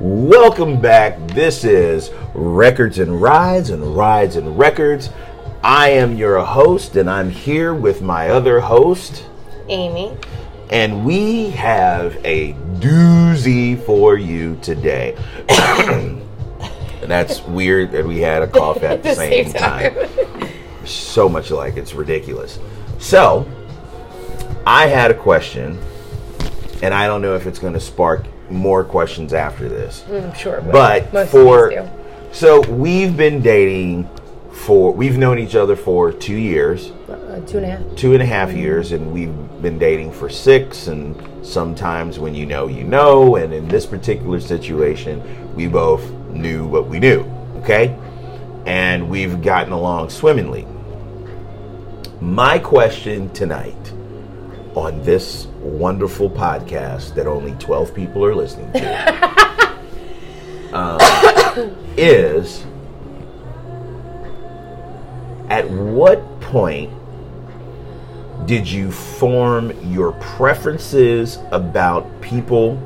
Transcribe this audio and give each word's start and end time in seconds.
Welcome 0.00 0.80
back. 0.80 1.18
This 1.28 1.62
is 1.62 2.10
Records 2.32 2.98
and 2.98 3.20
Rides 3.20 3.68
and 3.68 3.94
Rides 3.94 4.36
and 4.36 4.58
Records. 4.58 5.10
I 5.62 5.90
am 5.90 6.16
your 6.16 6.42
host, 6.42 6.96
and 6.96 7.10
I'm 7.10 7.28
here 7.28 7.74
with 7.74 8.00
my 8.00 8.30
other 8.30 8.60
host, 8.60 9.26
Amy. 9.68 10.16
and 10.70 11.04
we 11.04 11.50
have 11.50 12.16
a 12.24 12.54
doozy 12.78 13.78
for 13.84 14.16
you 14.16 14.58
today. 14.62 15.16
and 15.50 16.22
that's 17.02 17.42
weird 17.42 17.92
that 17.92 18.06
we 18.06 18.20
had 18.20 18.42
a 18.42 18.46
cough 18.46 18.82
at 18.82 19.02
the, 19.02 19.14
same, 19.14 19.52
time. 19.52 19.94
so 20.86 21.28
much 21.28 21.50
like 21.50 21.76
it's 21.76 21.92
ridiculous. 21.92 22.58
So, 22.98 23.46
I 24.64 24.86
had 24.86 25.10
a 25.10 25.14
question, 25.14 25.78
and 26.82 26.94
I 26.94 27.06
don't 27.06 27.20
know 27.20 27.34
if 27.36 27.46
it's 27.46 27.58
going 27.58 27.74
to 27.74 27.80
spark 27.80 28.24
more 28.50 28.84
questions 28.84 29.32
after 29.32 29.68
this. 29.68 30.04
I'm 30.10 30.34
sure. 30.34 30.60
But 30.60 31.28
for 31.28 31.88
so 32.32 32.60
we've 32.62 33.16
been 33.16 33.40
dating 33.40 34.08
for 34.52 34.92
we've 34.92 35.16
known 35.18 35.38
each 35.38 35.54
other 35.54 35.76
for 35.76 36.12
two 36.12 36.36
years, 36.36 36.92
Uh, 37.08 37.40
two 37.46 37.58
and 37.58 37.66
a 37.66 37.70
half. 37.70 37.96
two 37.96 38.12
and 38.12 38.22
a 38.22 38.26
half 38.26 38.52
years, 38.52 38.92
and 38.92 39.12
we've 39.12 39.34
been 39.62 39.78
dating 39.78 40.12
for 40.12 40.28
six. 40.28 40.86
And 40.88 41.14
sometimes 41.42 42.18
when 42.18 42.34
you 42.34 42.46
know, 42.46 42.66
you 42.68 42.84
know. 42.84 43.36
And 43.36 43.52
in 43.54 43.68
this 43.68 43.86
particular 43.86 44.40
situation, 44.40 45.22
we 45.54 45.66
both 45.66 46.10
knew 46.30 46.66
what 46.66 46.86
we 46.88 46.98
knew. 46.98 47.24
Okay, 47.58 47.96
and 48.66 49.08
we've 49.08 49.42
gotten 49.42 49.72
along 49.72 50.10
swimmingly. 50.10 50.66
My 52.20 52.58
question 52.58 53.30
tonight 53.30 53.92
on 54.74 55.02
this 55.02 55.46
wonderful 55.60 56.30
podcast 56.30 57.14
that 57.14 57.26
only 57.26 57.52
12 57.54 57.94
people 57.94 58.24
are 58.24 58.34
listening 58.34 58.72
to 58.72 59.78
um, 60.72 60.98
is 61.96 62.64
at 65.48 65.68
what 65.68 66.40
point 66.40 66.90
did 68.46 68.68
you 68.68 68.90
form 68.90 69.72
your 69.92 70.12
preferences 70.12 71.38
about 71.50 72.20
people 72.20 72.78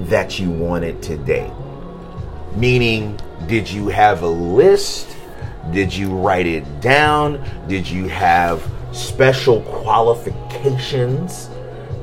that 0.00 0.38
you 0.38 0.50
wanted 0.50 1.02
to 1.02 1.16
date? 1.18 1.52
Meaning, 2.56 3.18
did 3.46 3.70
you 3.70 3.88
have 3.88 4.22
a 4.22 4.28
list? 4.28 5.16
Did 5.72 5.94
you 5.94 6.10
write 6.10 6.46
it 6.46 6.80
down? 6.80 7.44
Did 7.68 7.88
you 7.88 8.08
have 8.08 8.62
special 8.92 9.60
qualifications? 9.62 11.50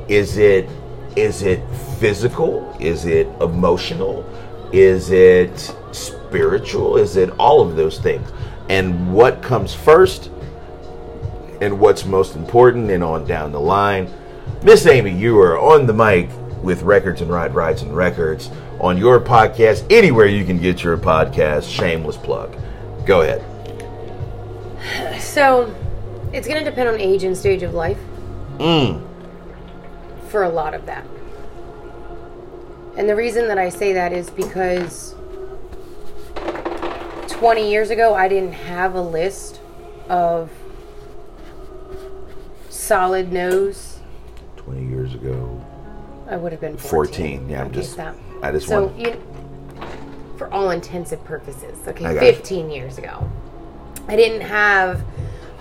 Is 0.08 0.38
it 0.38 0.69
is 1.16 1.44
it 1.44 1.61
physical? 2.00 2.75
Is 2.80 3.05
it 3.05 3.28
emotional? 3.39 4.25
Is 4.73 5.11
it 5.11 5.73
spiritual? 5.91 6.97
Is 6.97 7.16
it 7.16 7.30
all 7.39 7.61
of 7.61 7.75
those 7.75 8.00
things? 8.00 8.30
And 8.69 9.13
what 9.13 9.41
comes 9.41 9.73
first 9.73 10.30
and 11.61 11.80
what's 11.80 12.06
most 12.06 12.36
important 12.36 12.89
and 12.91 13.03
on 13.03 13.25
down 13.25 13.52
the 13.52 13.59
line. 13.59 14.11
Miss 14.63 14.86
Amy, 14.86 15.11
you 15.11 15.39
are 15.39 15.59
on 15.59 15.86
the 15.86 15.94
mic 15.94 16.30
with 16.63 16.81
Records 16.83 17.22
and 17.22 17.30
Ride 17.30 17.53
Rides 17.53 17.81
and 17.81 17.95
Records 17.95 18.50
on 18.80 18.97
your 18.97 19.19
podcast, 19.19 19.86
anywhere 19.91 20.25
you 20.25 20.45
can 20.45 20.59
get 20.59 20.83
your 20.83 20.97
podcast. 20.97 21.69
Shameless 21.72 22.17
plug. 22.17 22.56
Go 23.06 23.22
ahead. 23.22 23.44
So, 25.22 25.73
it's 26.36 26.47
going 26.47 26.61
to 26.61 26.69
depend 26.69 26.89
on 26.89 27.00
age 27.00 27.23
and 27.23 27.36
stage 27.36 27.64
of 27.64 27.73
life 27.73 27.97
Mm. 28.58 29.02
for 30.30 30.44
a 30.44 30.50
lot 30.50 30.73
of 30.73 30.86
that. 30.86 31.05
And 32.97 33.08
the 33.09 33.16
reason 33.16 33.47
that 33.47 33.58
I 33.58 33.69
say 33.69 33.94
that 33.94 34.11
is 34.14 34.30
because 34.30 35.16
20 37.28 37.69
years 37.69 37.89
ago, 37.89 38.13
I 38.13 38.28
didn't 38.28 38.53
have 38.53 38.95
a 38.95 39.02
list 39.02 39.59
of 40.09 40.50
solid 42.69 43.31
no's. 43.34 44.00
20 44.57 44.85
years 44.88 45.13
ago. 45.13 45.62
I 46.29 46.38
would 46.38 46.52
have 46.52 46.62
been 46.62 46.78
14. 46.78 46.90
14. 47.40 47.50
Yeah, 47.50 47.62
I'm 47.62 47.72
just. 47.72 47.94
stop. 47.94 48.16
I 48.41 48.52
just 48.52 48.67
So, 48.67 48.85
want. 48.88 49.00
you, 49.00 49.22
for 50.38 50.52
all 50.53 50.72
intensive 50.72 51.23
purposes, 51.23 51.78
okay, 51.88 52.03
got 52.03 52.16
it. 52.16 52.19
15 52.35 52.69
years 52.69 52.97
ago, 52.97 53.29
I 54.07 54.16
didn't 54.16 54.41
have 54.41 55.03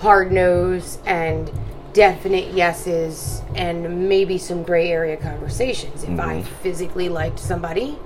hard 0.05 0.31
nose 0.31 0.99
and 1.07 1.51
definite 1.95 2.53
yeses 2.53 3.41
and 3.55 4.07
maybe 4.07 4.37
some 4.37 4.63
gray 4.63 4.91
area 4.91 5.17
conversations. 5.17 6.05
If 6.05 6.21
I 6.21 6.43
Mm-hmm. 6.43 6.55
physically 6.63 7.09
liked 7.09 7.39
somebody 7.39 7.99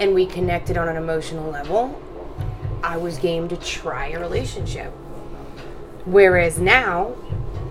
and 0.00 0.12
we 0.12 0.26
connected 0.26 0.76
on 0.76 0.88
an 0.88 0.96
emotional 0.96 1.48
level, 1.48 2.02
I 2.82 2.96
was 2.96 3.16
game 3.18 3.46
to 3.48 3.56
try 3.56 4.08
a 4.08 4.18
relationship. 4.18 4.90
Whereas 6.04 6.58
now, 6.58 7.14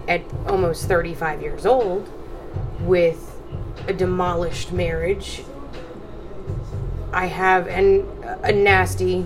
at 0.07 0.21
almost 0.47 0.87
35 0.87 1.41
years 1.41 1.65
old, 1.65 2.07
with 2.79 3.37
a 3.89 3.93
demolished 3.93 4.71
marriage, 4.71 5.43
I 7.11 7.25
have 7.25 7.67
an, 7.67 8.07
a 8.41 8.53
nasty 8.53 9.25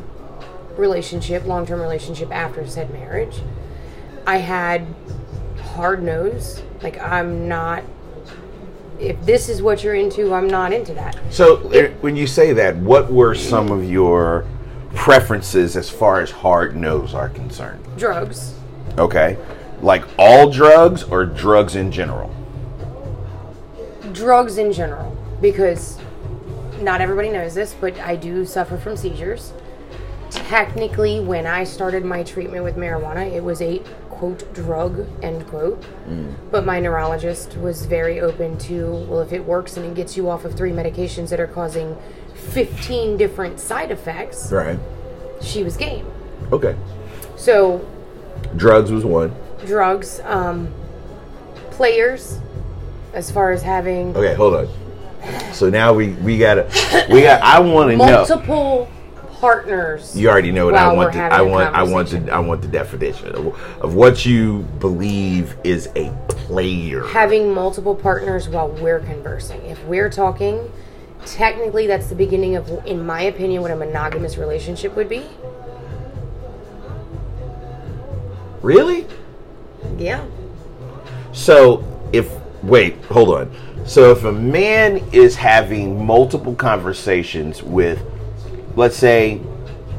relationship, 0.76 1.46
long 1.46 1.68
term 1.68 1.82
relationship 1.82 2.32
after 2.32 2.66
said 2.66 2.92
marriage. 2.92 3.42
I 4.26 4.38
had 4.38 4.86
hard 5.62 6.04
nose. 6.04 6.62
Like, 6.82 7.00
I'm 7.02 7.48
not, 7.48 7.84
if 9.00 9.24
this 9.26 9.50
is 9.50 9.62
what 9.62 9.84
you're 9.84 9.96
into, 9.96 10.34
I'm 10.34 10.48
not 10.48 10.74
into 10.74 10.94
that. 10.94 11.18
So, 11.30 11.58
when 12.02 12.16
you 12.16 12.28
say 12.28 12.54
that, 12.54 12.76
what 12.78 13.12
were 13.12 13.36
some 13.36 13.72
of 13.72 13.90
your 13.90 14.46
preferences 14.94 15.76
as 15.76 15.90
far 15.90 16.22
as 16.22 16.32
hard 16.32 16.76
nose 16.76 17.14
are 17.14 17.30
concerned? 17.30 17.84
Drugs, 17.98 18.54
Okay. 18.98 19.38
Like 19.82 20.06
all 20.18 20.50
drugs 20.50 21.04
or 21.04 21.26
drugs 21.26 21.76
in 21.76 21.92
general? 21.92 22.34
drugs 24.14 24.58
in 24.60 24.72
general, 24.72 25.18
because 25.42 25.98
not 26.80 27.02
everybody 27.02 27.30
knows 27.30 27.56
this, 27.56 27.74
but 27.74 27.98
I 28.00 28.16
do 28.16 28.46
suffer 28.46 28.78
from 28.78 28.96
seizures. 28.96 29.54
Technically, 30.30 31.20
when 31.20 31.46
I 31.48 31.64
started 31.64 32.06
my 32.06 32.24
treatment 32.24 32.64
with 32.64 32.76
marijuana, 32.76 33.32
it 33.32 33.44
was 33.44 33.62
a 33.62 33.82
quote 34.24 34.54
drug 34.54 35.06
end 35.22 35.46
quote. 35.48 35.84
But 36.50 36.66
my 36.66 36.80
neurologist 36.80 37.58
was 37.58 37.86
very 37.86 38.22
open 38.22 38.58
to 38.60 39.06
well, 39.10 39.20
if 39.20 39.34
it 39.34 39.44
works 39.46 39.76
and 39.76 39.86
it 39.86 39.96
gets 39.96 40.16
you 40.16 40.30
off 40.30 40.46
of 40.46 40.56
three 40.56 40.72
medications 40.72 41.30
that 41.30 41.40
are 41.42 41.48
causing 41.48 41.98
15 42.36 43.18
different 43.18 43.60
side 43.60 43.92
effects, 43.92 44.50
Right. 44.52 44.80
she 45.42 45.62
was 45.64 45.76
game. 45.76 46.06
Okay. 46.54 46.76
So, 47.36 47.86
Drugs 48.56 48.92
was 48.92 49.04
one. 49.04 49.34
drugs, 49.66 50.22
um, 50.24 50.70
players, 51.72 52.40
as 53.14 53.30
far 53.30 53.52
as 53.52 53.62
having 53.62 54.16
Okay, 54.16 54.34
hold 54.36 54.54
on. 54.56 54.68
So 55.54 55.70
now 55.70 55.94
we 55.94 56.10
we 56.28 56.38
gotta 56.38 56.68
we 57.10 57.22
got. 57.22 57.42
I 57.42 57.60
want 57.60 57.92
to 57.92 57.98
know. 57.98 58.06
multiple 58.06 58.90
partners. 59.44 60.18
You 60.18 60.30
already 60.30 60.54
know 60.54 60.68
what 60.68 60.76
I 60.76 60.94
want. 60.94 61.14
having 61.14 61.38
I 61.38 61.42
want. 61.42 61.76
I 61.76 61.84
want 61.84 62.08
to. 62.10 62.32
I 62.32 62.40
want 62.40 62.62
the 62.62 62.70
definition 62.70 63.36
of, 63.36 63.48
of 63.82 63.94
what 63.94 64.26
you 64.26 64.60
believe 64.80 65.58
is 65.66 65.90
a 65.98 66.10
player. 66.28 67.06
having 67.08 67.54
multiple 67.54 67.94
partners 67.94 68.48
while 68.48 68.70
we're 68.70 69.02
conversing. 69.02 69.62
If 69.66 69.84
we're 69.84 70.10
talking, 70.10 70.72
technically 71.26 71.88
that's 71.88 72.08
the 72.08 72.16
beginning 72.16 72.56
of, 72.56 72.70
in 72.86 73.06
my 73.06 73.24
opinion, 73.24 73.62
what 73.62 73.72
a 73.72 73.76
monogamous 73.76 74.38
relationship 74.38 74.96
would 74.96 75.10
be. 75.10 75.26
Really? 78.62 79.06
Yeah. 79.98 80.26
So 81.34 81.84
if 82.14 82.32
wait, 82.64 82.96
hold 83.06 83.36
on. 83.36 83.52
So 83.86 84.12
if 84.12 84.24
a 84.24 84.32
man 84.32 85.04
is 85.12 85.36
having 85.36 86.06
multiple 86.06 86.56
conversations 86.56 87.62
with, 87.62 88.02
let's 88.76 88.98
say, 88.98 89.40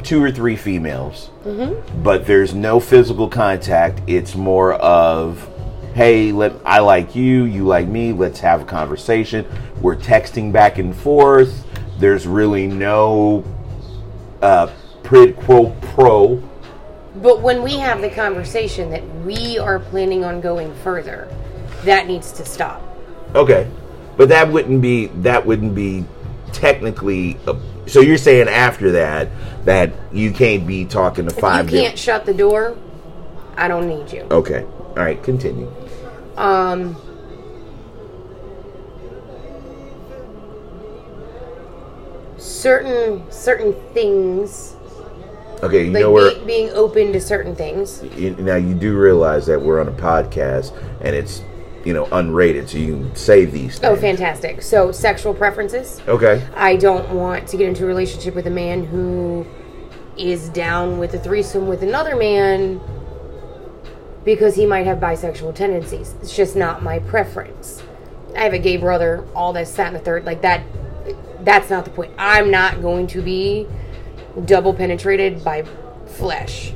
two 0.02 0.22
or 0.22 0.30
three 0.30 0.56
females, 0.56 1.30
but 2.02 2.26
there's 2.26 2.54
no 2.54 2.78
physical 2.78 3.28
contact, 3.28 4.02
it's 4.06 4.34
more 4.34 4.74
of, 4.74 5.48
hey, 5.94 6.30
let 6.32 6.52
I 6.64 6.80
like 6.80 7.14
you, 7.14 7.44
you 7.44 7.64
like 7.64 7.88
me, 7.88 8.12
let's 8.12 8.40
have 8.40 8.62
a 8.62 8.64
conversation. 8.64 9.46
We're 9.80 9.96
texting 9.96 10.52
back 10.52 10.78
and 10.78 10.94
forth. 10.94 11.66
There's 11.98 12.26
really 12.26 12.66
no 12.66 13.44
uh, 14.42 14.70
quid 15.04 15.38
pro 15.40 15.70
pro. 15.94 16.42
But 17.16 17.40
when 17.40 17.62
we 17.62 17.76
have 17.78 18.00
the 18.00 18.10
conversation 18.10 18.90
that 18.90 19.02
we 19.24 19.58
are 19.58 19.78
planning 19.78 20.24
on 20.24 20.40
going 20.40 20.74
further, 20.76 21.28
that 21.84 22.06
needs 22.06 22.32
to 22.32 22.44
stop. 22.44 22.82
Okay, 23.34 23.70
but 24.16 24.28
that 24.28 24.50
wouldn't 24.50 24.82
be 24.82 25.06
that 25.06 25.46
wouldn't 25.46 25.74
be 25.74 26.04
technically. 26.52 27.38
A, 27.46 27.56
so 27.86 28.00
you're 28.00 28.18
saying 28.18 28.48
after 28.48 28.92
that 28.92 29.28
that 29.64 29.92
you 30.12 30.32
can't 30.32 30.66
be 30.66 30.84
talking 30.84 31.26
to 31.28 31.34
If 31.34 31.40
five. 31.40 31.70
you 31.70 31.80
can't 31.80 31.94
diff- 31.94 32.00
shut 32.00 32.24
the 32.26 32.34
door, 32.34 32.76
I 33.56 33.68
don't 33.68 33.88
need 33.88 34.12
you. 34.12 34.26
okay, 34.30 34.64
all 34.64 34.94
right, 34.96 35.22
continue. 35.22 35.70
Um. 36.36 36.96
certain 42.38 43.22
certain 43.30 43.72
things, 43.92 44.76
Okay, 45.62 45.86
you 45.86 45.92
like 45.92 46.00
know 46.02 46.10
where 46.10 46.34
be- 46.34 46.44
being 46.44 46.70
open 46.70 47.12
to 47.12 47.20
certain 47.20 47.54
things. 47.54 48.02
you, 48.16 48.30
now 48.36 48.56
you 48.56 48.74
do 48.74 48.96
realize 48.98 49.46
that 49.46 49.60
we're 49.60 49.80
on 49.80 49.88
a 49.88 49.92
podcast 49.92 50.76
and 51.00 51.14
it's 51.14 51.42
you 51.84 51.92
know 51.92 52.06
unrated, 52.06 52.68
so 52.68 52.78
you 52.78 52.94
can 52.94 53.16
say 53.16 53.44
these. 53.44 53.78
Oh, 53.78 53.80
things. 53.80 53.84
Oh, 53.84 53.96
fantastic! 53.96 54.62
So 54.62 54.92
sexual 54.92 55.34
preferences. 55.34 56.00
Okay. 56.08 56.46
I 56.56 56.76
don't 56.76 57.10
want 57.10 57.48
to 57.48 57.56
get 57.56 57.68
into 57.68 57.84
a 57.84 57.86
relationship 57.86 58.34
with 58.34 58.46
a 58.46 58.50
man 58.50 58.84
who 58.84 59.46
is 60.16 60.48
down 60.50 60.98
with 60.98 61.14
a 61.14 61.18
threesome 61.18 61.66
with 61.66 61.82
another 61.82 62.16
man 62.16 62.80
because 64.24 64.54
he 64.54 64.64
might 64.64 64.86
have 64.86 64.98
bisexual 64.98 65.54
tendencies. 65.54 66.14
It's 66.22 66.34
just 66.34 66.56
not 66.56 66.82
my 66.82 66.98
preference. 67.00 67.82
I 68.36 68.40
have 68.40 68.52
a 68.52 68.58
gay 68.58 68.76
brother, 68.76 69.26
all 69.34 69.52
this, 69.52 69.72
that, 69.72 69.88
and 69.88 69.96
the 69.96 70.00
third. 70.00 70.24
Like 70.24 70.42
that, 70.42 70.64
that's 71.40 71.70
not 71.70 71.84
the 71.84 71.90
point. 71.90 72.12
I'm 72.18 72.50
not 72.50 72.80
going 72.80 73.06
to 73.08 73.22
be 73.22 73.66
double 74.44 74.74
penetrated 74.74 75.44
by 75.44 75.64
flesh. 76.06 76.72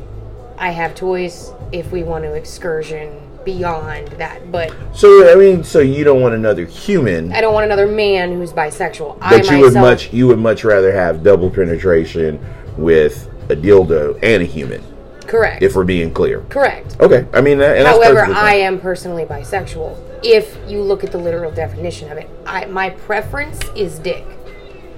I 0.58 0.70
have 0.70 0.94
toys 0.94 1.52
if 1.72 1.90
we 1.90 2.02
want 2.02 2.24
to 2.24 2.34
excursion 2.34 3.20
beyond 3.48 4.08
that, 4.08 4.52
but 4.52 4.74
So 4.92 5.32
I 5.32 5.34
mean, 5.34 5.64
so 5.64 5.80
you 5.80 6.04
don't 6.04 6.20
want 6.20 6.34
another 6.34 6.66
human, 6.66 7.32
I 7.32 7.40
don't 7.40 7.54
want 7.54 7.64
another 7.64 7.86
man 7.86 8.32
who's 8.32 8.52
bisexual. 8.52 9.16
I 9.22 9.38
but 9.38 9.50
you 9.50 9.60
would 9.60 9.72
much 9.74 10.12
you 10.12 10.26
would 10.26 10.38
much 10.38 10.64
rather 10.64 10.92
have 10.92 11.22
double 11.22 11.48
penetration 11.48 12.44
with 12.76 13.26
a 13.48 13.56
dildo 13.56 14.18
and 14.22 14.42
a 14.42 14.46
human, 14.46 14.82
correct. 15.26 15.62
if 15.62 15.74
we're 15.74 15.84
being 15.84 16.12
clear. 16.12 16.40
correct. 16.50 16.96
Okay, 17.00 17.26
I 17.32 17.40
mean, 17.40 17.56
that, 17.58 17.78
and 17.78 17.86
However, 17.86 18.26
I 18.26 18.54
am 18.54 18.78
personally 18.78 19.24
bisexual. 19.24 19.98
If 20.22 20.58
you 20.68 20.82
look 20.82 21.02
at 21.02 21.12
the 21.12 21.18
literal 21.18 21.50
definition 21.50 22.12
of 22.12 22.18
it, 22.18 22.28
I, 22.44 22.66
my 22.66 22.90
preference 22.90 23.60
is 23.74 23.98
dick. 23.98 24.26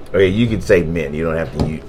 Okay, 0.09 0.27
you 0.27 0.49
can 0.49 0.61
say 0.61 0.83
men. 0.83 1.15
You 1.15 1.25
don't 1.25 1.37
have 1.37 1.57
to 1.59 1.69
use 1.69 1.85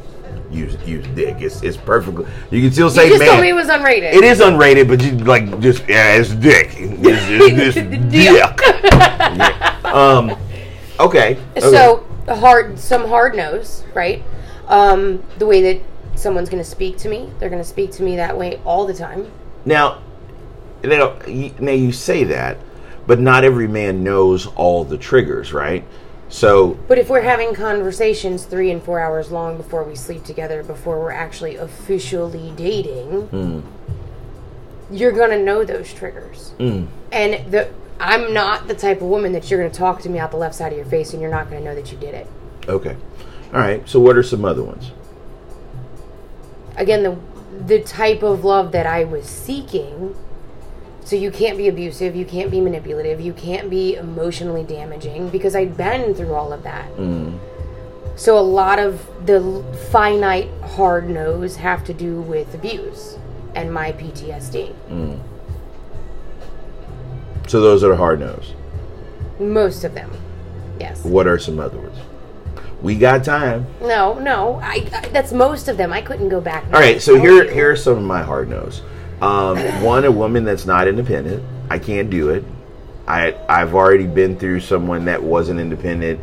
use, 0.52 0.76
use 0.86 1.06
dick. 1.16 1.38
It's 1.40 1.62
it's 1.64 1.78
perfectly. 1.78 2.26
You 2.52 2.62
can 2.62 2.72
still 2.72 2.90
say 2.90 3.06
You 3.06 3.12
just 3.12 3.20
man. 3.20 3.30
told 3.30 3.42
me 3.42 3.50
it 3.50 3.54
was 3.54 3.68
unrated. 3.68 4.14
It 4.14 4.24
is 4.24 4.40
unrated, 4.40 4.88
but 4.88 5.02
you 5.04 5.12
like 5.26 5.60
just 5.60 5.88
yeah, 5.88 6.16
it's 6.16 6.34
dick. 6.36 6.74
It's, 6.78 7.78
it's, 7.78 7.78
it's 7.78 8.12
dick. 8.12 8.60
Yeah. 8.84 9.80
Um. 9.84 10.32
Okay. 11.00 11.38
okay. 11.58 11.60
So 11.60 12.06
hard, 12.28 12.80
some 12.80 13.08
hard 13.08 13.36
nose, 13.36 13.84
right? 13.94 14.24
Um, 14.68 15.24
the 15.38 15.46
way 15.46 15.74
that 15.74 15.82
someone's 16.16 16.50
going 16.50 16.64
to 16.64 16.70
speak 16.70 16.98
to 17.00 17.10
me, 17.10 17.32
they're 17.40 17.50
going 17.50 17.62
to 17.62 17.68
speak 17.68 17.92
to 17.94 18.04
me 18.04 18.16
that 18.18 18.38
way 18.38 18.60
all 18.66 18.86
the 18.86 18.94
time. 18.94 19.32
now, 19.66 20.02
now, 20.84 21.18
now 21.60 21.72
you 21.72 21.92
say 21.92 22.24
that, 22.26 22.58
but 23.08 23.20
not 23.20 23.44
every 23.44 23.68
man 23.68 24.04
knows 24.04 24.48
all 24.48 24.84
the 24.84 24.98
triggers, 24.98 25.54
right? 25.54 25.84
So 26.32 26.78
But 26.88 26.98
if 26.98 27.10
we're 27.10 27.22
having 27.22 27.54
conversations 27.54 28.46
three 28.46 28.72
and 28.72 28.82
four 28.82 29.00
hours 29.00 29.32
long 29.32 29.58
before 29.58 29.84
we 29.84 29.96
sleep 29.96 30.24
together, 30.24 30.64
before 30.64 30.98
we're 31.00 31.12
actually 31.12 31.58
officially 31.58 32.54
dating, 32.56 33.28
Hmm. 33.28 33.60
you're 34.90 35.12
gonna 35.12 35.38
know 35.38 35.64
those 35.64 35.94
triggers. 35.94 36.54
Hmm. 36.58 36.86
And 37.12 37.52
the 37.52 37.68
I'm 38.00 38.34
not 38.34 38.68
the 38.68 38.74
type 38.74 39.02
of 39.02 39.08
woman 39.08 39.34
that 39.34 39.52
you're 39.52 39.60
gonna 39.62 39.72
talk 39.74 40.02
to 40.02 40.10
me 40.10 40.18
out 40.18 40.32
the 40.32 40.38
left 40.38 40.56
side 40.56 40.72
of 40.72 40.78
your 40.78 40.88
face 40.88 41.14
and 41.14 41.22
you're 41.22 41.30
not 41.30 41.50
gonna 41.52 41.64
know 41.64 41.76
that 41.76 41.92
you 41.92 41.98
did 41.98 42.16
it. 42.16 42.28
okay, 42.68 42.96
all 43.54 43.60
right. 43.60 43.88
So 43.88 44.00
what 44.00 44.16
are 44.18 44.24
some 44.24 44.44
other 44.46 44.64
ones? 44.64 44.92
Again, 46.78 47.04
the 47.04 47.18
the 47.66 47.80
type 47.82 48.24
of 48.24 48.44
love 48.46 48.72
that 48.72 48.88
I 48.88 49.04
was 49.04 49.26
seeking. 49.26 50.16
So 51.12 51.18
you 51.18 51.30
can't 51.30 51.58
be 51.58 51.68
abusive, 51.68 52.16
you 52.16 52.24
can't 52.24 52.50
be 52.50 52.62
manipulative, 52.62 53.20
you 53.20 53.34
can't 53.34 53.70
be 53.70 53.98
emotionally 53.98 54.64
damaging 54.64 55.28
because 55.28 55.58
I'd 55.58 55.76
been 55.76 56.16
through 56.16 56.34
all 56.34 56.54
of 56.54 56.64
that. 56.64 56.90
Mm. 56.96 57.38
So 58.16 58.40
a 58.40 58.40
lot 58.40 58.80
of 58.80 59.06
the 59.26 59.62
finite 59.92 60.50
hard 60.62 61.10
nose 61.10 61.58
have 61.58 61.84
to 61.84 61.94
do 61.94 62.22
with 62.22 62.54
abuse 62.54 63.18
and 63.56 63.74
my 63.74 63.92
PTSD. 63.92 64.74
Mm. 64.88 65.20
So 67.46 67.60
those 67.60 67.84
are 67.84 67.90
the 67.90 67.98
hard 67.98 68.22
nose. 68.22 68.54
Most 69.38 69.84
of 69.84 69.94
them. 69.94 70.14
Yes. 70.80 71.04
What 71.04 71.28
are 71.28 71.38
some 71.38 71.60
other 71.60 71.78
ones? 71.78 71.98
We 72.82 72.96
got 72.96 73.26
time. 73.26 73.68
No, 73.82 74.18
no. 74.18 74.62
I, 74.64 74.88
I 74.94 75.10
that's 75.10 75.34
most 75.34 75.68
of 75.68 75.76
them. 75.76 75.92
I 75.92 76.02
couldn't 76.02 76.30
go 76.30 76.40
back. 76.40 76.64
All 76.68 76.80
right, 76.80 77.02
so 77.02 77.20
here 77.20 77.52
here 77.52 77.70
are 77.70 77.76
some 77.76 77.98
of 77.98 78.04
my 78.04 78.24
hard 78.24 78.50
nose. 78.50 78.82
Um, 79.22 79.58
one, 79.84 80.04
a 80.06 80.12
woman 80.12 80.44
that's 80.44 80.66
not 80.66 80.88
independent. 80.88 81.44
I 81.70 81.78
can't 81.80 82.10
do 82.10 82.30
it. 82.30 82.44
I 83.08 83.36
I've 83.48 83.76
already 83.76 84.08
been 84.08 84.38
through 84.38 84.62
someone 84.62 85.06
that 85.06 85.22
wasn't 85.22 85.60
independent, 85.60 86.20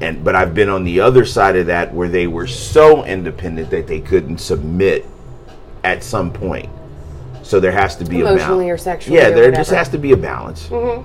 and 0.00 0.24
but 0.24 0.34
I've 0.34 0.54
been 0.54 0.68
on 0.68 0.84
the 0.84 1.00
other 1.00 1.24
side 1.24 1.56
of 1.56 1.66
that 1.66 1.94
where 1.94 2.08
they 2.08 2.26
were 2.26 2.46
so 2.46 3.04
independent 3.04 3.70
that 3.70 3.86
they 3.86 4.00
couldn't 4.00 4.38
submit 4.38 5.04
at 5.84 6.02
some 6.02 6.32
point. 6.32 6.68
So 7.42 7.60
there 7.60 7.72
has 7.72 7.94
to 7.96 8.04
be 8.04 8.20
a 8.22 8.26
Emotionally 8.26 8.64
balance. 8.66 8.80
or 8.80 8.84
sexually 8.84 9.18
Yeah, 9.18 9.28
or 9.28 9.34
there 9.34 9.52
just 9.52 9.70
has 9.70 9.88
to 9.90 9.98
be 9.98 10.12
a 10.12 10.16
balance. 10.16 10.68
Um, 10.72 11.04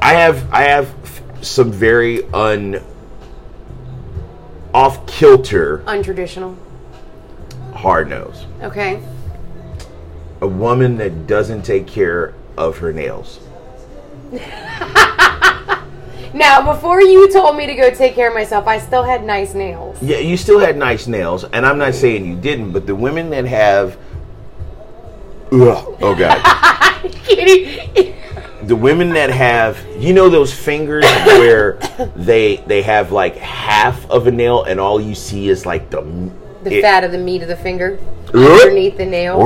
I 0.00 0.12
have 0.14 0.52
I 0.52 0.62
have 0.64 0.88
f- 1.04 1.44
some 1.44 1.70
very 1.72 2.22
un 2.32 2.82
off 4.74 5.06
kilter 5.06 5.78
Untraditional. 5.86 6.56
Hard 7.74 8.08
nose. 8.08 8.46
Okay. 8.62 9.00
a 10.40 10.46
woman 10.46 10.96
that 10.98 11.26
doesn't 11.26 11.62
take 11.62 11.86
care 11.86 12.34
of 12.56 12.78
her 12.78 12.92
nails. 12.92 13.40
Now, 16.34 16.72
before 16.74 17.00
you 17.00 17.30
told 17.32 17.56
me 17.56 17.64
to 17.68 17.74
go 17.76 17.90
take 17.94 18.16
care 18.16 18.26
of 18.26 18.34
myself, 18.34 18.66
I 18.66 18.78
still 18.80 19.04
had 19.04 19.24
nice 19.24 19.54
nails. 19.54 19.96
Yeah, 20.02 20.18
you 20.18 20.36
still 20.36 20.58
had 20.58 20.76
nice 20.76 21.06
nails, 21.06 21.44
and 21.44 21.64
I'm 21.64 21.78
not 21.78 21.94
saying 21.94 22.26
you 22.26 22.34
didn't, 22.34 22.72
but 22.72 22.88
the 22.88 22.94
women 22.96 23.30
that 23.30 23.44
have, 23.44 23.96
ugh, 25.52 25.96
oh 26.00 26.16
god, 26.18 26.42
the 28.66 28.74
women 28.74 29.10
that 29.10 29.30
have, 29.30 29.78
you 29.96 30.12
know, 30.12 30.28
those 30.28 30.52
fingers 30.52 31.04
where 31.04 31.74
they 32.16 32.56
they 32.66 32.82
have 32.82 33.12
like 33.12 33.36
half 33.36 34.04
of 34.10 34.26
a 34.26 34.32
nail, 34.32 34.64
and 34.64 34.80
all 34.80 35.00
you 35.00 35.14
see 35.14 35.48
is 35.48 35.64
like 35.64 35.88
the 35.90 36.02
The 36.64 36.78
it- 36.78 36.82
fat 36.82 37.04
of 37.04 37.12
the 37.12 37.18
meat 37.18 37.42
of 37.42 37.48
the 37.48 37.56
finger 37.56 37.98
underneath 38.32 38.96
the 38.96 39.06
nail. 39.06 39.38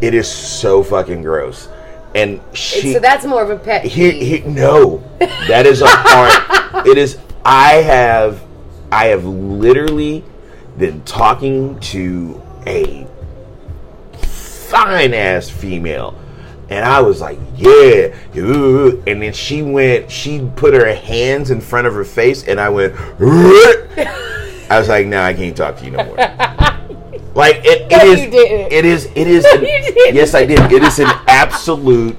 It 0.00 0.14
is 0.14 0.30
so 0.30 0.84
fucking 0.84 1.22
gross, 1.22 1.68
and 2.14 2.40
she. 2.52 2.92
so 2.92 3.00
that's 3.00 3.24
more 3.24 3.42
of 3.42 3.50
a 3.50 3.58
pet 3.58 3.84
He, 3.84 4.38
he, 4.38 4.48
no, 4.48 5.02
that 5.18 5.66
is 5.66 5.82
a 5.82 5.86
part. 5.86 6.86
it 6.86 6.96
is. 6.96 7.18
I 7.44 7.74
have, 7.74 8.44
I 8.92 9.06
have 9.06 9.24
literally 9.24 10.24
been 10.78 11.02
talking 11.02 11.80
to 11.80 12.40
a 12.64 13.08
fine 14.22 15.14
ass 15.14 15.50
female, 15.50 16.16
and 16.68 16.84
I 16.84 17.00
was 17.00 17.20
like, 17.20 17.40
yeah, 17.56 18.14
ooh. 18.36 19.02
and 19.04 19.20
then 19.20 19.32
she 19.32 19.62
went. 19.62 20.12
She 20.12 20.48
put 20.54 20.74
her 20.74 20.94
hands 20.94 21.50
in 21.50 21.60
front 21.60 21.88
of 21.88 21.94
her 21.94 22.04
face, 22.04 22.46
and 22.46 22.60
I 22.60 22.68
went. 22.68 22.94
I 24.70 24.78
was 24.78 24.88
like, 24.88 25.06
no, 25.06 25.22
I 25.22 25.32
can't 25.34 25.56
talk 25.56 25.76
to 25.78 25.84
you 25.84 25.92
no 25.92 26.04
more. 26.04 26.16
Like 27.34 27.56
it, 27.64 27.82
it 27.82 27.90
No, 27.90 27.98
is. 28.04 28.20
you 28.20 28.30
didn't. 28.30 28.72
It 28.72 28.84
is. 28.84 29.04
It 29.14 29.28
is. 29.28 29.44
No, 29.44 29.52
an- 29.54 30.14
yes, 30.14 30.34
I 30.34 30.44
did. 30.44 30.58
It 30.72 30.82
is 30.82 30.98
an 30.98 31.06
absolute 31.28 32.18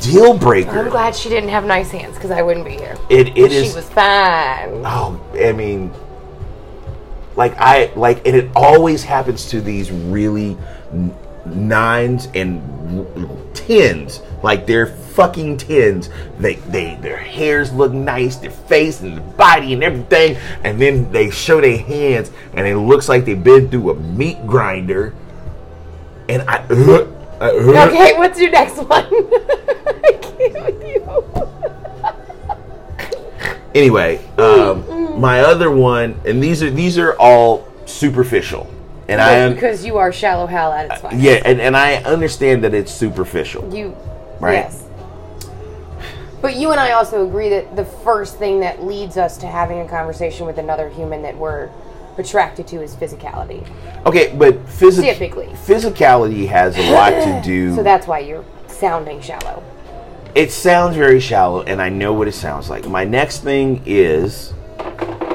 deal 0.00 0.38
breaker. 0.38 0.78
I'm 0.78 0.90
glad 0.90 1.16
she 1.16 1.28
didn't 1.28 1.48
have 1.48 1.64
nice 1.64 1.90
hands 1.90 2.14
because 2.14 2.30
I 2.30 2.40
wouldn't 2.42 2.64
be 2.64 2.72
here. 2.76 2.96
It 3.10 3.36
it 3.36 3.50
she 3.50 3.74
was 3.74 3.88
fine. 3.90 4.82
oh, 4.84 5.20
I 5.34 5.50
mean, 5.50 5.90
like 7.34 7.54
I 7.58 7.90
like, 7.96 8.24
and 8.28 8.36
it 8.36 8.48
always 8.54 9.02
happens 9.02 9.48
to 9.50 9.60
these 9.60 9.90
really 9.90 10.56
nines 11.46 12.28
and 12.34 12.62
tens. 13.54 14.20
Like 14.44 14.66
they're 14.66 14.88
fucking 14.88 15.56
tens. 15.56 16.10
They 16.38 16.56
they 16.56 16.96
their 16.96 17.16
hairs 17.16 17.72
look 17.72 17.94
nice, 17.94 18.36
their 18.36 18.50
face 18.50 19.00
and 19.00 19.16
the 19.16 19.22
body 19.22 19.72
and 19.72 19.82
everything, 19.82 20.36
and 20.62 20.78
then 20.78 21.10
they 21.10 21.30
show 21.30 21.62
their 21.62 21.78
hands, 21.78 22.30
and 22.52 22.66
it 22.66 22.76
looks 22.76 23.08
like 23.08 23.24
they've 23.24 23.42
been 23.42 23.70
through 23.70 23.92
a 23.92 23.94
meat 23.94 24.46
grinder. 24.46 25.14
And 26.28 26.42
I. 26.42 26.58
Uh, 26.58 27.06
I 27.40 27.46
uh, 27.46 27.86
Okay, 27.88 28.18
what's 28.18 28.38
your 28.38 28.50
next 28.50 28.76
one? 28.76 28.88
I 28.90 30.18
can't 30.20 30.52
with 30.62 30.82
you. 30.84 31.02
anyway, 33.74 34.22
um, 34.36 35.18
my 35.18 35.40
other 35.40 35.70
one, 35.70 36.20
and 36.26 36.42
these 36.42 36.62
are 36.62 36.68
these 36.68 36.98
are 36.98 37.14
all 37.14 37.66
superficial, 37.86 38.70
and 39.08 39.22
I 39.22 39.36
am 39.36 39.54
because 39.54 39.86
you 39.86 39.96
are 39.96 40.12
shallow 40.12 40.46
hell 40.46 40.70
at 40.70 40.90
its 40.90 41.00
finest. 41.00 41.22
yeah, 41.22 41.40
and, 41.46 41.62
and 41.62 41.74
I 41.74 41.96
understand 42.02 42.62
that 42.64 42.74
it's 42.74 42.92
superficial. 42.92 43.74
You, 43.74 43.96
Right. 44.44 44.54
yes. 44.54 44.80
But 46.40 46.56
you 46.56 46.70
and 46.72 46.78
I 46.80 46.92
also 46.92 47.26
agree 47.26 47.48
that 47.48 47.74
the 47.74 47.84
first 47.84 48.38
thing 48.38 48.60
that 48.60 48.82
leads 48.84 49.16
us 49.16 49.38
to 49.38 49.46
having 49.46 49.80
a 49.80 49.88
conversation 49.88 50.46
with 50.46 50.58
another 50.58 50.88
human 50.90 51.22
that 51.22 51.36
we're 51.36 51.70
attracted 52.18 52.66
to 52.68 52.82
is 52.82 52.94
physicality. 52.94 53.66
Okay, 54.04 54.34
but 54.36 54.54
physi- 54.66 55.02
Typically. 55.02 55.46
physicality 55.46 56.46
has 56.46 56.76
a 56.76 56.92
lot 56.92 57.10
to 57.10 57.40
do. 57.44 57.74
So 57.74 57.82
that's 57.82 58.06
why 58.06 58.18
you're 58.20 58.44
sounding 58.66 59.20
shallow. 59.22 59.62
it 60.34 60.52
sounds 60.52 60.96
very 60.96 61.18
shallow, 61.20 61.62
and 61.62 61.80
I 61.80 61.88
know 61.88 62.12
what 62.12 62.28
it 62.28 62.32
sounds 62.34 62.68
like. 62.68 62.86
My 62.86 63.04
next 63.04 63.42
thing 63.42 63.82
is 63.86 64.52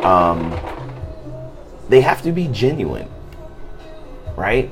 um, 0.03 0.51
they 1.89 2.01
have 2.01 2.21
to 2.21 2.31
be 2.31 2.47
genuine, 2.49 3.09
right? 4.37 4.69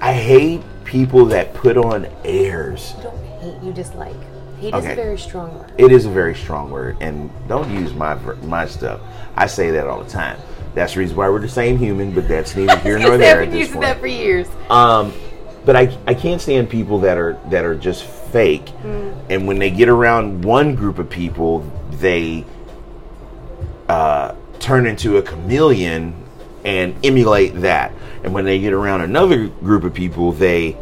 I 0.00 0.12
hate 0.12 0.60
people 0.84 1.24
that 1.26 1.54
put 1.54 1.76
on 1.78 2.06
airs. 2.24 2.94
Hate, 3.40 3.62
you 3.62 3.72
dislike. 3.72 4.14
Hate 4.60 4.74
is 4.74 4.84
a 4.84 4.94
very 4.94 5.18
strong 5.18 5.58
word. 5.58 5.72
It 5.78 5.90
is 5.90 6.04
a 6.04 6.10
very 6.10 6.34
strong 6.34 6.70
word, 6.70 6.96
and 7.00 7.30
don't 7.48 7.70
use 7.72 7.94
my 7.94 8.14
my 8.42 8.66
stuff. 8.66 9.00
I 9.36 9.46
say 9.46 9.70
that 9.70 9.86
all 9.86 10.02
the 10.02 10.10
time. 10.10 10.38
That's 10.74 10.92
the 10.94 11.00
reason 11.00 11.16
why 11.16 11.28
we're 11.30 11.40
the 11.40 11.48
same 11.48 11.78
human, 11.78 12.12
but 12.14 12.28
that's 12.28 12.54
neither 12.54 12.76
here 12.80 12.98
nor 12.98 13.16
there. 13.16 13.40
I've 13.42 13.50
been 13.50 13.58
using 13.58 13.80
that 13.80 13.98
for 14.00 14.06
years. 14.06 14.46
Um, 14.68 15.12
but 15.64 15.76
I, 15.76 15.96
I 16.06 16.14
can't 16.14 16.40
stand 16.40 16.68
people 16.70 17.00
that 17.00 17.16
are 17.18 17.38
that 17.50 17.64
are 17.64 17.74
just 17.74 18.04
fake, 18.04 18.66
Mm. 18.84 19.14
and 19.30 19.46
when 19.48 19.58
they 19.58 19.70
get 19.70 19.88
around 19.88 20.44
one 20.44 20.74
group 20.74 20.98
of 20.98 21.08
people, 21.10 21.60
they 21.92 22.44
uh, 23.88 24.34
turn 24.58 24.86
into 24.86 25.16
a 25.16 25.22
chameleon 25.22 26.14
and 26.64 26.94
emulate 27.04 27.54
that. 27.62 27.92
And 28.22 28.34
when 28.34 28.44
they 28.44 28.60
get 28.60 28.72
around 28.72 29.00
another 29.00 29.48
group 29.48 29.82
of 29.84 29.94
people, 29.94 30.32
they 30.32 30.76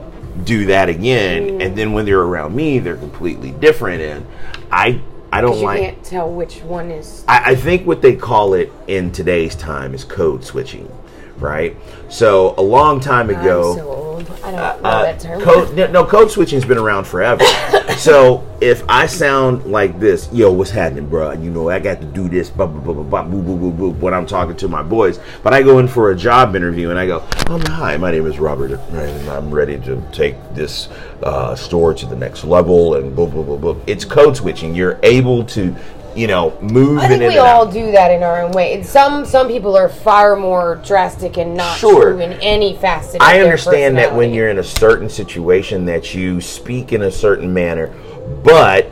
do 0.44 0.66
that 0.66 0.88
again. 0.88 1.42
Mm. 1.48 1.66
And 1.66 1.76
then 1.76 1.92
when 1.92 2.04
they're 2.04 2.20
around 2.20 2.54
me, 2.54 2.78
they're 2.78 2.96
completely 2.96 3.52
different. 3.52 4.02
And 4.02 4.26
I 4.70 5.00
I 5.32 5.40
don't 5.40 5.58
you 5.58 5.64
like. 5.64 5.80
can't 5.80 6.04
tell 6.04 6.32
which 6.32 6.62
one 6.62 6.90
is. 6.90 7.24
I, 7.28 7.52
I 7.52 7.54
think 7.54 7.86
what 7.86 8.02
they 8.02 8.16
call 8.16 8.54
it 8.54 8.72
in 8.86 9.12
today's 9.12 9.54
time 9.54 9.94
is 9.94 10.04
code 10.04 10.44
switching, 10.44 10.90
right? 11.36 11.76
So 12.08 12.54
a 12.56 12.62
long 12.62 13.00
time 13.00 13.28
ago, 13.30 13.72
I'm 13.72 13.78
so 13.78 13.88
old. 13.88 14.30
I 14.42 14.50
don't 14.50 14.82
know 14.82 14.88
uh, 14.88 15.02
that 15.02 15.20
term. 15.20 15.40
code 15.40 15.76
no, 15.76 15.86
no, 15.88 16.04
code 16.04 16.30
switching's 16.30 16.64
been 16.64 16.78
around 16.78 17.06
forever. 17.06 17.44
so 17.98 18.46
if 18.60 18.82
I 18.88 19.06
sound 19.06 19.66
like 19.66 19.98
this, 20.00 20.32
yo, 20.32 20.52
what's 20.52 20.70
happening, 20.70 21.08
bro? 21.08 21.32
You 21.32 21.50
know, 21.50 21.68
I 21.68 21.78
got 21.78 22.00
to 22.00 22.06
do 22.06 22.28
this, 22.28 22.50
blah 22.50 22.66
blah 22.66 22.80
blah 22.80 22.94
blah 22.94 23.02
blah, 23.02 23.22
boo 23.24 23.42
boo 23.42 23.56
boo 23.56 23.72
boo, 23.72 23.90
when 23.90 24.14
I'm 24.14 24.26
talking 24.26 24.56
to 24.56 24.68
my 24.68 24.82
boys. 24.82 25.20
But 25.42 25.54
I 25.54 25.62
go 25.62 25.78
in 25.78 25.88
for 25.88 26.10
a 26.10 26.16
job 26.16 26.56
interview 26.56 26.90
and 26.90 26.98
I 26.98 27.06
go, 27.06 27.26
um, 27.48 27.60
hi, 27.62 27.96
my 27.96 28.10
name 28.10 28.26
is 28.26 28.38
Robert, 28.38 28.72
and 28.72 29.28
I'm 29.30 29.50
ready 29.50 29.78
to 29.80 30.02
take 30.12 30.36
this 30.54 30.88
uh, 31.22 31.54
store 31.54 31.94
to 31.94 32.06
the 32.06 32.16
next 32.16 32.44
level, 32.44 32.94
and 32.94 33.14
blah 33.14 33.26
blah 33.26 33.42
blah 33.42 33.56
blah. 33.56 33.76
It's 33.86 34.04
code 34.04 34.36
switching. 34.36 34.74
You're 34.74 34.98
able 35.02 35.44
to, 35.46 35.74
you 36.18 36.26
know, 36.26 36.58
move 36.60 36.98
I 36.98 37.04
in 37.04 37.10
think 37.10 37.22
and 37.22 37.32
we 37.32 37.38
all 37.38 37.66
out. 37.68 37.72
do 37.72 37.92
that 37.92 38.10
in 38.10 38.24
our 38.24 38.42
own 38.42 38.50
way. 38.50 38.74
And 38.74 38.84
Some 38.84 39.24
some 39.24 39.46
people 39.46 39.76
are 39.76 39.88
far 39.88 40.34
more 40.34 40.80
drastic 40.84 41.36
and 41.36 41.54
not 41.56 41.78
Sure. 41.78 42.12
true 42.14 42.18
in 42.20 42.32
any 42.40 42.74
facet. 42.76 43.22
I 43.22 43.40
understand 43.40 43.96
that 43.98 44.14
when 44.14 44.34
you're 44.34 44.48
in 44.48 44.58
a 44.58 44.64
certain 44.64 45.08
situation 45.08 45.84
that 45.86 46.14
you 46.14 46.40
speak 46.40 46.92
in 46.92 47.02
a 47.02 47.10
certain 47.12 47.54
manner, 47.54 47.94
but 48.42 48.90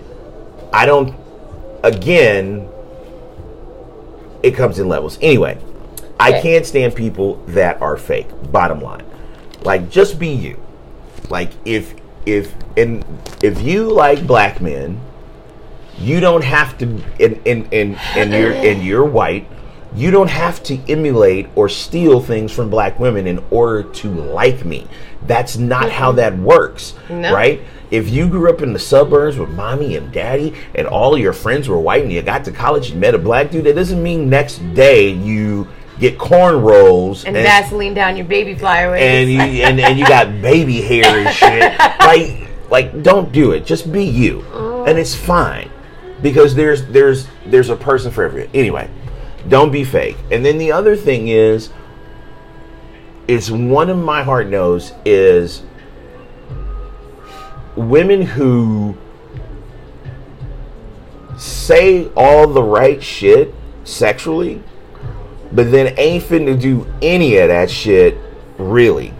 I 0.72 0.86
don't 0.86 1.14
again 1.82 2.68
it 4.44 4.52
comes 4.52 4.78
in 4.78 4.88
levels. 4.88 5.18
Anyway, 5.20 5.58
I 6.20 6.40
can't 6.40 6.64
stand 6.64 6.94
people 6.94 7.36
that 7.48 7.82
are 7.82 7.96
fake. 7.96 8.28
Bottom 8.52 8.80
line. 8.80 9.04
Like 9.62 9.90
just 9.90 10.18
be 10.20 10.28
you. 10.28 10.60
Like 11.28 11.50
if 11.64 11.94
if 12.24 12.54
and 12.76 13.04
if 13.42 13.60
you 13.62 13.90
like 13.90 14.24
black 14.28 14.60
men, 14.60 15.00
you 15.98 16.20
don't 16.20 16.44
have 16.44 16.76
to 16.78 16.84
and 17.20 17.40
and 17.46 17.72
and, 17.72 17.96
and 18.16 18.32
you're 18.32 18.52
and 18.52 18.82
you're 18.82 19.04
white 19.04 19.46
you 19.94 20.10
don't 20.10 20.28
have 20.30 20.62
to 20.62 20.76
emulate 20.90 21.48
or 21.54 21.68
steal 21.68 22.20
things 22.20 22.52
from 22.52 22.68
black 22.68 22.98
women 23.00 23.26
in 23.26 23.42
order 23.50 23.82
to 23.82 24.08
like 24.10 24.64
me 24.64 24.86
that's 25.26 25.56
not 25.56 25.90
how 25.90 26.12
that 26.12 26.36
works 26.38 26.94
No. 27.08 27.32
right 27.32 27.60
if 27.90 28.10
you 28.10 28.28
grew 28.28 28.50
up 28.50 28.60
in 28.62 28.72
the 28.72 28.78
suburbs 28.78 29.38
with 29.38 29.48
mommy 29.50 29.96
and 29.96 30.12
daddy 30.12 30.54
and 30.74 30.86
all 30.86 31.14
of 31.14 31.20
your 31.20 31.32
friends 31.32 31.68
were 31.68 31.78
white 31.80 32.02
and 32.02 32.12
you 32.12 32.20
got 32.20 32.44
to 32.44 32.52
college 32.52 32.90
and 32.90 33.00
met 33.00 33.14
a 33.14 33.18
black 33.18 33.50
dude 33.50 33.64
that 33.64 33.74
doesn't 33.74 34.02
mean 34.02 34.28
next 34.28 34.58
day 34.74 35.08
you 35.08 35.66
get 35.98 36.18
cornrows 36.18 37.24
and 37.24 37.34
Vaseline 37.34 37.94
down 37.94 38.16
your 38.18 38.26
baby 38.26 38.54
flyaways. 38.54 39.00
and 39.02 39.30
you 39.30 39.40
and, 39.40 39.80
and 39.80 39.98
you 39.98 40.06
got 40.06 40.26
baby 40.42 40.82
hair 40.82 41.06
and 41.06 41.34
shit. 41.34 41.78
like 42.00 42.50
like 42.70 43.02
don't 43.02 43.30
do 43.32 43.52
it. 43.52 43.64
Just 43.64 43.90
be 43.92 44.04
you. 44.04 44.44
Oh. 44.52 44.84
And 44.84 44.98
it's 44.98 45.14
fine. 45.14 45.70
Because 46.22 46.54
there's 46.54 46.86
there's 46.86 47.28
there's 47.44 47.68
a 47.68 47.76
person 47.76 48.10
for 48.10 48.24
every 48.24 48.48
anyway. 48.54 48.90
Don't 49.48 49.70
be 49.70 49.84
fake. 49.84 50.16
And 50.30 50.44
then 50.44 50.58
the 50.58 50.72
other 50.72 50.96
thing 50.96 51.28
is 51.28 51.70
is 53.28 53.50
one 53.50 53.90
of 53.90 53.98
my 53.98 54.22
heart 54.22 54.48
knows 54.48 54.92
is 55.04 55.62
women 57.74 58.22
who 58.22 58.96
say 61.36 62.08
all 62.16 62.46
the 62.46 62.62
right 62.62 63.02
shit 63.02 63.52
sexually 63.84 64.62
but 65.52 65.70
then 65.70 65.94
ain't 65.98 66.24
finna 66.24 66.60
do 66.60 66.86
any 67.02 67.36
of 67.36 67.48
that 67.48 67.70
shit 67.70 68.16
really. 68.58 69.12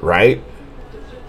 Right? 0.00 0.42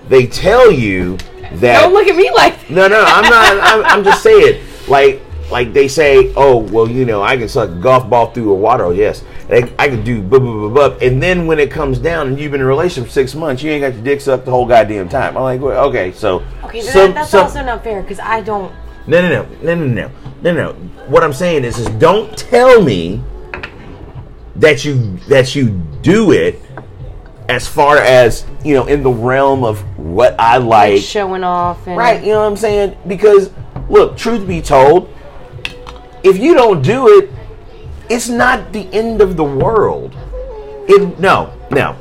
They 0.09 0.27
tell 0.27 0.71
you 0.71 1.17
that 1.61 1.81
don't 1.81 1.93
look 1.93 2.07
at 2.07 2.15
me 2.15 2.29
like 2.31 2.69
no, 2.69 2.87
no, 2.87 3.03
I'm 3.05 3.23
not. 3.23 3.59
I'm, 3.63 3.85
I'm 3.85 4.03
just 4.03 4.23
saying, 4.23 4.63
like, 4.87 5.21
like 5.51 5.73
they 5.73 5.87
say, 5.87 6.33
oh, 6.35 6.57
well, 6.57 6.89
you 6.89 7.05
know, 7.05 7.21
I 7.21 7.37
can 7.37 7.47
suck 7.47 7.69
a 7.69 7.75
golf 7.75 8.09
ball 8.09 8.31
through 8.31 8.51
a 8.51 8.55
water. 8.55 8.85
Oh, 8.85 8.91
yes, 8.91 9.23
I, 9.49 9.71
I 9.77 9.87
can 9.89 10.03
do 10.03 10.21
blah 10.21 10.39
blah 10.39 10.69
blah 10.69 10.89
blah. 10.89 10.97
And 11.07 11.21
then 11.21 11.45
when 11.45 11.59
it 11.59 11.69
comes 11.69 11.99
down, 11.99 12.27
and 12.29 12.39
you've 12.39 12.51
been 12.51 12.61
in 12.61 12.65
a 12.65 12.69
relationship 12.69 13.09
for 13.09 13.13
six 13.13 13.35
months, 13.35 13.61
you 13.61 13.71
ain't 13.71 13.81
got 13.81 13.93
your 13.93 14.03
dick 14.03 14.21
sucked 14.21 14.45
the 14.45 14.51
whole 14.51 14.65
goddamn 14.65 15.09
time. 15.09 15.37
I'm 15.37 15.43
like, 15.43 15.61
well, 15.61 15.87
okay, 15.89 16.11
so 16.13 16.43
Okay, 16.63 16.81
so 16.81 16.91
some- 16.91 17.01
that, 17.07 17.13
that's 17.15 17.29
some- 17.29 17.43
also 17.43 17.63
not 17.63 17.83
fair 17.83 18.01
because 18.01 18.19
I 18.19 18.41
don't. 18.41 18.71
no, 19.07 19.21
no, 19.21 19.43
no, 19.61 19.75
no, 19.75 19.75
no, 19.75 19.85
no, 19.85 20.11
no, 20.41 20.53
no. 20.53 20.73
What 21.07 21.23
I'm 21.23 21.33
saying 21.33 21.65
is, 21.65 21.77
is 21.77 21.87
don't 21.99 22.35
tell 22.37 22.81
me 22.81 23.21
that 24.55 24.85
you 24.85 25.17
that 25.27 25.55
you 25.55 25.69
do 26.01 26.31
it 26.31 26.61
as 27.49 27.67
far 27.67 27.97
as 27.97 28.45
you 28.63 28.73
know 28.73 28.85
in 28.85 29.03
the 29.03 29.11
realm 29.11 29.63
of 29.63 29.79
what 29.97 30.35
I 30.39 30.57
like. 30.57 31.01
showing 31.01 31.43
off 31.43 31.85
and 31.87 31.97
Right, 31.97 32.21
you 32.23 32.31
know 32.31 32.41
what 32.41 32.47
I'm 32.47 32.57
saying? 32.57 32.97
Because 33.07 33.51
look, 33.89 34.17
truth 34.17 34.47
be 34.47 34.61
told, 34.61 35.13
if 36.23 36.37
you 36.37 36.53
don't 36.53 36.81
do 36.81 37.07
it, 37.19 37.29
it's 38.09 38.29
not 38.29 38.71
the 38.73 38.87
end 38.93 39.21
of 39.21 39.35
the 39.37 39.43
world. 39.43 40.15
It 40.87 41.19
no, 41.19 41.53
no. 41.71 41.95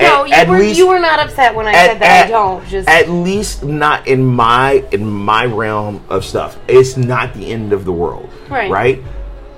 No, 0.00 0.22
At- 0.24 0.28
you 0.28 0.34
at 0.34 0.48
were 0.48 0.58
least- 0.58 0.78
you 0.78 0.88
were 0.88 0.98
not 0.98 1.20
upset 1.20 1.54
when 1.54 1.68
I 1.68 1.72
at, 1.72 1.86
said 1.86 1.98
that. 2.00 2.20
at- 2.22 2.26
I 2.26 2.30
don't 2.30 2.66
just. 2.66 2.88
at 2.88 3.08
least 3.08 3.62
not 3.62 4.06
in 4.08 4.24
my 4.26 4.84
in 4.90 5.06
my 5.08 5.44
realm 5.44 6.02
of 6.08 6.24
stuff. 6.24 6.58
It's 6.66 6.96
not 6.96 7.34
the 7.34 7.52
end 7.52 7.72
of 7.72 7.84
the 7.84 7.92
world. 7.92 8.28
Right. 8.48 8.70
Right? 8.70 9.02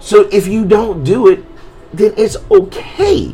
So 0.01 0.29
if 0.31 0.47
you 0.47 0.67
don't 0.67 1.03
do 1.03 1.29
it, 1.29 1.43
then 1.95 2.13
it's 2.19 2.37
okay. 2.51 3.33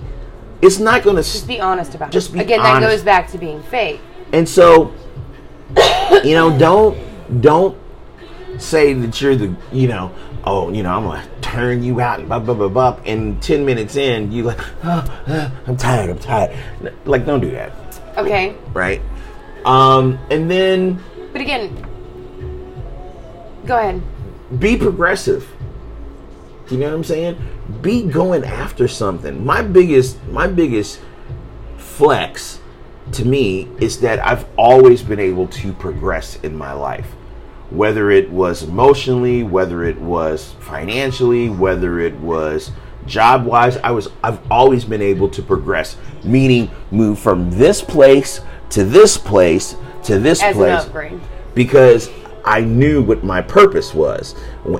It's 0.63 0.79
not 0.79 1.03
gonna 1.03 1.23
just 1.23 1.47
be 1.49 1.61
honest 1.61 1.95
about 1.95 2.11
Just 2.11 2.31
it. 2.31 2.35
be 2.35 2.41
Again, 2.41 2.61
honest. 2.61 2.81
that 2.83 2.91
goes 2.91 3.03
back 3.03 3.31
to 3.33 3.39
being 3.39 3.63
fake. 3.65 4.01
And 4.33 4.49
so, 4.49 4.93
you 6.25 6.35
know, 6.35 6.57
don't 6.59 6.97
don't 7.41 7.77
say 8.59 8.93
that 8.93 9.21
you're 9.21 9.37
the 9.37 9.55
you 9.73 9.87
know 9.89 10.13
oh 10.45 10.71
you 10.73 10.83
know 10.83 10.91
I'm 10.97 11.05
gonna 11.05 11.27
turn 11.41 11.83
you 11.83 12.01
out 12.01 12.19
and 12.19 12.29
blah 12.29 12.39
blah 12.41 12.55
blah 12.55 12.69
blah. 12.69 13.01
And 13.07 13.43
ten 13.43 13.65
minutes 13.65 13.97
in, 13.97 14.31
you 14.33 14.45
like 14.45 14.59
oh, 14.85 15.51
I'm 15.67 15.77
tired, 15.77 16.11
I'm 16.11 16.19
tired. 16.19 16.57
Like 17.05 17.25
don't 17.27 17.41
do 17.41 17.51
that, 17.53 17.73
Okay, 18.19 18.55
right? 18.75 19.01
Um, 19.65 20.19
and 20.31 20.51
then 20.51 21.03
but 21.33 21.41
again, 21.41 21.75
go 23.67 23.77
ahead. 23.79 24.03
be 24.61 24.77
progressive. 24.77 25.49
You 26.71 26.79
know 26.79 26.87
what 26.89 26.95
I'm 26.95 27.05
saying? 27.05 27.37
Be 27.83 28.03
going 28.03 28.45
after 28.45 28.87
something. 28.87 29.45
My 29.45 29.63
biggest 29.63 30.23
my 30.29 30.47
biggest 30.47 31.01
flex 31.77 32.61
to 33.13 33.25
me 33.25 33.69
is 33.81 34.01
that 34.01 34.25
I've 34.25 34.47
always 34.57 35.03
been 35.03 35.19
able 35.21 35.49
to 35.49 35.73
progress 35.73 36.37
in 36.43 36.57
my 36.57 36.73
life. 36.73 37.07
Whether 37.71 38.11
it 38.11 38.31
was 38.31 38.63
emotionally, 38.63 39.43
whether 39.43 39.85
it 39.85 39.99
was 40.01 40.55
financially, 40.61 41.49
whether 41.49 42.01
it 42.01 42.15
was 42.17 42.71
job 43.07 43.45
wise, 43.45 43.77
I 43.79 43.91
was 43.91 44.09
I've 44.23 44.41
always 44.51 44.85
been 44.85 45.03
able 45.03 45.29
to 45.31 45.43
progress, 45.43 45.97
meaning 46.25 46.71
move 46.91 47.19
from 47.19 47.51
this 47.51 47.83
place 47.83 48.41
to 48.71 48.85
this 48.85 49.17
place 49.17 49.75
to 50.05 50.19
this 50.19 50.43
As 50.43 50.55
an 50.57 50.63
place 50.63 50.85
upgrade. 50.85 51.21
because 51.55 52.11
I 52.45 52.61
knew 52.61 53.03
what 53.03 53.25
my 53.25 53.43
purpose 53.43 53.95
was. 53.95 54.35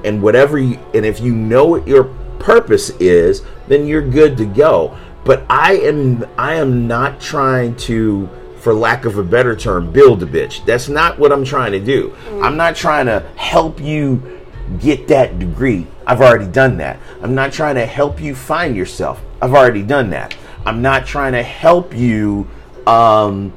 And 0.05 0.23
whatever 0.23 0.59
you, 0.59 0.79
and 0.95 1.05
if 1.05 1.21
you 1.21 1.35
know 1.35 1.67
what 1.67 1.87
your 1.87 2.05
purpose 2.39 2.91
is, 3.01 3.43
then 3.69 3.87
you're 3.87 4.07
good 4.07 4.37
to 4.39 4.47
go. 4.47 4.97
But 5.25 5.45
I 5.51 5.75
am 5.75 6.27
I 6.39 6.55
am 6.55 6.89
not 6.89 7.21
trying 7.21 7.77
to 7.77 8.29
for 8.59 8.75
lack 8.75 9.05
of 9.05 9.17
a 9.19 9.23
better 9.23 9.57
term 9.57 9.91
build 9.91 10.23
a 10.23 10.27
bitch. 10.27 10.65
That's 10.65 10.89
not 10.89 11.19
what 11.19 11.33
I'm 11.33 11.45
trying 11.45 11.73
to 11.73 11.81
do. 11.81 12.15
I'm 12.43 12.57
not 12.57 12.77
trying 12.77 13.07
to 13.07 13.21
help 13.37 13.81
you 13.81 14.41
get 14.79 15.09
that 15.09 15.39
degree. 15.39 15.87
I've 16.07 16.21
already 16.21 16.47
done 16.47 16.77
that. 16.79 16.99
I'm 17.23 17.35
not 17.35 17.53
trying 17.53 17.75
to 17.77 17.87
help 17.87 18.21
you 18.21 18.35
find 18.35 18.77
yourself. 18.77 19.23
I've 19.41 19.55
already 19.55 19.83
done 19.83 20.11
that. 20.11 20.37
I'm 20.65 20.83
not 20.83 21.07
trying 21.07 21.33
to 21.33 21.43
help 21.43 21.95
you 21.95 22.49
um, 22.87 23.53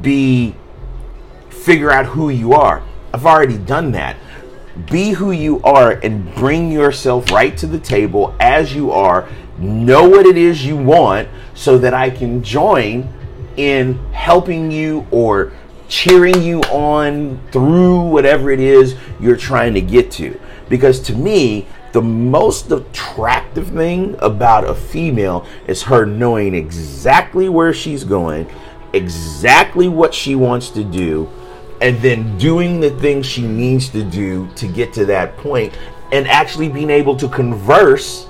be 0.00 0.54
figure 1.48 1.90
out 1.90 2.06
who 2.06 2.28
you 2.28 2.52
are. 2.52 2.82
I've 3.12 3.26
already 3.26 3.58
done 3.58 3.92
that. 3.92 4.16
be 4.90 5.10
who 5.10 5.32
you 5.32 5.60
are 5.62 5.92
and 5.92 6.34
bring 6.34 6.70
yourself 6.70 7.30
right 7.30 7.56
to 7.58 7.66
the 7.66 7.78
table 7.78 8.34
as 8.40 8.74
you 8.74 8.90
are. 8.90 9.28
Know 9.58 10.08
what 10.08 10.26
it 10.26 10.38
is 10.38 10.64
you 10.64 10.76
want 10.76 11.28
so 11.54 11.78
that 11.78 11.92
I 11.92 12.10
can 12.10 12.42
join 12.42 13.08
in 13.56 13.98
helping 14.12 14.70
you 14.70 15.06
or 15.10 15.52
cheering 15.88 16.42
you 16.42 16.60
on 16.62 17.38
through 17.52 18.00
whatever 18.00 18.50
it 18.50 18.60
is 18.60 18.96
you're 19.20 19.36
trying 19.36 19.74
to 19.74 19.82
get 19.82 20.10
to. 20.12 20.40
Because 20.70 21.00
to 21.00 21.14
me, 21.14 21.66
the 21.92 22.00
most 22.00 22.70
attractive 22.70 23.68
thing 23.68 24.16
about 24.20 24.64
a 24.64 24.74
female 24.74 25.46
is 25.66 25.82
her 25.82 26.06
knowing 26.06 26.54
exactly 26.54 27.50
where 27.50 27.74
she's 27.74 28.04
going, 28.04 28.50
exactly 28.94 29.88
what 29.88 30.14
she 30.14 30.34
wants 30.34 30.70
to 30.70 30.82
do, 30.82 31.30
and 31.82 32.00
then 32.00 32.38
doing 32.38 32.78
the 32.78 32.90
things 33.00 33.26
she 33.26 33.42
needs 33.42 33.88
to 33.88 34.04
do 34.04 34.48
to 34.54 34.68
get 34.68 34.92
to 34.92 35.04
that 35.04 35.36
point 35.36 35.76
and 36.12 36.28
actually 36.28 36.68
being 36.68 36.90
able 36.90 37.16
to 37.16 37.28
converse 37.28 38.28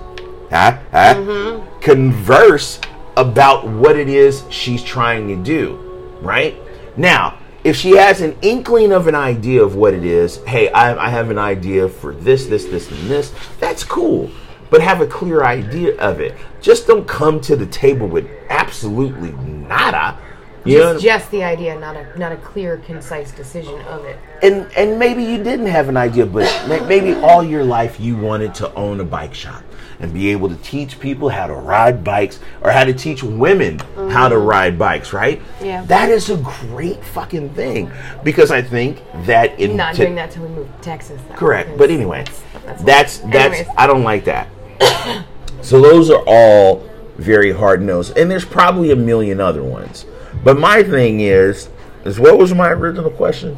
huh, 0.50 0.78
huh, 0.90 1.14
mm-hmm. 1.14 1.80
converse 1.80 2.80
about 3.18 3.68
what 3.68 3.94
it 3.94 4.08
is 4.08 4.42
she's 4.48 4.82
trying 4.82 5.28
to 5.28 5.36
do 5.36 5.76
right? 6.22 6.56
Now 6.96 7.38
if 7.62 7.76
she 7.76 7.90
has 7.90 8.22
an 8.22 8.36
inkling 8.42 8.90
of 8.90 9.06
an 9.06 9.14
idea 9.14 9.62
of 9.62 9.76
what 9.76 9.92
it 9.92 10.04
is 10.04 10.42
hey 10.46 10.70
I, 10.70 11.06
I 11.06 11.10
have 11.10 11.30
an 11.30 11.38
idea 11.38 11.88
for 11.88 12.14
this 12.14 12.46
this 12.46 12.64
this 12.64 12.90
and 12.90 13.10
this 13.10 13.34
that's 13.60 13.84
cool. 13.84 14.30
But 14.70 14.80
have 14.80 15.02
a 15.02 15.06
clear 15.06 15.44
idea 15.44 15.98
of 15.98 16.22
it. 16.22 16.34
Just 16.62 16.86
don't 16.86 17.06
come 17.06 17.42
to 17.42 17.56
the 17.56 17.66
table 17.66 18.08
with 18.08 18.26
absolutely 18.48 19.32
nada 19.32 20.16
Just, 20.66 21.02
just 21.02 21.30
the 21.30 21.42
idea, 21.42 21.78
not 21.78 21.96
a 21.96 22.18
not 22.18 22.32
a 22.32 22.36
clear, 22.36 22.78
concise 22.78 23.32
decision 23.32 23.80
of 23.82 24.04
it. 24.04 24.18
and 24.42 24.70
and 24.76 24.98
maybe 24.98 25.22
you 25.24 25.42
didn't 25.42 25.66
have 25.66 25.88
an 25.88 25.96
idea, 25.96 26.26
but 26.26 26.46
maybe 26.88 27.14
all 27.14 27.42
your 27.42 27.64
life 27.64 27.98
you 27.98 28.16
wanted 28.16 28.54
to 28.56 28.72
own 28.74 29.00
a 29.00 29.04
bike 29.04 29.34
shop 29.34 29.62
and 29.98 30.12
be 30.12 30.30
able 30.30 30.48
to 30.48 30.56
teach 30.56 30.98
people 30.98 31.28
how 31.28 31.46
to 31.46 31.54
ride 31.54 32.02
bikes 32.02 32.40
or 32.62 32.70
how 32.70 32.82
to 32.84 32.92
teach 32.92 33.22
women 33.22 33.78
how 34.10 34.28
to 34.28 34.36
ride 34.38 34.76
bikes, 34.78 35.12
right? 35.12 35.38
Mm-hmm. 35.40 35.64
Yeah. 35.64 35.84
That 35.84 36.08
is 36.10 36.28
a 36.30 36.36
great 36.38 37.02
fucking 37.04 37.50
thing 37.50 37.90
because 38.24 38.50
I 38.50 38.62
think 38.62 39.00
that 39.26 39.58
in 39.60 39.76
Not 39.76 39.94
to- 39.94 40.02
doing 40.02 40.14
that 40.16 40.30
till 40.32 40.42
we 40.42 40.48
move 40.48 40.66
to 40.76 40.82
Texas. 40.82 41.20
though, 41.28 41.34
Correct. 41.36 41.76
But 41.78 41.90
anyway, 41.90 42.24
that's 42.64 42.82
that's 42.82 43.18
that's 43.18 43.58
Anyways. 43.58 43.74
I 43.76 43.86
don't 43.86 44.02
like 44.02 44.24
that. 44.24 44.48
so 45.62 45.80
those 45.80 46.10
are 46.10 46.22
all 46.26 46.88
very 47.16 47.52
hard 47.52 47.82
nosed, 47.82 48.16
and 48.16 48.30
there's 48.30 48.44
probably 48.44 48.90
a 48.90 48.96
million 48.96 49.40
other 49.40 49.62
ones. 49.62 50.04
But 50.44 50.58
my 50.58 50.82
thing 50.82 51.20
is, 51.20 51.68
is 52.04 52.18
what 52.18 52.38
was 52.38 52.52
my 52.52 52.70
original 52.70 53.10
question? 53.10 53.56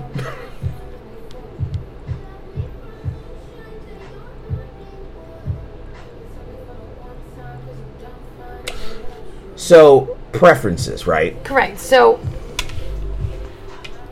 so 9.64 10.17
preferences, 10.33 11.07
right? 11.07 11.43
Correct. 11.43 11.79
So 11.79 12.21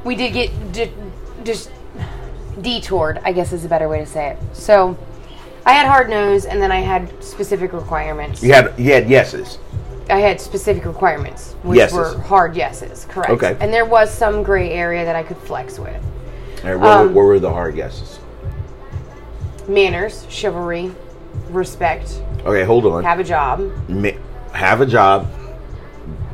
we 0.03 0.15
did 0.15 0.33
get 0.33 0.73
d- 0.73 0.91
just 1.45 1.71
detoured, 2.61 3.21
I 3.23 3.33
guess 3.33 3.53
is 3.53 3.65
a 3.65 3.69
better 3.69 3.89
way 3.89 3.99
to 4.01 4.07
say 4.07 4.31
it. 4.31 4.39
So 4.55 4.97
I 5.67 5.73
had 5.73 5.87
hard 5.87 6.09
nose, 6.09 6.47
and 6.47 6.61
then 6.61 6.73
I 6.73 6.81
had 6.81 7.23
specific 7.23 7.73
requirements. 7.73 8.43
You 8.43 8.53
had 8.55 8.79
you 8.79 8.93
had 8.93 9.09
yeses. 9.11 9.59
I 10.13 10.19
had 10.19 10.41
specific 10.41 10.85
requirements, 10.85 11.55
which 11.63 11.79
Yeses. 11.79 11.93
were 11.95 12.19
hard 12.23 12.55
yeses. 12.55 13.07
Correct. 13.09 13.31
Okay. 13.31 13.57
And 13.61 13.73
there 13.73 13.87
was 13.87 14.13
some 14.13 14.43
gray 14.43 14.71
area 14.71 15.07
that 15.07 15.17
I 15.17 15.23
could 15.23 15.39
flex 15.39 15.79
with. 15.79 15.97
All 16.65 16.71
right, 16.71 16.77
what, 16.79 16.91
Um, 16.91 17.15
what 17.15 17.23
were 17.25 17.39
the 17.39 17.51
hard 17.51 17.75
yeses? 17.75 18.19
Manners, 19.69 20.27
chivalry, 20.29 20.93
respect, 21.51 22.21
Okay, 22.45 22.63
hold 22.65 22.85
on. 22.85 23.03
have 23.05 23.21
a 23.21 23.25
job, 23.25 23.71
Ma- 23.89 24.11
have 24.53 24.81
a 24.83 24.87
job. 24.87 25.29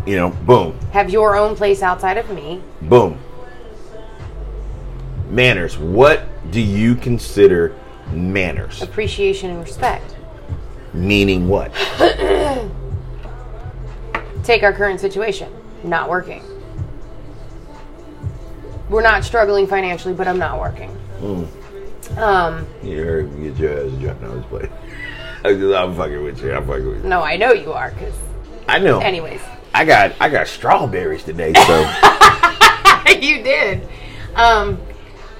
You 0.06 0.16
know, 0.16 0.30
boom. 0.30 0.76
have 0.92 1.10
your 1.10 1.36
own 1.36 1.54
place 1.54 1.82
outside 1.82 2.16
of 2.16 2.30
me. 2.30 2.62
Boom. 2.82 3.18
Manners. 5.30 5.76
What 5.78 6.22
do 6.50 6.60
you 6.60 6.94
consider 6.96 7.74
manners? 8.12 8.80
appreciation 8.82 9.50
and 9.50 9.60
respect. 9.60 10.16
Meaning 10.94 11.48
what? 11.48 11.70
Take 14.48 14.62
our 14.62 14.72
current 14.72 14.98
situation, 14.98 15.52
not 15.84 16.08
working. 16.08 16.42
We're 18.88 19.02
not 19.02 19.22
struggling 19.22 19.66
financially, 19.66 20.14
but 20.14 20.26
I'm 20.26 20.38
not 20.38 20.58
working. 20.58 20.88
Um, 22.16 22.66
You 22.82 23.04
heard 23.04 23.30
me 23.34 23.50
get 23.50 23.58
your 23.58 23.86
ass 23.86 23.92
dropped 24.00 24.22
on 24.22 24.38
this 24.38 24.46
plate. 24.46 24.70
I'm 25.44 25.94
fucking 25.94 26.24
with 26.24 26.42
you. 26.42 26.54
I'm 26.54 26.66
fucking 26.66 26.86
with 26.88 27.02
you. 27.04 27.10
no, 27.10 27.20
I 27.22 27.36
know 27.36 27.52
you 27.52 27.74
are, 27.74 27.90
because, 27.90 28.14
I 28.66 28.78
know. 28.78 29.00
anyways, 29.00 29.42
I 29.74 29.84
got 29.84 30.14
I 30.18 30.30
got 30.30 30.46
strawberries 30.48 31.24
today, 31.24 31.52
so 31.66 31.80
you 33.20 33.42
did. 33.42 33.86
Um, 34.34 34.80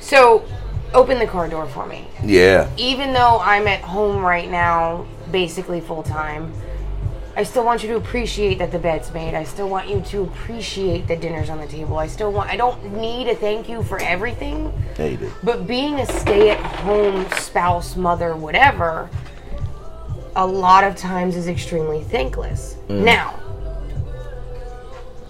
so 0.01 0.45
open 0.93 1.19
the 1.19 1.27
car 1.27 1.49
door 1.49 1.67
for 1.67 1.87
me. 1.87 2.07
yeah. 2.23 2.69
Even 2.77 3.15
though 3.15 3.41
I'm 3.41 3.69
at 3.69 3.81
home 3.81 4.23
right 4.23 4.51
now, 4.51 5.07
basically 5.33 5.81
full 5.81 6.03
time, 6.03 6.53
I 7.39 7.45
still 7.45 7.65
want 7.65 7.85
you 7.85 7.89
to 7.91 7.97
appreciate 7.99 8.59
that 8.59 8.73
the 8.73 8.81
bed's 8.81 9.15
made. 9.15 9.33
I 9.33 9.45
still 9.45 9.69
want 9.69 9.89
you 9.89 10.01
to 10.01 10.23
appreciate 10.25 11.07
the 11.07 11.15
dinner's 11.15 11.49
on 11.49 11.59
the 11.59 11.69
table. 11.69 11.97
I 11.97 12.09
still 12.09 12.33
want. 12.33 12.51
I 12.51 12.57
don't 12.57 12.97
need 12.97 13.29
a 13.29 13.37
thank 13.37 13.69
you 13.69 13.85
for 13.85 14.03
everything. 14.03 14.73
Yeah, 14.99 15.05
you 15.07 15.17
did. 15.19 15.33
But 15.45 15.65
being 15.69 16.01
a 16.01 16.07
stay 16.07 16.51
at 16.51 16.59
home 16.59 17.31
spouse, 17.37 17.95
mother, 17.95 18.35
whatever, 18.35 19.09
a 20.35 20.45
lot 20.45 20.83
of 20.83 20.97
times 20.97 21.37
is 21.37 21.47
extremely 21.47 22.03
thankless. 22.03 22.77
Mm. 22.89 23.05
Now, 23.05 23.39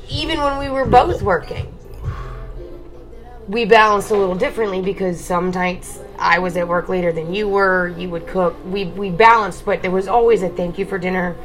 even 0.08 0.38
when 0.40 0.58
we 0.58 0.70
were 0.70 0.86
both 0.86 1.20
working, 1.20 1.70
we 3.48 3.66
balanced 3.66 4.12
a 4.12 4.16
little 4.16 4.34
differently 4.34 4.80
because 4.80 5.20
sometimes 5.20 6.00
I 6.18 6.38
was 6.38 6.56
at 6.56 6.66
work 6.66 6.88
later 6.88 7.12
than 7.12 7.34
you 7.34 7.48
were, 7.48 7.88
you 7.98 8.08
would 8.08 8.26
cook. 8.26 8.56
We 8.64 8.86
we 8.86 9.10
balanced, 9.10 9.66
but 9.66 9.82
there 9.82 9.90
was 9.90 10.08
always 10.08 10.42
a 10.42 10.48
thank 10.48 10.78
you 10.78 10.86
for 10.86 10.96
dinner. 10.96 11.36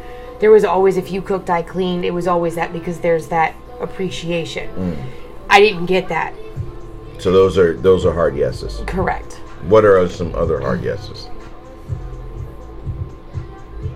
There 0.43 0.51
was 0.51 0.65
always 0.65 0.97
if 0.97 1.09
you 1.09 1.21
cooked, 1.21 1.49
I 1.49 1.61
cleaned. 1.61 2.03
It 2.03 2.11
was 2.11 2.27
always 2.27 2.55
that 2.55 2.73
because 2.73 2.99
there's 2.99 3.29
that 3.29 3.55
appreciation. 3.79 4.69
Mm. 4.75 5.01
I 5.49 5.61
didn't 5.61 5.85
get 5.85 6.09
that. 6.09 6.33
So 7.17 7.31
those 7.31 7.57
are 7.57 7.77
those 7.77 8.05
are 8.05 8.11
hard 8.11 8.35
yeses. 8.35 8.81
Correct. 8.85 9.35
What 9.69 9.85
are 9.85 10.05
some 10.09 10.35
other 10.35 10.59
hard 10.59 10.83
yeses? 10.83 11.29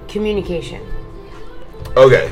Communication. 0.08 0.88
Okay. 1.98 2.32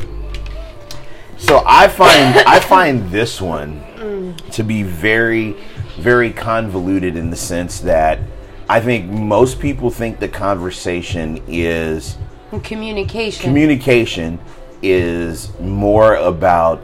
So 1.38 1.62
I 1.66 1.90
find 1.90 2.38
I 2.48 2.62
find 2.62 3.10
this 3.12 3.42
one 3.42 3.82
mm. 3.98 4.52
to 4.52 4.64
be 4.64 4.84
very 4.84 5.58
very 5.98 6.32
convoluted 6.32 7.18
in 7.18 7.32
the 7.32 7.36
sense 7.36 7.82
that 7.82 8.22
I 8.70 8.80
think 8.80 9.12
most 9.12 9.60
people 9.60 9.90
think 9.90 10.22
the 10.22 10.30
conversation 10.30 11.44
is 11.50 12.18
Communication. 12.64 13.44
communication 13.44 14.40
is 14.82 15.58
more 15.60 16.16
about 16.16 16.82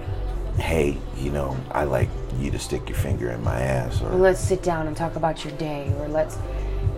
hey, 0.58 0.98
you 1.18 1.32
know, 1.32 1.58
I 1.72 1.86
like 1.86 2.10
you 2.40 2.52
to 2.52 2.60
stick 2.60 2.90
your 2.90 2.98
finger 2.98 3.32
in 3.32 3.44
my 3.44 3.62
ass 3.62 4.02
or 4.02 4.16
let's 4.16 4.40
sit 4.40 4.64
down 4.64 4.88
and 4.88 4.96
talk 4.98 5.16
about 5.16 5.44
your 5.46 5.54
day, 5.58 5.94
or 6.00 6.08
let's 6.08 6.38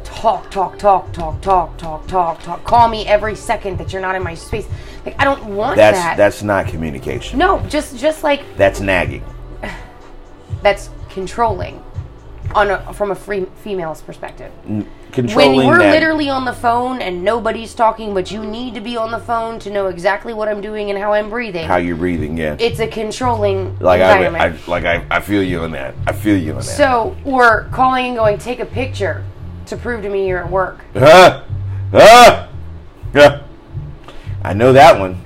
talk, 0.04 0.50
talk, 0.52 0.78
talk, 0.78 1.12
talk, 1.14 1.42
talk, 1.42 1.78
talk, 1.78 2.08
talk, 2.08 2.42
talk. 2.42 2.64
Call 2.64 2.88
me 2.88 3.06
every 3.06 3.36
second 3.36 3.78
that 3.78 3.92
you're 3.92 4.02
not 4.02 4.16
in 4.16 4.24
my 4.24 4.34
space. 4.34 4.68
Like 5.06 5.20
I 5.20 5.24
don't 5.24 5.46
want 5.46 5.76
that's 5.76 5.98
that. 5.98 6.18
that's 6.18 6.44
not 6.44 6.68
communication. 6.68 7.40
no, 7.40 7.60
just 7.68 7.98
just 7.98 8.24
like 8.24 8.42
That's 8.58 8.80
nagging. 8.80 9.24
that's 10.62 10.90
controlling 11.10 11.84
on 12.56 12.70
a, 12.70 12.94
from 12.94 13.12
a 13.12 13.16
free 13.16 13.46
female's 13.64 14.02
perspective. 14.02 14.52
Controlling 15.12 15.58
when 15.58 15.68
we're 15.68 15.78
that 15.80 15.92
literally 15.92 16.30
on 16.30 16.46
the 16.46 16.54
phone 16.54 17.02
and 17.02 17.24
nobody's 17.24 17.76
talking, 17.76 18.14
but 18.14 18.32
you 18.32 18.44
need 18.44 18.74
to 18.74 18.82
be 18.82 18.98
on 18.98 19.12
the 19.12 19.20
phone 19.20 19.60
to 19.60 19.70
know 19.70 19.88
exactly 19.88 20.34
what 20.34 20.48
I'm 20.48 20.62
doing 20.62 20.90
and 20.90 20.98
how 20.98 21.14
I'm 21.14 21.30
breathing. 21.30 21.68
how 21.68 21.78
you're 21.78 21.96
breathing, 21.96 22.38
yeah. 22.38 22.58
it's 22.60 22.80
a 22.80 22.88
controlling 22.88 23.78
like 23.80 24.02
I, 24.02 24.26
environment. 24.26 24.68
I 24.68 24.72
like 24.72 24.86
I, 24.86 25.06
I 25.12 25.20
feel 25.20 25.44
you 25.44 25.60
on 25.62 25.72
that. 25.72 25.94
I 26.08 26.14
feel 26.14 26.38
you 26.38 26.52
on 26.52 26.58
that. 26.58 26.64
so 26.64 27.16
we're 27.24 27.70
calling 27.70 28.08
and 28.08 28.16
going, 28.18 28.38
take 28.38 28.60
a 28.60 28.66
picture 28.66 29.24
to 29.68 29.78
prove 29.78 30.02
to 30.02 30.10
me 30.10 30.28
you're 30.28 30.44
at 30.44 30.50
work. 30.50 30.80
Ah! 30.96 31.46
Ah! 31.94 32.50
Yeah. 33.14 33.44
I 34.44 34.54
know 34.54 34.74
that 34.74 35.00
one. 35.00 35.24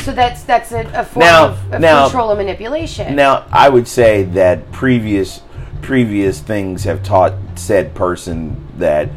So 0.00 0.12
that's 0.12 0.42
that's 0.44 0.72
a, 0.72 0.80
a 0.94 1.04
form 1.04 1.26
Now- 1.26 1.46
of, 1.48 1.72
of 1.74 1.80
now- 1.80 2.04
control 2.04 2.30
and 2.30 2.38
manipulation. 2.38 3.14
Now, 3.14 3.46
I 3.52 3.68
would 3.68 3.86
say 3.86 4.24
that 4.24 4.70
previous 4.72 5.42
previous 5.82 6.40
things 6.40 6.84
have 6.84 7.02
taught 7.02 7.34
said 7.56 7.94
person 7.94 8.66
that 8.78 9.08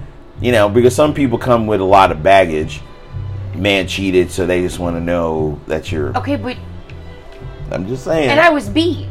you 0.42 0.52
know 0.52 0.70
because 0.70 0.96
some 0.96 1.14
people 1.14 1.38
come 1.38 1.68
with 1.68 1.82
a 1.82 1.86
lot 1.86 2.12
of 2.12 2.22
baggage. 2.24 2.82
Man 3.56 3.86
cheated, 3.86 4.32
so 4.32 4.46
they 4.46 4.62
just 4.62 4.80
want 4.80 4.96
to 4.96 5.02
know 5.02 5.60
that 5.68 5.92
you're. 5.92 6.16
okay, 6.18 6.38
but 6.38 6.56
I'm 7.70 7.86
just 7.86 8.06
saying. 8.06 8.30
and 8.30 8.40
I 8.40 8.50
was 8.50 8.70
beat. 8.70 9.08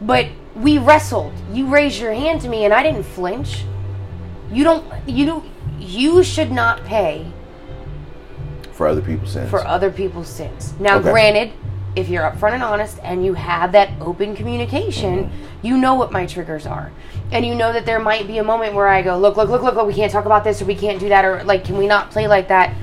But 0.00 0.26
we 0.56 0.78
wrestled. 0.78 1.32
You 1.52 1.66
raised 1.68 2.00
your 2.00 2.12
hand 2.12 2.40
to 2.42 2.48
me, 2.48 2.64
and 2.64 2.74
I 2.74 2.82
didn't 2.82 3.04
flinch. 3.04 3.64
You 4.50 4.64
don't. 4.64 4.84
You 5.08 5.24
don't. 5.26 5.44
You 5.78 6.22
should 6.24 6.50
not 6.50 6.84
pay 6.84 7.26
For 8.72 8.86
other 8.88 9.00
people's 9.02 9.32
sins. 9.32 9.50
for 9.50 9.64
other 9.66 9.90
people's 9.90 10.28
sins. 10.28 10.74
Now, 10.80 10.98
Okay. 10.98 11.10
granted, 11.10 11.52
if 11.96 12.08
you're 12.08 12.22
upfront 12.22 12.52
and 12.52 12.62
honest 12.62 12.98
and 13.02 13.24
you 13.24 13.34
have 13.34 13.72
that 13.72 13.90
open 14.00 14.34
communication, 14.34 15.30
you 15.62 15.76
know 15.76 15.94
what 15.94 16.10
my 16.10 16.26
triggers 16.26 16.66
are. 16.66 16.90
And 17.30 17.46
you 17.46 17.54
know 17.54 17.72
that 17.72 17.86
there 17.86 18.00
might 18.00 18.26
be 18.26 18.38
a 18.38 18.44
moment 18.44 18.74
where 18.74 18.88
I 18.88 19.02
go, 19.02 19.18
look, 19.18 19.36
look, 19.36 19.48
look, 19.48 19.62
look, 19.62 19.74
look, 19.74 19.86
we 19.86 19.94
can't 19.94 20.10
talk 20.10 20.26
about 20.26 20.44
this 20.44 20.60
or 20.60 20.64
we 20.64 20.74
can't 20.74 20.98
do 20.98 21.08
that 21.08 21.24
or 21.24 21.44
like, 21.44 21.64
can 21.64 21.78
we 21.78 21.86
not 21.86 22.10
play 22.10 22.26
like 22.26 22.48
that? 22.48 22.74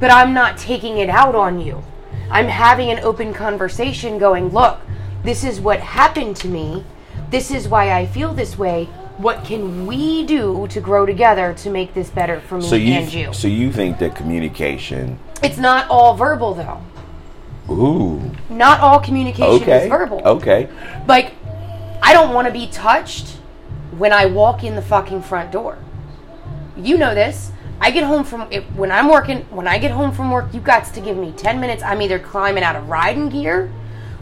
But 0.00 0.10
I'm 0.10 0.34
not 0.34 0.58
taking 0.58 0.98
it 0.98 1.08
out 1.08 1.34
on 1.34 1.60
you. 1.60 1.82
I'm 2.30 2.46
having 2.46 2.90
an 2.90 3.00
open 3.00 3.34
conversation 3.34 4.18
going, 4.18 4.48
look, 4.48 4.80
this 5.22 5.44
is 5.44 5.60
what 5.60 5.80
happened 5.80 6.36
to 6.36 6.48
me. 6.48 6.84
This 7.30 7.50
is 7.50 7.68
why 7.68 7.92
I 7.92 8.06
feel 8.06 8.34
this 8.34 8.58
way. 8.58 8.86
What 9.18 9.44
can 9.44 9.86
we 9.86 10.26
do 10.26 10.66
to 10.68 10.80
grow 10.80 11.06
together 11.06 11.54
to 11.54 11.70
make 11.70 11.94
this 11.94 12.10
better 12.10 12.40
for 12.40 12.58
me 12.58 12.66
so 12.66 12.74
you, 12.74 12.92
and 12.94 13.12
you? 13.12 13.32
so 13.32 13.46
you 13.46 13.70
think 13.72 13.98
that 13.98 14.16
communication? 14.16 15.18
It's 15.42 15.58
not 15.58 15.88
all 15.88 16.16
verbal 16.16 16.54
though. 16.54 16.80
Ooh, 17.70 18.20
Not 18.50 18.80
all 18.80 19.00
communication 19.00 19.62
okay, 19.62 19.84
is 19.84 19.88
verbal. 19.88 20.20
okay. 20.24 20.68
Like, 21.06 21.32
I 22.02 22.12
don't 22.12 22.34
want 22.34 22.46
to 22.46 22.52
be 22.52 22.66
touched 22.66 23.28
when 23.96 24.12
I 24.12 24.26
walk 24.26 24.64
in 24.64 24.74
the 24.76 24.82
fucking 24.82 25.22
front 25.22 25.50
door. 25.50 25.78
You 26.76 26.98
know 26.98 27.14
this. 27.14 27.50
I 27.80 27.90
get 27.90 28.04
home 28.04 28.24
from 28.24 28.46
if, 28.50 28.64
when 28.72 28.90
I'm 28.90 29.08
working. 29.08 29.38
When 29.50 29.66
I 29.66 29.78
get 29.78 29.90
home 29.90 30.12
from 30.12 30.30
work, 30.30 30.52
you 30.52 30.60
got 30.60 30.84
to 30.92 31.00
give 31.00 31.16
me 31.16 31.32
ten 31.32 31.60
minutes. 31.60 31.82
I'm 31.82 32.02
either 32.02 32.18
climbing 32.18 32.62
out 32.62 32.76
of 32.76 32.88
riding 32.88 33.28
gear, 33.28 33.70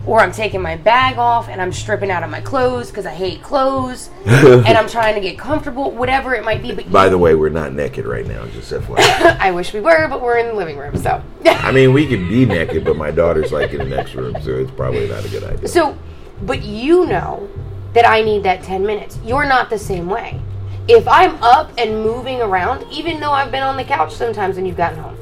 or 0.07 0.21
I'm 0.21 0.33
taking 0.33 0.61
my 0.61 0.77
bag 0.77 1.19
off 1.19 1.49
and 1.49 1.61
I'm 1.61 1.73
stripping 1.73 2.11
out 2.11 2.23
of 2.23 2.31
my 2.31 2.41
clothes 2.41 2.89
because 2.91 3.07
I 3.07 3.15
hate 3.15 3.43
clothes, 3.43 4.11
and 4.27 4.67
I'm 4.67 4.89
trying 4.89 5.15
to 5.15 5.21
get 5.21 5.39
comfortable. 5.39 5.91
Whatever 5.91 6.35
it 6.35 6.45
might 6.45 6.63
be. 6.63 6.73
But 6.75 6.91
By 6.91 7.09
the 7.09 7.19
way, 7.19 7.35
we're 7.35 7.49
not 7.49 7.73
naked 7.73 8.07
right 8.07 8.27
now, 8.27 8.47
just 8.47 8.73
FYI. 8.73 8.99
I 9.41 9.51
wish 9.53 9.73
we 9.73 9.81
were, 9.81 10.09
but 10.09 10.21
we're 10.21 10.39
in 10.39 10.49
the 10.49 10.55
living 10.55 10.77
room, 10.77 10.97
so. 10.97 11.23
I 11.45 11.71
mean, 11.71 11.93
we 11.93 12.07
could 12.07 12.29
be 12.29 12.45
naked, 12.45 12.85
but 12.85 12.97
my 12.97 13.11
daughter's 13.11 13.53
like 13.53 13.73
in 13.73 13.79
the 13.79 13.97
next 13.97 14.15
room, 14.15 14.35
so 14.43 14.51
it's 14.51 14.71
probably 14.73 15.09
not 15.09 15.25
a 15.25 15.29
good 15.29 15.45
idea. 15.45 15.69
So, 15.69 15.97
but 16.43 16.63
you 16.63 17.07
know 17.07 17.49
that 17.93 18.09
I 18.09 18.23
need 18.23 18.43
that 18.43 18.63
10 18.63 18.85
minutes. 18.85 19.19
You're 19.25 19.47
not 19.47 19.71
the 19.71 19.79
same 19.79 20.09
way. 20.09 20.41
If 20.89 21.07
I'm 21.07 21.41
up 21.43 21.71
and 21.79 22.03
moving 22.03 22.41
around, 22.41 22.85
even 22.91 23.21
though 23.21 23.31
I've 23.31 23.53
been 23.53 23.63
on 23.63 23.77
the 23.77 23.85
couch 23.85 24.13
sometimes 24.13 24.57
when 24.57 24.67
you've 24.67 24.77
gotten 24.77 24.99
home, 24.99 25.17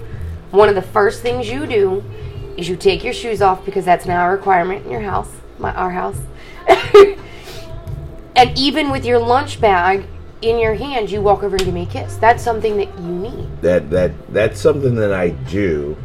one 0.50 0.68
of 0.68 0.74
the 0.74 0.82
first 0.82 1.20
things 1.20 1.48
you 1.50 1.66
do 1.66 2.02
is 2.60 2.68
you 2.68 2.76
take 2.76 3.02
your 3.02 3.12
shoes 3.14 3.40
off 3.40 3.64
because 3.64 3.84
that's 3.84 4.06
now 4.06 4.28
a 4.28 4.30
requirement 4.30 4.84
in 4.84 4.92
your 4.92 5.00
house, 5.00 5.30
my 5.58 5.72
our 5.74 5.90
house. 5.90 6.18
and 8.36 8.58
even 8.58 8.90
with 8.90 9.04
your 9.04 9.18
lunch 9.18 9.60
bag 9.60 10.04
in 10.42 10.58
your 10.58 10.74
hand, 10.74 11.10
you 11.10 11.20
walk 11.22 11.42
over 11.42 11.56
and 11.56 11.64
give 11.64 11.74
me 11.74 11.82
a 11.82 11.86
kiss. 11.86 12.16
That's 12.16 12.42
something 12.42 12.76
that 12.76 12.98
you 12.98 13.08
need. 13.08 13.62
that 13.62 13.90
that 13.90 14.12
that's 14.32 14.60
something 14.60 14.94
that 14.96 15.12
I 15.12 15.30
do 15.30 15.96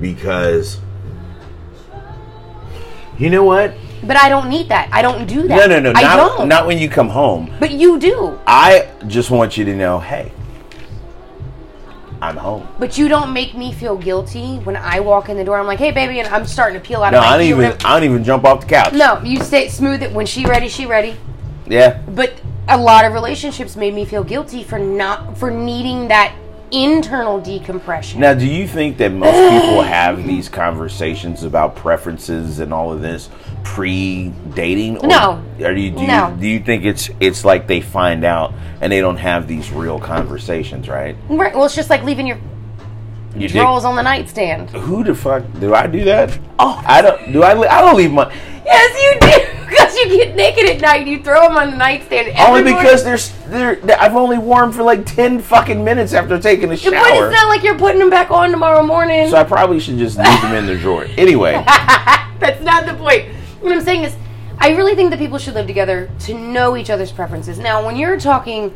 because 0.00 0.78
you 3.18 3.30
know 3.30 3.44
what? 3.44 3.74
But 4.02 4.16
I 4.16 4.28
don't 4.30 4.48
need 4.48 4.68
that. 4.70 4.88
I 4.92 5.02
don't 5.02 5.26
do 5.26 5.46
that. 5.48 5.68
No, 5.68 5.78
no, 5.78 5.92
no, 5.92 5.92
I 5.94 6.02
not, 6.02 6.16
don't. 6.38 6.48
not 6.48 6.66
when 6.66 6.78
you 6.78 6.88
come 6.88 7.08
home. 7.08 7.54
but 7.60 7.70
you 7.70 7.98
do. 7.98 8.38
I 8.46 8.90
just 9.06 9.30
want 9.30 9.58
you 9.58 9.64
to 9.66 9.74
know, 9.76 9.98
hey, 9.98 10.32
I'm 12.22 12.36
home. 12.36 12.68
But 12.78 12.98
you 12.98 13.08
don't 13.08 13.32
make 13.32 13.54
me 13.54 13.72
feel 13.72 13.96
guilty 13.96 14.56
when 14.58 14.76
I 14.76 15.00
walk 15.00 15.28
in 15.28 15.36
the 15.36 15.44
door. 15.44 15.58
I'm 15.58 15.66
like, 15.66 15.78
hey, 15.78 15.90
baby, 15.90 16.20
and 16.20 16.28
I'm 16.28 16.46
starting 16.46 16.78
to 16.80 16.86
peel 16.86 17.02
out 17.02 17.12
No, 17.12 17.18
of 17.18 17.24
my 17.24 17.30
I 17.30 17.38
don't 17.38 17.46
even. 17.46 17.72
I 17.84 17.94
don't 17.94 18.04
even 18.04 18.24
jump 18.24 18.44
off 18.44 18.60
the 18.60 18.66
couch. 18.66 18.92
No, 18.92 19.22
you 19.22 19.42
stay 19.42 19.68
smooth 19.68 20.02
it 20.02 20.12
when 20.12 20.26
she 20.26 20.44
ready, 20.44 20.68
she 20.68 20.84
ready. 20.86 21.16
Yeah. 21.66 22.02
But 22.08 22.40
a 22.68 22.76
lot 22.76 23.04
of 23.04 23.14
relationships 23.14 23.74
made 23.74 23.94
me 23.94 24.04
feel 24.04 24.22
guilty 24.22 24.62
for 24.62 24.78
not 24.78 25.38
for 25.38 25.50
needing 25.50 26.08
that 26.08 26.34
internal 26.70 27.40
decompression. 27.40 28.20
Now, 28.20 28.34
do 28.34 28.46
you 28.46 28.66
think 28.66 28.96
that 28.98 29.12
most 29.12 29.34
people 29.34 29.82
have 29.98 30.26
these 30.26 30.48
conversations 30.48 31.42
about 31.42 31.76
preferences 31.76 32.58
and 32.60 32.72
all 32.72 32.92
of 32.92 33.00
this 33.00 33.28
pre-dating? 33.64 34.94
No. 35.02 35.42
Or 35.60 35.74
do 35.74 35.80
you 35.80 35.90
do, 35.90 36.06
No. 36.06 36.28
you 36.30 36.36
do 36.40 36.46
you 36.48 36.60
think 36.60 36.84
it's 36.84 37.10
it's 37.20 37.44
like 37.44 37.66
they 37.66 37.80
find 37.80 38.24
out 38.24 38.52
and 38.80 38.92
they 38.92 39.00
don't 39.00 39.16
have 39.18 39.46
these 39.48 39.70
real 39.72 39.98
conversations, 39.98 40.88
right? 40.88 41.16
Right. 41.28 41.54
Well, 41.54 41.64
it's 41.64 41.74
just 41.74 41.90
like 41.90 42.02
leaving 42.04 42.26
your 42.26 42.38
You 43.36 43.48
drawers 43.48 43.84
on 43.84 43.96
the 43.96 44.02
nightstand. 44.02 44.70
Who 44.70 45.04
the 45.04 45.14
fuck 45.14 45.44
do 45.60 45.74
I 45.74 45.86
do 45.86 46.04
that? 46.04 46.38
Oh, 46.58 46.80
I 46.86 47.02
don't. 47.02 47.32
Do 47.32 47.42
I? 47.42 47.52
I 47.52 47.80
don't 47.80 47.96
leave 47.96 48.12
my 48.12 48.32
Yes, 48.64 49.02
you 49.02 49.20
do. 49.20 49.49
You 50.08 50.16
get 50.24 50.34
naked 50.34 50.64
at 50.68 50.80
night, 50.80 51.06
you 51.06 51.22
throw 51.22 51.42
them 51.48 51.56
on 51.56 51.70
the 51.72 51.76
nightstand. 51.76 52.32
only 52.38 52.62
because 52.62 53.04
there's 53.04 53.30
there. 53.48 53.78
I've 54.00 54.16
only 54.16 54.38
worn 54.38 54.64
'em 54.64 54.72
for 54.72 54.82
like 54.82 55.04
ten 55.04 55.40
fucking 55.40 55.82
minutes 55.84 56.12
after 56.14 56.38
taking 56.38 56.64
a 56.66 56.68
But 56.70 56.78
shower. 56.80 57.26
it's 57.28 57.34
not 57.34 57.48
like 57.48 57.62
you're 57.62 57.78
putting 57.78 57.98
them 57.98 58.10
back 58.10 58.30
on 58.30 58.50
tomorrow 58.50 58.82
morning. 58.82 59.28
So 59.28 59.36
I 59.36 59.44
probably 59.44 59.78
should 59.80 59.98
just 59.98 60.16
leave 60.18 60.40
them 60.42 60.54
in 60.54 60.66
the 60.66 60.76
drawer. 60.76 61.06
Anyway, 61.18 61.52
That's 62.40 62.62
not 62.62 62.86
the 62.86 62.94
point. 62.94 63.26
What 63.60 63.72
I'm 63.72 63.82
saying 63.82 64.04
is, 64.04 64.14
I 64.58 64.70
really 64.70 64.94
think 64.94 65.10
that 65.10 65.18
people 65.18 65.36
should 65.38 65.54
live 65.54 65.66
together 65.66 66.08
to 66.20 66.34
know 66.34 66.76
each 66.76 66.88
other's 66.90 67.12
preferences. 67.12 67.58
Now, 67.58 67.84
when 67.84 67.96
you're 67.96 68.18
talking 68.18 68.74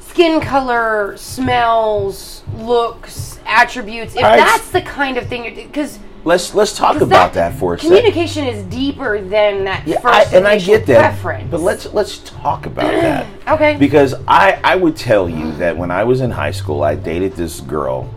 skin 0.00 0.40
color, 0.40 1.14
smells, 1.16 2.42
looks, 2.56 3.38
attributes, 3.46 4.14
if 4.14 4.22
I- 4.24 4.36
that's 4.36 4.70
the 4.70 4.82
kind 4.82 5.16
of 5.18 5.26
thing 5.26 5.44
you're 5.44 5.54
because 5.54 5.98
let's 6.24 6.54
let's 6.54 6.76
talk 6.76 7.00
about 7.00 7.32
that, 7.34 7.54
for 7.58 7.74
a 7.74 7.78
second. 7.78 7.96
communication 7.96 8.44
is 8.46 8.64
deeper 8.64 9.20
than 9.20 9.64
that 9.64 9.86
Yeah, 9.86 10.00
first 10.00 10.32
I, 10.32 10.36
and 10.36 10.46
I 10.46 10.58
get 10.58 10.86
that, 10.86 11.00
preference. 11.20 11.50
but 11.50 11.60
let's 11.60 11.92
let's 11.92 12.18
talk 12.18 12.66
about 12.66 12.90
that. 12.92 13.26
okay. 13.48 13.76
Because 13.76 14.14
I 14.26 14.60
I 14.64 14.76
would 14.76 14.96
tell 14.96 15.28
you 15.28 15.52
that 15.56 15.76
when 15.76 15.90
I 15.90 16.04
was 16.04 16.20
in 16.20 16.30
high 16.30 16.50
school, 16.52 16.82
I 16.82 16.94
dated 16.94 17.32
this 17.34 17.60
girl, 17.60 18.12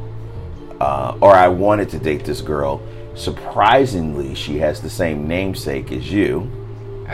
uh, 0.80 1.16
or 1.22 1.34
I 1.36 1.48
wanted 1.48 1.90
to 1.90 2.00
date 2.00 2.26
this 2.26 2.42
girl. 2.42 2.82
Surprisingly, 3.14 4.34
she 4.36 4.58
has 4.60 4.82
the 4.82 4.90
same 4.90 5.28
namesake 5.28 5.92
as 5.92 6.12
you, 6.12 6.50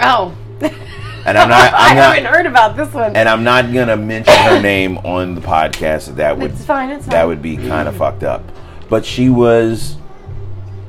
oh, 0.01 0.35
and 0.61 1.37
I'm 1.37 1.49
not. 1.49 1.73
I 1.73 1.89
I'm 1.89 1.95
not 1.95 2.15
haven't 2.15 2.25
heard 2.31 2.45
about 2.45 2.77
this 2.77 2.93
one. 2.93 3.15
and 3.15 3.27
I'm 3.27 3.43
not 3.43 3.73
gonna 3.73 3.97
mention 3.97 4.33
her 4.33 4.61
name 4.61 4.97
on 4.99 5.35
the 5.35 5.41
podcast. 5.41 6.15
That 6.15 6.37
would 6.37 6.51
it's 6.51 6.63
fine. 6.65 6.89
It's 6.91 7.05
fine. 7.05 7.11
that 7.11 7.25
would 7.27 7.41
be 7.41 7.57
kind 7.57 7.87
of 7.87 7.95
fucked 7.97 8.23
up. 8.23 8.43
But 8.89 9.05
she 9.05 9.29
was 9.29 9.97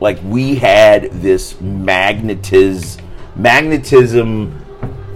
like 0.00 0.18
we 0.24 0.56
had 0.56 1.10
this 1.10 1.54
magnetiz 1.60 2.98
magnetism 3.36 4.64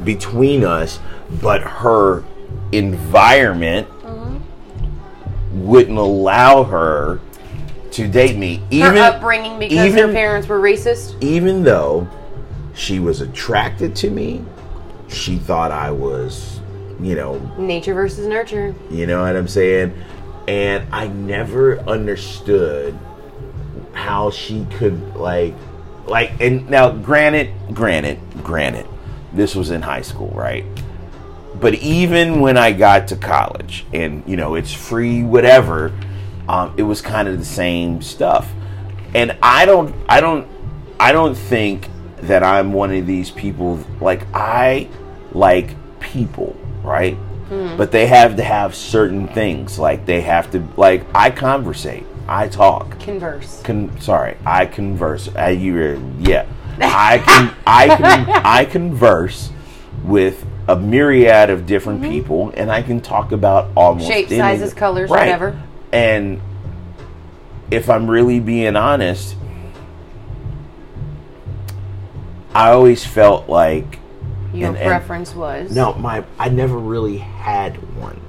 between 0.04 0.64
us, 0.64 1.00
but 1.40 1.60
her 1.60 2.24
environment 2.72 3.88
mm-hmm. 3.88 5.66
wouldn't 5.66 5.98
allow 5.98 6.64
her 6.64 7.20
to 7.92 8.08
date 8.08 8.36
me. 8.36 8.56
her 8.80 8.96
upbringing 8.98 9.58
because 9.58 9.94
her 9.94 10.12
parents 10.12 10.48
were 10.48 10.60
racist. 10.60 11.22
even 11.22 11.62
though 11.62 12.08
she 12.74 12.98
was 12.98 13.20
attracted 13.20 13.94
to 13.96 14.10
me, 14.10 14.44
she 15.08 15.36
thought 15.36 15.70
I 15.70 15.90
was, 15.90 16.60
you 17.00 17.14
know, 17.14 17.38
Nature 17.58 17.94
versus 17.94 18.26
nurture. 18.26 18.74
you 18.90 19.06
know 19.06 19.22
what 19.22 19.36
I'm 19.36 19.48
saying? 19.48 19.94
And 20.48 20.86
I 20.92 21.08
never 21.08 21.80
understood 21.80 22.98
how 23.92 24.30
she 24.30 24.66
could 24.76 25.14
like 25.16 25.54
like 26.06 26.32
and 26.40 26.68
now 26.68 26.90
granted 26.90 27.50
granted 27.72 28.18
granted 28.42 28.86
this 29.32 29.54
was 29.54 29.70
in 29.70 29.82
high 29.82 30.02
school, 30.02 30.28
right? 30.28 30.64
But 31.54 31.74
even 31.74 32.40
when 32.40 32.56
I 32.58 32.72
got 32.72 33.08
to 33.08 33.16
college 33.16 33.86
and 33.92 34.22
you 34.26 34.36
know 34.36 34.54
it's 34.54 34.72
free 34.72 35.22
whatever, 35.22 35.92
um, 36.48 36.74
it 36.76 36.82
was 36.82 37.00
kind 37.00 37.28
of 37.28 37.38
the 37.38 37.44
same 37.44 38.02
stuff. 38.02 38.50
And 39.14 39.36
I 39.42 39.64
don't 39.64 39.94
I 40.08 40.20
don't 40.20 40.46
I 40.98 41.12
don't 41.12 41.34
think 41.34 41.88
that 42.22 42.42
I'm 42.42 42.72
one 42.72 42.92
of 42.92 43.06
these 43.06 43.30
people 43.30 43.80
like 44.00 44.26
I 44.34 44.88
like 45.32 45.74
people, 46.00 46.56
right? 46.82 47.16
But 47.76 47.90
they 47.92 48.06
have 48.06 48.36
to 48.36 48.42
have 48.42 48.74
certain 48.74 49.28
things. 49.28 49.78
Like 49.78 50.06
they 50.06 50.20
have 50.22 50.50
to 50.52 50.66
like 50.76 51.04
I 51.14 51.30
conversate. 51.30 52.04
I 52.32 52.48
talk. 52.48 52.98
Converse. 52.98 53.60
Con- 53.62 54.00
sorry, 54.00 54.38
I 54.46 54.64
converse. 54.64 55.28
Uh, 55.28 55.32
I, 55.36 55.48
you 55.50 55.74
were, 55.74 56.00
yeah. 56.18 56.46
I 56.80 57.18
can 57.18 57.54
I 57.66 57.86
can 57.96 58.28
I 58.30 58.64
converse 58.64 59.50
with 60.02 60.44
a 60.66 60.74
myriad 60.74 61.50
of 61.50 61.66
different 61.66 62.00
mm-hmm. 62.00 62.10
people, 62.10 62.52
and 62.56 62.72
I 62.72 62.80
can 62.80 63.02
talk 63.02 63.32
about 63.32 63.70
almost 63.76 64.06
Shape, 64.06 64.26
anything. 64.26 64.38
sizes, 64.38 64.72
colors, 64.72 65.10
Right. 65.10 65.26
whatever. 65.26 65.60
And 65.92 66.40
if 67.70 67.90
I'm 67.90 68.10
really 68.10 68.40
being 68.40 68.76
honest, 68.76 69.36
I 72.54 72.70
always 72.70 73.04
felt 73.04 73.50
like 73.50 73.98
Your 74.54 74.68
And- 74.68 74.78
and- 74.78 74.88
preference 74.88 75.34
was 75.34 75.74
no, 75.74 75.92
my 75.94 76.24
I 76.38 76.48
never 76.48 76.78
really 76.78 77.18
had 77.18 77.76
one. 77.98 78.20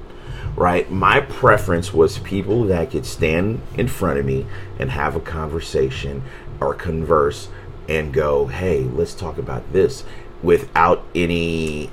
Right? 0.56 0.90
My 0.90 1.20
preference 1.20 1.92
was 1.92 2.18
people 2.18 2.64
that 2.64 2.90
could 2.92 3.04
stand 3.06 3.60
in 3.76 3.88
front 3.88 4.18
of 4.20 4.24
me 4.24 4.46
and 4.78 4.90
have 4.90 5.16
a 5.16 5.20
conversation 5.20 6.22
or 6.60 6.74
converse 6.74 7.48
and 7.88 8.12
go, 8.12 8.46
"Hey, 8.46 8.82
let's 8.94 9.14
talk 9.14 9.36
about 9.36 9.72
this," 9.72 10.04
without 10.42 11.02
any 11.14 11.90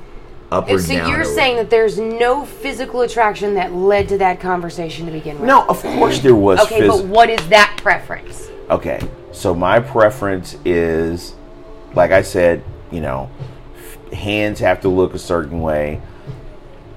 up 0.52 0.70
or 0.70 0.78
So 0.80 0.94
down. 0.94 1.10
you're 1.10 1.24
saying 1.24 1.56
that 1.56 1.70
there's 1.70 1.98
no 1.98 2.46
physical 2.46 3.02
attraction 3.02 3.56
that 3.56 3.74
led 3.74 4.10
to 4.10 4.18
that 4.20 4.40
conversation 4.40 5.06
to 5.06 5.12
begin 5.12 5.40
with? 5.40 5.48
no? 5.48 5.66
Of 5.66 5.82
course 5.82 6.20
there 6.20 6.36
was. 6.36 6.60
Okay, 6.60 6.82
phys- 6.82 6.88
but 6.90 7.06
what 7.06 7.30
is 7.30 7.48
that 7.50 7.80
preference? 7.82 8.50
Okay, 8.70 9.00
so 9.32 9.56
my 9.56 9.80
preference 9.80 10.58
is, 10.66 11.34
like 11.96 12.12
I 12.12 12.22
said, 12.22 12.64
you 12.92 13.02
know, 13.02 13.30
f- 13.78 14.14
hands 14.14 14.60
have 14.60 14.82
to 14.82 14.90
look 14.90 15.14
a 15.16 15.20
certain 15.20 15.62
way. 15.62 16.02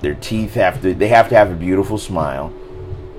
Their 0.04 0.16
teeth 0.16 0.52
have 0.52 0.82
to, 0.82 0.92
they 0.92 1.08
have 1.08 1.30
to 1.30 1.34
have 1.34 1.50
a 1.50 1.54
beautiful 1.54 1.96
smile. 1.96 2.52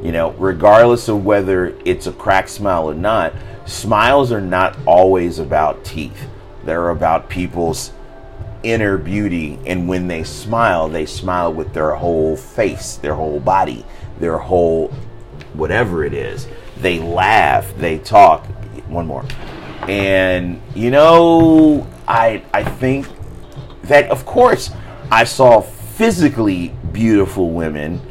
You 0.03 0.11
know, 0.11 0.33
regardless 0.33 1.07
of 1.07 1.25
whether 1.25 1.75
it's 1.83 2.05
a 2.05 2.11
cracked 2.11 2.51
smile 2.51 2.87
or 2.87 2.93
not, 2.93 3.33
smiles 3.65 4.31
are 4.31 4.39
not 4.39 4.77
always 4.85 5.39
about 5.39 5.83
teeth. 5.83 6.27
They're 6.63 6.91
about 6.91 7.27
people's 7.27 7.91
inner 8.61 8.99
beauty. 8.99 9.57
And 9.65 9.87
when 9.87 10.07
they 10.07 10.23
smile, 10.23 10.87
they 10.87 11.07
smile 11.07 11.51
with 11.51 11.73
their 11.73 11.95
whole 11.95 12.37
face, 12.37 12.97
their 12.97 13.15
whole 13.15 13.39
body, 13.39 13.83
their 14.19 14.37
whole 14.37 14.89
whatever 15.53 16.05
it 16.05 16.13
is. 16.13 16.47
They 16.77 16.99
laugh, 16.99 17.75
they 17.77 17.97
talk. 17.97 18.45
One 18.89 19.07
more. 19.07 19.25
And 19.87 20.61
you 20.75 20.91
know, 20.91 21.87
I 22.07 22.43
I 22.53 22.63
think 22.63 23.07
that 23.85 24.11
of 24.11 24.23
course 24.27 24.69
I 25.11 25.23
saw 25.23 25.61
physically 25.95 26.73
beautiful 26.91 27.51
women, 27.51 28.01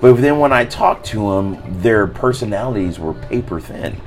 but 0.00 0.14
then 0.14 0.38
when 0.38 0.52
I 0.52 0.64
talked 0.64 1.06
to 1.06 1.30
them, 1.30 1.58
their 1.82 2.06
personalities 2.06 2.98
were 2.98 3.12
paper 3.14 3.60
thin. 3.60 4.00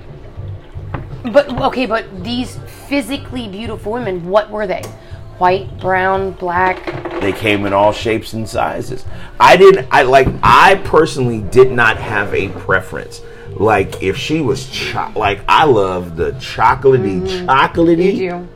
But 1.32 1.50
okay, 1.62 1.86
but 1.86 2.23
these 2.23 2.58
physically 2.88 3.47
beautiful 3.47 3.91
women, 3.91 4.28
what 4.28 4.50
were 4.50 4.65
they? 4.65 4.82
White, 5.38 5.80
brown, 5.80 6.32
black? 6.32 6.84
They 7.21 7.32
came 7.32 7.65
in 7.67 7.73
all 7.73 7.91
shapes 7.91 8.34
and 8.34 8.50
sizes. 8.50 9.06
I 9.39 9.56
didn't. 9.56 9.88
I 9.91 10.02
like. 10.02 10.28
I 10.41 10.76
personally 10.84 11.41
did 11.41 11.71
not 11.71 11.97
have 11.97 12.34
a 12.34 12.50
preference. 12.50 13.21
Like 13.52 14.02
if 14.02 14.17
she 14.17 14.41
was 14.41 14.67
cho- 14.69 15.12
like 15.15 15.41
I 15.47 15.65
love 15.65 16.15
the 16.15 16.32
chocolatey, 16.34 17.21
mm, 17.21 17.45
chocolatey. 17.45 17.97
Did 17.97 18.17
you? 18.17 18.47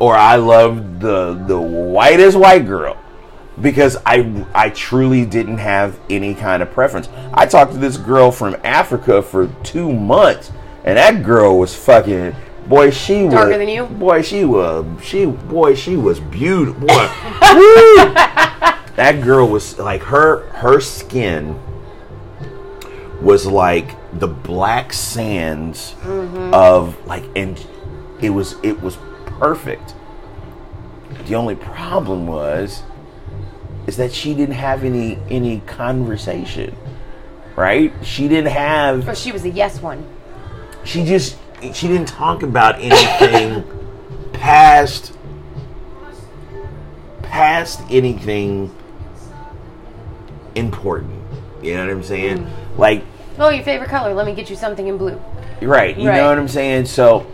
or 0.00 0.14
I 0.14 0.36
love 0.36 1.00
the 1.00 1.34
the 1.46 1.60
whitest 1.60 2.36
white 2.36 2.66
girl 2.66 2.96
because 3.60 3.96
I 4.06 4.46
I 4.54 4.70
truly 4.70 5.24
didn't 5.24 5.58
have 5.58 5.98
any 6.08 6.34
kind 6.34 6.62
of 6.62 6.70
preference. 6.70 7.08
I 7.32 7.46
talked 7.46 7.72
to 7.72 7.78
this 7.78 7.96
girl 7.96 8.30
from 8.30 8.56
Africa 8.64 9.22
for 9.22 9.48
two 9.62 9.92
months, 9.92 10.52
and 10.84 10.96
that 10.96 11.22
girl 11.24 11.58
was 11.58 11.74
fucking 11.74 12.34
boy. 12.66 12.90
She 12.90 13.24
was 13.24 13.34
Darker 13.34 13.58
than 13.58 13.68
you? 13.68 13.86
Boy, 13.86 14.22
she 14.22 14.44
was 14.44 14.86
she 15.02 15.26
boy. 15.26 15.74
She 15.74 15.96
was 15.96 16.20
beautiful. 16.20 16.86
Boy, 16.86 16.94
Woo! 17.54 18.14
that 18.96 19.20
girl 19.22 19.48
was 19.48 19.78
like 19.78 20.02
her 20.02 20.48
her 20.50 20.80
skin 20.80 21.58
was 23.20 23.46
like 23.46 23.96
the 24.18 24.28
black 24.28 24.92
sands 24.92 25.94
mm-hmm. 26.00 26.54
of 26.54 27.04
like 27.06 27.24
and 27.36 27.64
it 28.20 28.30
was 28.30 28.56
it 28.62 28.80
was 28.80 28.96
perfect 29.26 29.94
the 31.26 31.34
only 31.34 31.54
problem 31.54 32.26
was 32.26 32.82
is 33.88 33.96
that 33.96 34.12
she 34.12 34.34
didn't 34.34 34.54
have 34.54 34.84
any 34.84 35.18
any 35.30 35.60
conversation 35.60 36.76
right 37.56 37.90
she 38.02 38.28
didn't 38.28 38.52
have 38.52 39.08
Or 39.08 39.14
she 39.14 39.32
was 39.32 39.44
a 39.44 39.48
yes 39.50 39.80
one. 39.80 40.06
she 40.84 41.04
just 41.04 41.36
she 41.72 41.88
didn't 41.88 42.06
talk 42.06 42.42
about 42.42 42.76
anything 42.80 43.64
past 44.34 45.14
past 47.22 47.80
anything 47.90 48.74
important 50.54 51.10
you 51.62 51.74
know 51.74 51.84
what 51.86 51.90
i'm 51.90 52.02
saying 52.02 52.38
Mm. 52.38 52.78
like 52.78 53.02
Oh, 53.40 53.50
your 53.50 53.62
favorite 53.62 53.88
color? 53.88 54.12
Let 54.14 54.26
me 54.26 54.34
get 54.34 54.50
you 54.50 54.56
something 54.56 54.88
in 54.88 54.98
blue. 54.98 55.20
right 55.62 55.96
you 55.96 56.08
Right. 56.08 56.16
know 56.16 56.28
what 56.28 56.38
i'm 56.38 56.48
saying 56.48 56.84
so 56.86 57.24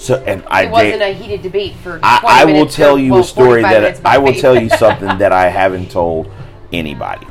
so 0.00 0.14
and 0.26 0.42
i 0.46 0.62
It 0.62 0.70
wasn't 0.70 1.02
a 1.02 1.12
heated 1.12 1.42
debate 1.42 1.74
for 1.76 2.00
I, 2.02 2.20
I 2.24 2.44
will 2.46 2.64
tell 2.64 2.98
you 2.98 3.12
well, 3.12 3.20
a 3.20 3.24
story 3.24 3.60
that 3.60 4.02
by 4.02 4.14
I 4.14 4.18
will 4.18 4.32
tell 4.32 4.58
you 4.58 4.70
something 4.84 5.18
that 5.18 5.30
I 5.30 5.50
haven't 5.50 5.90
told 5.90 6.32
anybody. 6.72 7.26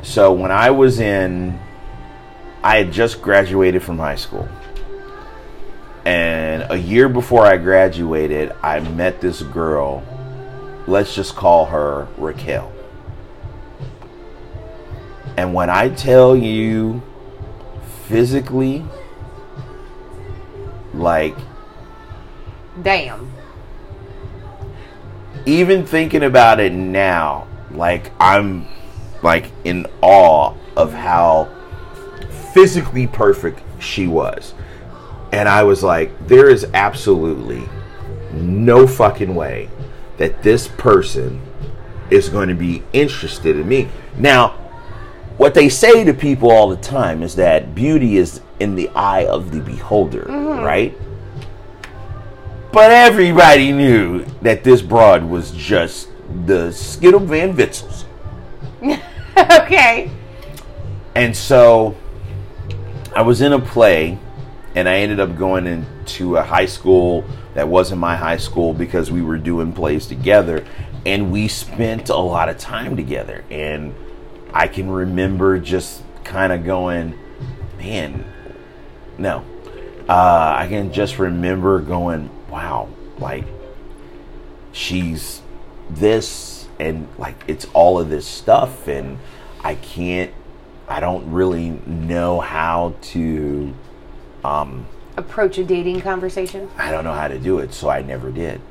So 0.00 0.32
when 0.32 0.50
I 0.50 0.70
was 0.70 0.98
in, 0.98 1.60
I 2.62 2.78
had 2.78 2.90
just 2.90 3.20
graduated 3.20 3.82
from 3.82 3.98
high 3.98 4.16
school, 4.16 4.48
and 6.06 6.64
a 6.70 6.76
year 6.76 7.10
before 7.10 7.44
I 7.44 7.58
graduated, 7.58 8.52
I 8.62 8.80
met 8.80 9.20
this 9.20 9.42
girl. 9.42 10.02
Let's 10.86 11.14
just 11.14 11.36
call 11.36 11.66
her 11.66 12.08
Raquel. 12.16 12.72
And 15.36 15.52
when 15.52 15.68
I 15.68 15.90
tell 15.90 16.34
you, 16.34 17.02
physically, 18.08 18.84
like 20.94 21.36
Damn. 22.82 23.32
even 25.46 25.86
thinking 25.86 26.22
about 26.22 26.60
it 26.60 26.72
now, 26.72 27.46
like 27.70 28.10
I'm 28.20 28.66
like 29.22 29.50
in 29.64 29.86
awe 30.00 30.54
of 30.76 30.92
how 30.92 31.48
physically 32.52 33.06
perfect 33.06 33.60
she 33.80 34.06
was. 34.06 34.54
And 35.32 35.48
I 35.48 35.62
was 35.62 35.82
like, 35.82 36.28
there 36.28 36.50
is 36.50 36.66
absolutely 36.74 37.62
no 38.32 38.86
fucking 38.86 39.34
way 39.34 39.70
that 40.18 40.42
this 40.42 40.68
person 40.68 41.40
is 42.10 42.28
going 42.28 42.48
to 42.48 42.54
be 42.54 42.82
interested 42.92 43.56
in 43.56 43.66
me. 43.66 43.88
Now, 44.18 44.48
what 45.38 45.54
they 45.54 45.68
say 45.70 46.04
to 46.04 46.12
people 46.12 46.50
all 46.50 46.68
the 46.68 46.76
time 46.76 47.22
is 47.22 47.34
that 47.36 47.74
beauty 47.74 48.18
is 48.18 48.42
in 48.60 48.74
the 48.74 48.90
eye 48.90 49.24
of 49.24 49.50
the 49.50 49.60
beholder, 49.60 50.26
Mm-hmm. 50.62 50.98
right? 50.98 50.98
But 52.72 52.90
everybody 52.90 53.70
knew 53.72 54.24
that 54.40 54.64
this 54.64 54.80
broad 54.80 55.24
was 55.24 55.50
just 55.50 56.08
the 56.46 56.72
Skittle 56.72 57.20
Van 57.20 57.54
Witzels. 57.54 58.04
okay. 59.36 60.10
And 61.14 61.36
so 61.36 61.94
I 63.14 63.20
was 63.22 63.42
in 63.42 63.52
a 63.52 63.58
play 63.58 64.18
and 64.74 64.88
I 64.88 64.96
ended 64.96 65.20
up 65.20 65.36
going 65.36 65.66
into 65.66 66.36
a 66.36 66.42
high 66.42 66.64
school 66.64 67.24
that 67.54 67.68
wasn't 67.68 68.00
my 68.00 68.16
high 68.16 68.38
school 68.38 68.72
because 68.72 69.10
we 69.10 69.20
were 69.20 69.36
doing 69.36 69.74
plays 69.74 70.06
together 70.06 70.64
and 71.04 71.30
we 71.30 71.48
spent 71.48 72.08
a 72.08 72.16
lot 72.16 72.48
of 72.48 72.56
time 72.56 72.96
together 72.96 73.44
and 73.50 73.94
I 74.54 74.68
can 74.68 74.88
remember 74.88 75.58
just 75.58 76.02
kind 76.24 76.52
of 76.52 76.64
going 76.64 77.18
man 77.76 78.24
no 79.18 79.44
uh, 80.08 80.54
I 80.58 80.66
can 80.68 80.92
just 80.92 81.18
remember 81.18 81.80
going 81.80 82.30
wow 82.50 82.88
like 83.18 83.44
she's 84.72 85.42
this 85.90 86.68
and 86.78 87.08
like 87.18 87.36
it's 87.46 87.66
all 87.72 88.00
of 88.00 88.10
this 88.10 88.26
stuff 88.26 88.88
and 88.88 89.18
I 89.62 89.74
can't 89.76 90.32
I 90.88 91.00
don't 91.00 91.30
really 91.30 91.70
know 91.86 92.40
how 92.40 92.94
to 93.02 93.74
um 94.44 94.86
Approach 95.16 95.58
a 95.58 95.64
dating 95.64 96.00
conversation. 96.00 96.70
I 96.78 96.90
don't 96.90 97.04
know 97.04 97.12
how 97.12 97.28
to 97.28 97.38
do 97.38 97.58
it, 97.58 97.74
so 97.74 97.90
I 97.90 98.00
never 98.00 98.30
did. 98.30 98.62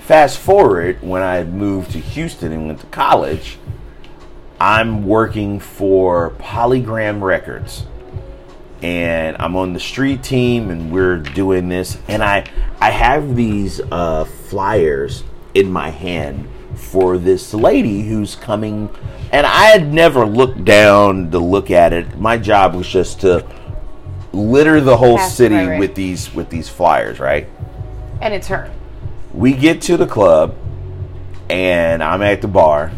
Fast 0.00 0.38
forward 0.38 1.02
when 1.02 1.22
I 1.22 1.42
moved 1.44 1.92
to 1.92 1.98
Houston 1.98 2.52
and 2.52 2.66
went 2.66 2.80
to 2.80 2.86
college, 2.88 3.58
I'm 4.60 5.06
working 5.06 5.58
for 5.58 6.30
Polygram 6.32 7.22
Records. 7.22 7.86
And 8.82 9.36
I'm 9.40 9.56
on 9.56 9.72
the 9.72 9.80
street 9.80 10.22
team 10.22 10.70
and 10.70 10.92
we're 10.92 11.16
doing 11.16 11.68
this 11.68 11.98
and 12.06 12.22
I 12.22 12.48
I 12.80 12.90
have 12.90 13.34
these 13.34 13.80
uh 13.90 14.24
flyers 14.24 15.24
in 15.54 15.72
my 15.72 15.90
hand 15.90 16.48
for 16.76 17.18
this 17.18 17.52
lady 17.52 18.02
who's 18.02 18.36
coming 18.36 18.88
and 19.32 19.44
I 19.46 19.64
had 19.66 19.92
never 19.92 20.24
looked 20.24 20.64
down 20.64 21.30
to 21.32 21.38
look 21.40 21.72
at 21.72 21.92
it. 21.92 22.18
My 22.18 22.38
job 22.38 22.74
was 22.76 22.86
just 22.88 23.20
to 23.22 23.44
litter 24.32 24.80
the 24.80 24.96
whole 24.96 25.16
Pass- 25.16 25.34
city 25.34 25.56
right, 25.56 25.68
right. 25.70 25.80
with 25.80 25.96
these 25.96 26.32
with 26.32 26.48
these 26.48 26.68
flyers, 26.68 27.18
right? 27.18 27.48
And 28.20 28.32
it's 28.32 28.46
her. 28.46 28.72
We 29.34 29.54
get 29.54 29.82
to 29.82 29.96
the 29.96 30.06
club 30.06 30.54
and 31.50 32.02
I'm 32.02 32.22
at 32.22 32.42
the 32.42 32.48
bar. 32.48 32.92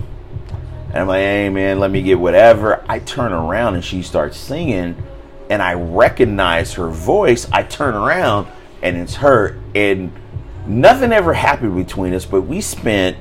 And 0.89 0.99
I'm 0.99 1.07
like, 1.07 1.21
hey 1.21 1.49
man, 1.49 1.79
let 1.79 1.91
me 1.91 2.03
get 2.03 2.19
whatever. 2.19 2.85
I 2.87 2.99
turn 2.99 3.33
around 3.33 3.77
and 3.77 3.85
she 3.85 4.03
starts 4.03 4.37
singing 4.37 5.03
and 5.51 5.61
I 5.61 5.75
recognize 5.75 6.73
her 6.75 6.89
voice. 6.89 7.47
I 7.53 7.65
turn 7.65 7.95
around 7.95 8.47
and 8.83 8.97
it's 8.97 9.17
her. 9.17 9.61
And 9.75 10.13
nothing 10.67 11.13
ever 11.13 11.35
happened 11.35 11.75
between 11.77 12.15
us, 12.15 12.25
but 12.25 12.43
we 12.43 12.61
spent 12.63 13.17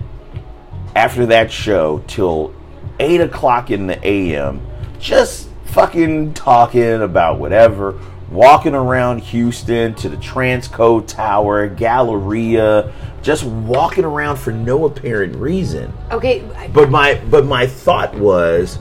after 0.96 1.26
that 1.26 1.52
show 1.52 2.04
till 2.08 2.54
eight 3.00 3.20
o'clock 3.20 3.72
in 3.72 3.88
the 3.88 4.00
AM 4.08 4.62
just 5.00 5.50
fucking 5.66 6.34
talking 6.34 7.02
about 7.02 7.40
whatever. 7.40 8.00
walking 8.30 8.76
around 8.76 9.20
Houston 9.22 9.96
to 9.96 10.08
the 10.08 10.18
Transco 10.18 11.06
Tower, 11.08 11.68
Galleria, 11.68 12.94
just 13.24 13.44
walking 13.44 14.06
around 14.06 14.38
for 14.38 14.52
no 14.52 14.86
apparent 14.86 15.36
reason. 15.36 15.92
Okay, 16.12 16.44
But 16.72 16.92
my 16.92 17.16
but 17.32 17.46
my 17.48 17.66
thought 17.66 18.14
was 18.14 18.78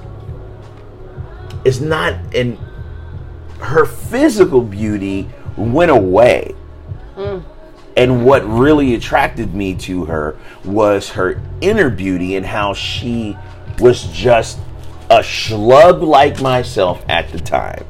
it's 1.65 1.81
not 1.81 2.15
and 2.35 2.59
her 3.61 3.85
physical 3.85 4.63
beauty 4.63 5.29
went 5.57 5.91
away. 5.91 6.55
And 7.97 8.25
what 8.25 8.49
really 8.49 8.95
attracted 8.95 9.55
me 9.55 9.75
to 9.77 10.05
her 10.05 10.37
was 10.65 11.11
her 11.11 11.43
inner 11.61 11.91
beauty 11.91 12.37
and 12.37 12.47
how 12.47 12.73
she 12.75 13.37
was 13.81 14.05
just 14.05 14.59
a 15.11 15.19
schlub 15.19 16.03
like 16.03 16.41
myself 16.41 17.05
at 17.09 17.31
the 17.33 17.41
time. 17.41 17.85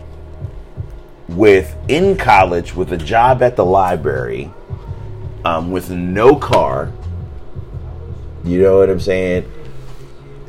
With 1.28 1.76
in 1.88 2.16
college, 2.16 2.74
with 2.74 2.92
a 2.92 2.96
job 2.96 3.42
at 3.42 3.56
the 3.56 3.64
library, 3.64 4.50
um, 5.44 5.70
with 5.70 5.90
no 5.90 6.36
car. 6.36 6.90
You 8.44 8.62
know 8.62 8.78
what 8.78 8.88
I'm 8.88 9.00
saying? 9.00 9.50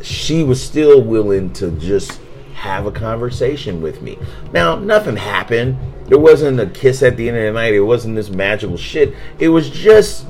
She 0.01 0.43
was 0.43 0.63
still 0.63 1.01
willing 1.01 1.51
to 1.53 1.71
just 1.71 2.21
have 2.59 2.85
a 2.85 2.91
conversation 2.91 3.81
with 3.81 4.01
me. 4.01 4.17
Now, 4.51 4.75
nothing 4.75 5.15
happened. 5.15 5.77
There 6.07 6.19
wasn't 6.19 6.59
a 6.59 6.65
kiss 6.65 7.01
at 7.01 7.15
the 7.15 7.29
end 7.29 7.37
of 7.37 7.43
the 7.43 7.51
night. 7.53 7.73
It 7.73 7.79
wasn't 7.79 8.15
this 8.15 8.29
magical 8.29 8.75
shit. 8.75 9.15
It 9.39 9.47
was 9.47 9.69
just 9.69 10.25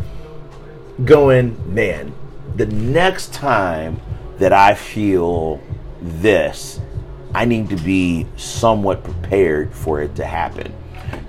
going, 1.04 1.74
man, 1.74 2.14
the 2.56 2.68
next 2.68 3.34
time 3.34 4.00
that 4.38 4.54
I 4.54 4.76
feel 4.76 5.60
this, 6.02 6.80
I 7.34 7.46
need 7.46 7.68
to 7.70 7.78
be 7.78 8.28
somewhat 8.36 9.04
prepared 9.04 9.74
for 9.74 10.02
it 10.04 10.16
to 10.18 10.26
happen. 10.26 10.72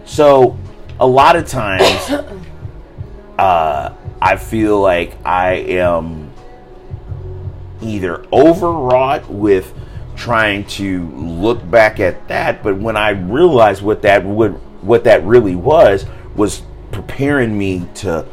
So, 0.04 0.58
a 0.98 1.06
lot 1.06 1.34
of 1.34 1.48
times, 1.48 2.10
uh, 3.38 3.94
I 4.20 4.36
feel 4.36 4.78
like 4.80 5.16
I 5.24 5.52
am 5.54 6.30
either 7.80 8.22
overwrought 8.30 9.30
with 9.30 9.72
trying 10.20 10.64
to 10.64 11.08
look 11.12 11.68
back 11.70 11.98
at 11.98 12.28
that, 12.28 12.62
but 12.62 12.76
when 12.76 12.94
I 12.94 13.10
realized 13.10 13.80
what 13.82 14.02
that 14.02 14.24
would 14.24 14.52
what 14.82 15.04
that 15.04 15.24
really 15.24 15.56
was 15.56 16.04
was 16.36 16.62
preparing 16.92 17.56
me 17.56 17.88
to 17.96 18.26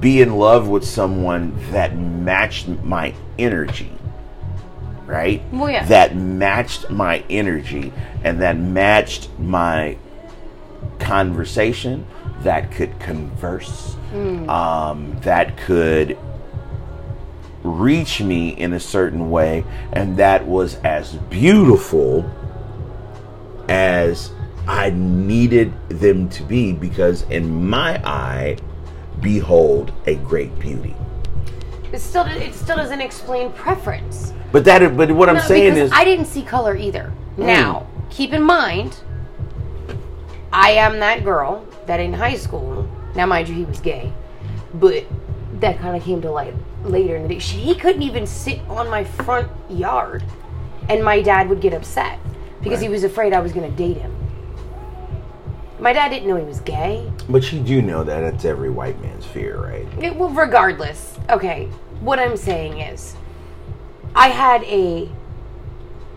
be 0.00 0.20
in 0.20 0.36
love 0.36 0.68
with 0.68 0.84
someone 0.84 1.56
that 1.72 1.96
matched 1.96 2.68
my 2.68 3.12
energy. 3.38 3.90
Right? 5.04 5.42
Well, 5.52 5.70
yeah. 5.70 5.84
That 5.86 6.16
matched 6.16 6.90
my 6.90 7.24
energy 7.28 7.92
and 8.24 8.40
that 8.40 8.56
matched 8.56 9.28
my 9.38 9.98
conversation, 10.98 12.06
that 12.42 12.70
could 12.72 12.98
converse, 13.00 13.96
um, 14.48 15.16
that 15.22 15.56
could 15.56 16.18
reach 17.66 18.20
me 18.20 18.50
in 18.50 18.72
a 18.72 18.80
certain 18.80 19.30
way, 19.30 19.64
and 19.92 20.16
that 20.16 20.46
was 20.46 20.76
as 20.76 21.14
beautiful 21.14 22.24
as 23.68 24.30
I 24.68 24.90
needed 24.90 25.72
them 25.88 26.28
to 26.30 26.42
be 26.42 26.72
because, 26.72 27.22
in 27.22 27.68
my 27.68 28.00
eye, 28.04 28.58
behold 29.20 29.92
a 30.06 30.16
great 30.16 30.56
beauty. 30.58 30.94
it 31.92 32.00
still 32.00 32.26
it 32.26 32.54
still 32.54 32.76
doesn't 32.76 33.00
explain 33.00 33.52
preference. 33.52 34.32
But 34.52 34.64
that, 34.64 34.96
but 34.96 35.10
what 35.12 35.28
I'm 35.28 35.40
saying 35.40 35.76
is, 35.76 35.90
Mm. 35.90 35.94
I 35.94 36.04
didn't 36.04 36.26
see 36.26 36.42
color 36.42 36.76
either. 36.76 37.12
Now, 37.36 37.86
keep 38.10 38.32
in 38.32 38.42
mind, 38.42 39.00
I 40.52 40.70
am 40.70 40.98
that 41.00 41.24
girl 41.24 41.66
that 41.86 42.00
in 42.00 42.12
high 42.12 42.36
school. 42.36 42.88
Now, 43.14 43.26
mind 43.26 43.48
you, 43.48 43.54
he 43.54 43.64
was 43.64 43.80
gay, 43.80 44.12
but 44.74 45.04
that 45.60 45.78
kind 45.78 45.96
of 45.96 46.02
came 46.02 46.20
to 46.22 46.30
light 46.30 46.54
later 46.90 47.16
in 47.16 47.22
the 47.22 47.28
day. 47.28 47.38
She, 47.38 47.58
he 47.58 47.74
couldn't 47.74 48.02
even 48.02 48.26
sit 48.26 48.60
on 48.68 48.88
my 48.88 49.04
front 49.04 49.50
yard, 49.70 50.22
and 50.88 51.04
my 51.04 51.20
dad 51.22 51.48
would 51.48 51.60
get 51.60 51.74
upset 51.74 52.18
because 52.62 52.80
he 52.80 52.88
was 52.88 53.04
afraid 53.04 53.32
I 53.32 53.40
was 53.40 53.52
going 53.52 53.70
to 53.70 53.76
date 53.76 53.98
him. 53.98 54.14
My 55.78 55.92
dad 55.92 56.08
didn't 56.08 56.26
know 56.28 56.36
he 56.36 56.44
was 56.44 56.60
gay. 56.60 57.10
but 57.28 57.52
you 57.52 57.60
do 57.60 57.82
know 57.82 58.02
that 58.02 58.22
it's 58.22 58.44
every 58.44 58.70
white 58.70 59.00
man's 59.02 59.26
fear, 59.26 59.58
right? 59.60 59.86
It, 60.02 60.16
well, 60.16 60.30
regardless. 60.30 61.18
Okay, 61.28 61.66
what 62.00 62.18
I'm 62.18 62.36
saying 62.36 62.80
is, 62.80 63.14
I 64.14 64.28
had 64.28 64.62
a 64.64 65.08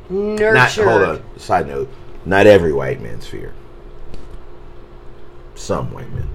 nurture. 0.10 0.53
Not 0.53 0.71
hold 0.71 1.01
on. 1.03 1.39
Side 1.39 1.67
note: 1.67 1.89
not 2.25 2.47
every 2.47 2.71
white 2.71 3.01
man's 3.01 3.27
fear. 3.27 3.53
Some 5.55 5.91
white 5.91 6.10
men. 6.13 6.29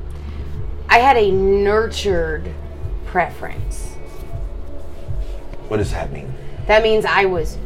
I 0.88 0.98
had 0.98 1.16
a 1.16 1.30
nurtured 1.30 2.52
preference. 3.06 3.93
What 5.68 5.78
does 5.78 5.90
that 5.92 6.12
mean? 6.12 6.32
That 6.66 6.82
means 6.82 7.04
I 7.04 7.24
was 7.26 7.58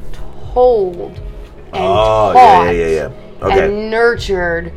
told 0.53 1.13
and 1.73 1.75
Oh, 1.75 2.33
taught 2.33 2.65
yeah, 2.67 2.71
yeah, 2.71 2.87
yeah. 2.87 3.11
Okay. 3.47 3.65
and 3.67 3.91
nurtured 3.91 4.73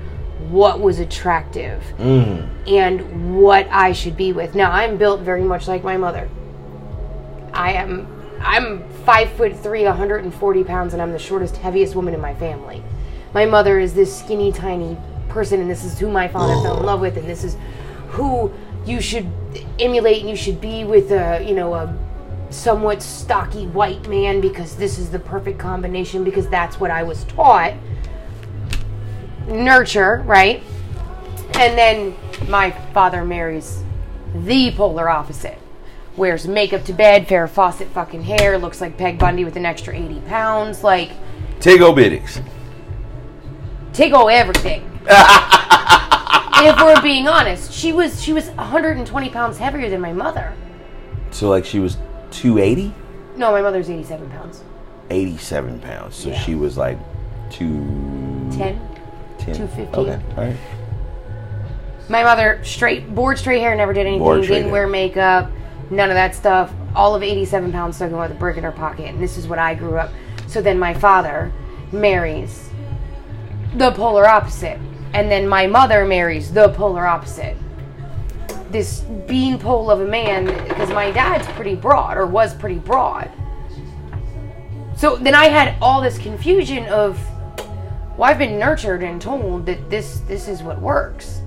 what 0.49 0.79
was 0.81 0.99
attractive 0.99 1.81
Mm. 1.99 2.47
and 2.67 3.41
what 3.41 3.67
I 3.71 3.93
should 3.93 4.17
be 4.17 4.33
with. 4.33 4.53
Now 4.55 4.71
I'm 4.71 4.97
built 4.97 5.21
very 5.21 5.43
much 5.43 5.67
like 5.67 5.83
my 5.83 5.97
mother. 5.97 6.27
I 7.53 7.73
am 7.73 8.07
I'm 8.43 8.83
five 9.05 9.31
foot 9.33 9.55
three, 9.55 9.85
140 9.85 10.63
pounds, 10.63 10.93
and 10.93 11.01
I'm 11.01 11.11
the 11.11 11.19
shortest, 11.19 11.57
heaviest 11.57 11.95
woman 11.95 12.13
in 12.13 12.19
my 12.19 12.33
family. 12.35 12.83
My 13.33 13.45
mother 13.45 13.79
is 13.79 13.93
this 13.93 14.15
skinny, 14.17 14.51
tiny 14.51 14.97
person, 15.29 15.61
and 15.61 15.69
this 15.69 15.83
is 15.83 15.99
who 15.99 16.09
my 16.09 16.27
father 16.27 16.53
fell 16.63 16.77
in 16.79 16.85
love 16.85 17.01
with, 17.01 17.17
and 17.17 17.27
this 17.29 17.43
is 17.43 17.55
who 18.09 18.51
you 18.85 18.99
should 18.99 19.27
emulate, 19.79 20.21
and 20.21 20.29
you 20.29 20.35
should 20.35 20.59
be 20.59 20.83
with 20.83 21.11
a 21.11 21.43
you 21.47 21.53
know 21.55 21.73
a 21.75 21.95
somewhat 22.51 23.01
stocky 23.01 23.65
white 23.67 24.07
man 24.07 24.41
because 24.41 24.75
this 24.75 24.99
is 24.99 25.09
the 25.09 25.19
perfect 25.19 25.59
combination 25.59 26.23
because 26.23 26.47
that's 26.49 26.79
what 26.79 26.91
I 26.91 27.03
was 27.03 27.23
taught. 27.25 27.73
Nurture, 29.47 30.23
right? 30.25 30.63
And 31.55 31.77
then 31.77 32.15
my 32.47 32.71
father 32.93 33.23
marries 33.25 33.83
the 34.33 34.71
polar 34.71 35.09
opposite. 35.09 35.57
Wears 36.17 36.47
makeup 36.47 36.83
to 36.85 36.93
bed, 36.93 37.27
Farrah 37.27 37.49
Fawcett 37.49 37.87
fucking 37.89 38.23
hair, 38.23 38.57
looks 38.57 38.81
like 38.81 38.97
Peg 38.97 39.17
Bundy 39.17 39.45
with 39.45 39.55
an 39.55 39.65
extra 39.65 39.95
80 39.95 40.19
pounds. 40.21 40.83
Like, 40.83 41.11
Tigo 41.59 41.95
Biddix. 41.95 42.43
all 44.13 44.29
everything. 44.29 44.81
if 46.63 46.81
we're 46.81 47.01
being 47.01 47.27
honest, 47.27 47.71
she 47.71 47.93
was 47.93 48.21
she 48.21 48.33
was 48.33 48.49
120 48.49 49.29
pounds 49.29 49.57
heavier 49.57 49.89
than 49.89 50.01
my 50.01 50.13
mother. 50.13 50.53
So 51.31 51.49
like 51.49 51.65
she 51.65 51.79
was 51.79 51.97
280, 52.31 52.93
No, 53.37 53.51
my 53.51 53.61
mother's 53.61 53.89
87 53.89 54.29
pounds. 54.29 54.63
87 55.09 55.79
pounds. 55.79 56.15
So 56.15 56.29
Yeah. 56.29 56.39
she 56.39 56.55
was 56.55 56.77
like 56.77 56.97
two 57.49 57.79
10. 58.51 58.79
10. 59.37 59.55
215. 59.55 59.87
Okay, 59.95 60.19
all 60.37 60.43
right. 60.43 60.55
My 62.09 62.23
mother 62.23 62.59
straight 62.63 63.13
bored 63.13 63.37
straight 63.37 63.59
hair, 63.61 63.75
never 63.75 63.93
did 63.93 64.05
anything, 64.05 64.41
didn't 64.41 64.63
hair. 64.63 64.71
wear 64.71 64.87
makeup, 64.87 65.49
none 65.89 66.09
of 66.09 66.15
that 66.15 66.35
stuff. 66.35 66.71
All 66.93 67.15
of 67.15 67.23
87 67.23 67.71
pounds 67.71 67.95
stuck 67.95 68.11
in 68.11 68.17
with 68.17 68.31
a 68.31 68.35
brick 68.35 68.57
in 68.57 68.63
her 68.63 68.71
pocket, 68.71 69.07
and 69.09 69.21
this 69.21 69.37
is 69.37 69.47
what 69.47 69.59
I 69.59 69.75
grew 69.75 69.97
up. 69.97 70.09
So 70.47 70.61
then 70.61 70.77
my 70.77 70.93
father 70.93 71.51
marries 71.93 72.69
the 73.77 73.91
polar 73.91 74.27
opposite, 74.27 74.77
and 75.13 75.31
then 75.31 75.47
my 75.47 75.67
mother 75.67 76.03
marries 76.05 76.51
the 76.51 76.69
polar 76.69 77.07
opposite. 77.07 77.55
This 78.71 79.01
beanpole 79.27 79.91
of 79.91 79.99
a 79.99 80.05
man, 80.05 80.45
because 80.67 80.89
my 80.89 81.11
dad's 81.11 81.45
pretty 81.49 81.75
broad, 81.75 82.17
or 82.17 82.25
was 82.25 82.55
pretty 82.55 82.79
broad. 82.79 83.29
So 84.95 85.17
then 85.17 85.35
I 85.35 85.45
had 85.45 85.75
all 85.81 86.01
this 86.01 86.17
confusion 86.17 86.85
of, 86.85 87.19
well, 88.17 88.29
I've 88.29 88.37
been 88.37 88.57
nurtured 88.57 89.03
and 89.03 89.21
told 89.21 89.65
that 89.65 89.89
this 89.89 90.19
this 90.21 90.47
is 90.47 90.63
what 90.63 90.79
works. 90.79 91.41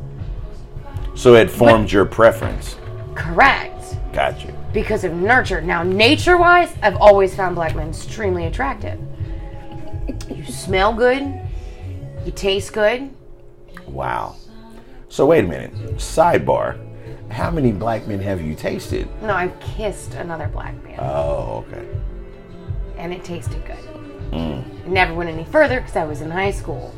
So 1.15 1.35
it 1.35 1.51
formed 1.51 1.91
your 1.91 2.05
preference. 2.05 2.77
Correct. 3.15 3.97
Got 4.13 4.45
you. 4.45 4.53
Because 4.73 5.05
of 5.05 5.13
nurture. 5.13 5.61
Now, 5.61 5.83
nature 5.83 6.37
wise, 6.37 6.75
I've 6.83 6.97
always 6.97 7.35
found 7.35 7.55
black 7.55 7.75
men 7.75 7.89
extremely 7.89 8.47
attractive. 8.47 8.99
You 10.29 10.45
smell 10.45 10.93
good, 10.93 11.41
you 12.27 12.33
taste 12.33 12.73
good. 12.73 13.11
Wow. 13.87 14.37
So 15.09 15.27
wait 15.27 15.45
a 15.45 15.49
minute. 15.49 15.73
Sidebar. 15.97 16.79
How 17.31 17.51
many 17.51 17.73
black 17.73 18.07
men 18.07 18.21
have 18.21 18.41
you 18.41 18.55
tasted? 18.55 19.09
No, 19.23 19.35
I've 19.35 19.59
kissed 19.61 20.15
another 20.15 20.49
black 20.49 20.75
man, 20.85 20.99
Oh, 21.01 21.65
okay. 21.69 21.87
and 22.97 23.13
it 23.13 23.25
tasted 23.25 23.65
good. 23.65 23.77
Mm. 24.31 24.85
It 24.85 24.89
never 24.89 25.15
went 25.15 25.31
any 25.31 25.45
further 25.45 25.81
because 25.81 25.97
I 25.97 26.05
was 26.05 26.21
in 26.21 26.31
high 26.31 26.51
school. 26.51 26.95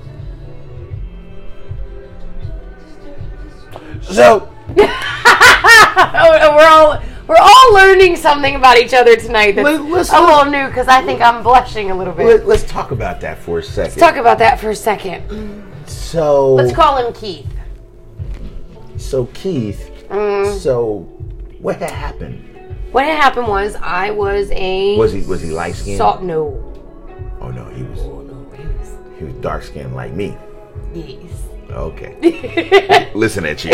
So 4.02 4.52
we're 4.76 4.88
all 6.68 7.02
we're 7.28 7.36
all 7.40 7.74
learning 7.74 8.16
something 8.16 8.54
about 8.54 8.78
each 8.78 8.94
other 8.94 9.16
tonight 9.16 9.52
that's 9.56 9.64
Let- 9.64 9.82
let's- 9.90 10.12
a 10.12 10.20
little 10.20 10.44
new 10.44 10.66
because 10.68 10.86
I 10.88 11.02
think 11.02 11.20
I'm 11.20 11.42
blushing 11.42 11.90
a 11.90 11.96
little 11.96 12.12
bit. 12.12 12.26
let, 12.26 12.46
let's 12.46 12.62
talk 12.64 12.90
about 12.92 13.20
that 13.22 13.38
for 13.38 13.58
a 13.58 13.62
2nd 13.62 13.76
Let's 13.78 13.96
talk 13.96 14.16
about 14.16 14.38
that 14.38 14.60
for 14.60 14.70
a 14.70 14.76
second. 14.76 15.64
So 15.86 16.54
Let's 16.54 16.72
call 16.74 16.98
him 17.04 17.12
Keith. 17.14 17.46
so 18.96 19.26
Keith. 19.34 19.90
Mm. 20.08 20.58
So 20.58 21.00
what 21.60 21.76
had 21.76 21.90
happened? 21.90 22.42
What 22.92 23.04
had 23.04 23.16
happened 23.22 23.48
was 23.48 23.76
I 23.76 24.10
was 24.10 24.50
a 24.52 24.96
Was 24.96 25.12
he 25.12 25.22
was 25.22 25.40
he 25.42 25.50
light 25.50 25.74
skinned? 25.74 25.98
salt 25.98 26.22
no. 26.22 26.62
Oh 27.40 27.50
no, 27.50 27.64
he 27.70 27.82
was 27.84 28.00
Oh 28.00 28.20
no, 28.22 28.46
he 29.18 29.24
was 29.24 29.34
dark 29.34 29.62
skinned 29.62 29.94
like 29.94 30.12
me. 30.12 30.36
Yes. 30.94 31.42
Okay. 31.70 33.10
Listen 33.14 33.44
at 33.44 33.64
you. 33.64 33.72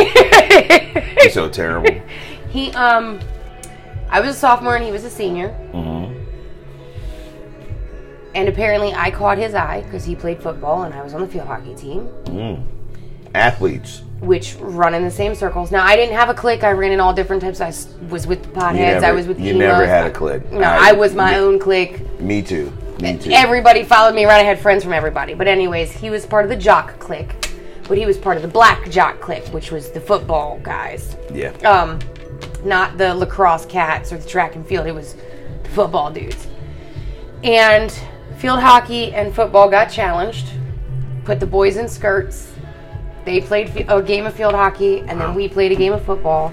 You're 1.22 1.30
so 1.30 1.48
terrible. 1.48 1.90
He 2.50 2.70
um 2.72 3.18
I 4.10 4.20
was 4.20 4.36
a 4.36 4.38
sophomore 4.38 4.76
and 4.76 4.84
he 4.84 4.90
was 4.92 5.04
a 5.04 5.10
senior. 5.10 5.48
Mm-hmm. 5.72 6.18
And 8.34 8.48
apparently 8.48 8.92
I 8.94 9.10
caught 9.10 9.38
his 9.38 9.54
eye 9.54 9.82
because 9.82 10.04
he 10.04 10.14
played 10.14 10.42
football 10.42 10.82
and 10.82 10.92
I 10.94 11.02
was 11.02 11.14
on 11.14 11.20
the 11.22 11.26
field 11.28 11.46
hockey 11.46 11.74
team, 11.74 12.08
Mm. 12.24 12.66
Athletes. 13.34 14.02
Which 14.22 14.54
run 14.60 14.94
in 14.94 15.02
the 15.02 15.10
same 15.10 15.34
circles. 15.34 15.72
Now 15.72 15.84
I 15.84 15.96
didn't 15.96 16.14
have 16.14 16.28
a 16.28 16.34
clique. 16.34 16.62
I 16.62 16.70
ran 16.70 16.92
in 16.92 17.00
all 17.00 17.12
different 17.12 17.42
types. 17.42 17.60
I 17.60 17.72
was 18.08 18.26
with 18.26 18.42
the 18.44 18.48
potheads. 18.50 18.74
Never, 18.74 19.06
I 19.06 19.12
was 19.12 19.26
with 19.26 19.40
you 19.40 19.50
emos. 19.50 19.58
never 19.58 19.86
had 19.86 20.06
a 20.06 20.10
clique. 20.10 20.50
No, 20.52 20.60
I 20.60 20.92
was 20.92 21.12
my 21.14 21.38
own 21.38 21.58
clique. 21.58 22.20
Me 22.20 22.40
too. 22.40 22.72
Me 23.00 23.18
too. 23.18 23.30
Everybody 23.32 23.82
followed 23.82 24.14
me 24.14 24.24
around. 24.24 24.38
I 24.38 24.44
had 24.44 24.60
friends 24.60 24.84
from 24.84 24.92
everybody. 24.92 25.34
But 25.34 25.48
anyways, 25.48 25.90
he 25.90 26.08
was 26.08 26.24
part 26.24 26.44
of 26.44 26.50
the 26.50 26.56
jock 26.56 27.00
clique, 27.00 27.34
but 27.88 27.98
he 27.98 28.06
was 28.06 28.16
part 28.16 28.36
of 28.36 28.42
the 28.42 28.48
black 28.48 28.88
jock 28.90 29.20
clique, 29.20 29.46
which 29.48 29.72
was 29.72 29.90
the 29.90 30.00
football 30.00 30.60
guys. 30.62 31.16
yeah. 31.34 31.50
Um, 31.68 31.98
not 32.64 32.96
the 32.96 33.12
lacrosse 33.12 33.66
cats 33.66 34.12
or 34.12 34.18
the 34.18 34.28
track 34.28 34.54
and 34.54 34.64
field. 34.64 34.86
It 34.86 34.94
was 34.94 35.16
the 35.64 35.68
football 35.70 36.12
dudes. 36.12 36.46
And 37.42 37.90
field 38.38 38.60
hockey 38.60 39.12
and 39.14 39.34
football 39.34 39.68
got 39.68 39.86
challenged. 39.86 40.46
Put 41.24 41.40
the 41.40 41.46
boys 41.46 41.76
in 41.76 41.88
skirts. 41.88 42.51
They 43.24 43.40
played 43.40 43.86
a 43.88 44.02
game 44.02 44.26
of 44.26 44.34
field 44.34 44.54
hockey, 44.54 45.00
and 45.00 45.20
then 45.20 45.34
we 45.34 45.48
played 45.48 45.70
a 45.72 45.76
game 45.76 45.92
of 45.92 46.04
football. 46.04 46.52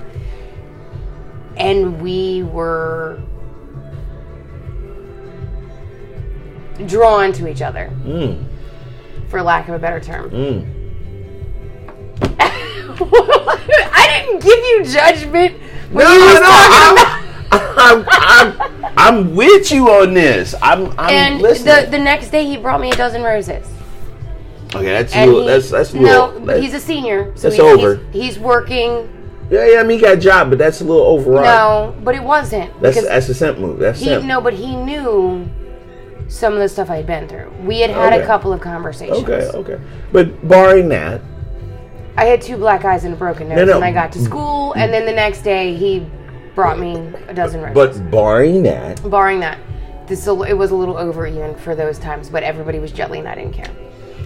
And 1.57 2.01
we 2.01 2.43
were 2.43 3.20
drawn 6.86 7.34
to 7.34 7.47
each 7.47 7.61
other, 7.61 7.91
Mm. 8.05 8.45
for 9.30 9.41
lack 9.41 9.67
of 9.67 9.76
a 9.76 9.80
better 9.80 9.99
term. 9.99 10.30
Mm. 10.30 10.65
I 12.39 14.26
didn't 14.26 14.41
give 14.43 14.57
you 14.59 14.84
judgment. 14.86 15.57
When 15.91 16.05
No, 16.05 16.13
you 16.13 16.20
was 16.20 16.34
no, 16.36 16.41
talking 16.41 17.26
I'm, 17.51 18.05
I'm, 18.07 18.53
I'm, 18.61 18.93
I'm 18.97 19.36
with 19.36 19.72
you 19.72 19.89
on 19.89 20.13
this. 20.13 20.53
I'm, 20.61 20.91
I'm 20.99 21.09
and 21.09 21.41
listening. 21.41 21.86
the 21.86 21.91
the 21.91 21.97
next 21.97 22.30
day 22.30 22.45
he 22.45 22.57
brought 22.57 22.80
me 22.80 22.91
a 22.91 22.95
dozen 22.95 23.24
roses. 23.24 23.65
Okay, 24.76 24.86
that's 24.91 25.15
a 25.15 25.26
little, 25.26 25.41
he- 25.41 25.47
that's 25.47 25.70
that's 25.70 25.93
a 25.93 25.95
no, 25.97 26.01
little. 26.01 26.28
but 26.39 26.45
that's- 26.47 26.63
he's 26.65 26.74
a 26.74 26.80
senior, 26.80 27.32
so 27.36 27.49
that's 27.49 27.55
he- 27.55 27.61
over. 27.61 27.95
He's, 28.11 28.36
he's 28.36 28.39
working. 28.39 29.09
yeah, 29.49 29.65
yeah. 29.65 29.80
I 29.80 29.84
mean, 29.84 29.97
he 29.99 30.03
got 30.05 30.13
a 30.17 30.20
job, 30.20 30.49
but 30.49 30.57
that's 30.59 30.82
a 30.82 30.84
little 30.86 31.05
overrun. 31.05 31.43
No, 31.43 31.95
but 32.03 32.15
it 32.15 32.24
wasn't 32.24 32.80
that's 32.82 33.01
that's 33.03 33.30
a 33.30 33.34
simp 33.34 33.57
move. 33.57 33.80
That's 33.80 33.99
he 33.99 34.05
simp. 34.05 34.26
no, 34.26 34.41
but 34.41 34.53
he 34.53 34.76
knew 34.76 35.47
some 36.28 36.53
of 36.53 36.59
the 36.59 36.70
stuff 36.70 36.89
I'd 36.89 37.07
been 37.07 37.28
through. 37.28 37.51
We 37.63 37.80
had 37.80 37.89
had 37.89 38.13
Okay. 38.13 38.22
a 38.24 38.26
couple 38.28 38.53
of 38.53 38.61
conversations. 38.61 39.17
Okay, 39.20 39.49
okay. 39.55 39.80
But 40.11 40.47
barring 40.47 40.89
that, 40.89 41.22
I 42.17 42.26
had 42.26 42.41
two 42.41 42.57
black 42.57 42.86
eyes 42.86 43.03
and 43.05 43.13
a 43.13 43.17
broken 43.17 43.49
nose, 43.49 43.57
No, 43.57 43.65
no. 43.65 43.76
and 43.78 43.84
I 43.86 43.91
got 43.91 44.11
to 44.11 44.20
school, 44.20 44.74
and 44.74 44.93
then 44.93 45.05
the 45.05 45.11
next 45.11 45.41
day 45.41 45.74
he 45.76 46.05
brought 46.53 46.78
me 46.78 46.95
a 47.28 47.34
dozen 47.34 47.61
roses. 47.61 47.74
but 47.99 48.11
barring 48.11 48.61
that, 48.63 49.01
barring 49.09 49.39
that, 49.39 49.57
this 50.07 50.28
it 50.28 50.57
was 50.57 50.70
a 50.72 50.76
little 50.76 50.97
over 50.97 51.26
even 51.26 51.55
for 51.55 51.74
those 51.76 51.97
times, 51.97 52.30
but 52.30 52.43
everybody 52.43 52.78
was 52.78 52.91
jelly, 52.91 53.17
and 53.20 53.28
I 53.28 53.34
didn't 53.36 53.53
care. 53.53 53.70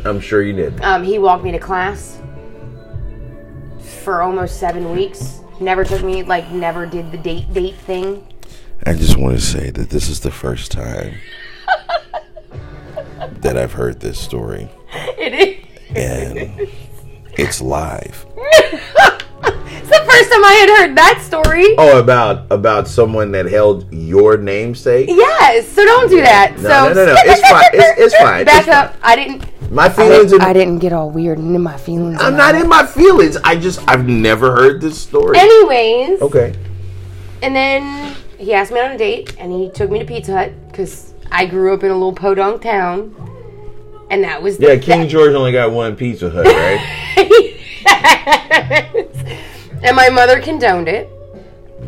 I'm 0.06 0.20
sure 0.20 0.41
you 0.43 0.54
did. 0.54 0.82
Um, 0.82 1.04
he 1.04 1.18
walked 1.20 1.43
me 1.43 1.51
to 1.51 1.60
class 1.60 2.20
for 4.04 4.22
almost 4.22 4.60
seven 4.60 4.91
weeks. 4.91 5.39
Never 5.60 5.84
took 5.86 6.04
me, 6.04 6.24
like, 6.24 6.49
never 6.51 6.86
did 6.86 7.12
the 7.12 7.18
date 7.18 7.54
date 7.54 7.76
thing. 7.76 8.28
I 8.86 8.93
just 8.93 9.18
want 9.18 9.36
to 9.36 9.41
say 9.41 9.70
that 9.70 9.89
this 9.89 10.10
is 10.10 10.20
the 10.20 10.32
first 10.32 10.72
time 10.72 11.14
that 13.41 13.58
I've 13.58 13.74
heard 13.74 13.99
this 14.01 14.20
story, 14.20 14.70
It 15.18 15.34
is. 15.34 15.95
and 15.95 16.68
it's 17.38 17.62
live. 17.62 18.26
It's 19.45 19.89
the 19.89 20.06
first 20.10 20.32
time 20.32 20.45
I 20.45 20.54
had 20.54 20.70
heard 20.88 20.95
that 20.97 21.22
story. 21.22 21.76
Oh, 21.78 21.99
about 21.99 22.49
about 22.51 22.88
someone 22.88 23.32
that 23.34 23.45
held 23.47 23.91
your 23.93 24.38
namesake. 24.38 25.10
Yes, 25.10 25.68
so 25.68 25.84
don't 25.84 26.10
do 26.10 26.22
that. 26.22 26.54
No, 26.58 26.62
so 26.62 26.93
no, 26.93 26.93
no, 26.93 27.06
no. 27.08 27.16
It's 27.18 27.41
fine. 27.49 27.64
It's- 27.74 27.95
it's 27.97 28.16
fine. 28.16 28.45
Back 28.45 28.60
It's 28.62 28.70
up. 28.70 28.95
I 29.04 29.16
didn't. 29.18 29.43
My 29.74 29.86
I 29.86 29.89
feelings. 29.89 30.32
didn't, 30.32 30.41
and- 30.41 30.49
I 30.49 30.53
didn't 30.53 30.80
get 30.80 30.93
all 30.93 31.09
weird 31.09 31.39
and 31.39 31.55
in 31.55 31.61
my 31.61 31.78
feelings. 31.78 32.21
I'm 32.21 32.38
not 32.38 32.53
in 32.55 32.67
my 32.69 32.86
feelings. 32.86 33.38
I 33.43 33.55
just 33.55 33.80
I've 33.88 34.07
never 34.07 34.51
heard 34.51 34.82
this 34.82 34.99
story. 34.99 35.38
Anyways, 35.38 36.21
okay. 36.21 36.53
and 37.41 37.55
then 37.55 38.15
he 38.38 38.53
asked 38.53 38.71
me 38.71 38.80
on 38.80 38.91
a 38.91 38.97
date, 38.97 39.36
and 39.39 39.51
he 39.51 39.69
took 39.71 39.89
me 39.89 39.99
to 39.99 40.05
Pizza 40.05 40.34
Hut 40.38 40.51
because 40.69 41.13
I 41.32 41.45
grew 41.47 41.74
up 41.74 41.84
in 41.84 41.89
a 41.89 41.93
little 41.93 42.13
podunk 42.13 42.61
town, 42.61 43.15
and 44.11 44.24
that 44.24 44.43
was 44.43 44.59
Yeah, 44.59 44.78
King 44.78 45.07
George 45.07 45.34
only 45.34 45.51
got 45.51 45.71
one 45.71 45.95
Pizza 45.95 46.30
Hut, 46.30 46.45
right? 46.45 46.99
and 49.84 49.95
my 49.95 50.09
mother 50.09 50.39
condoned 50.41 50.88
it. 50.88 51.09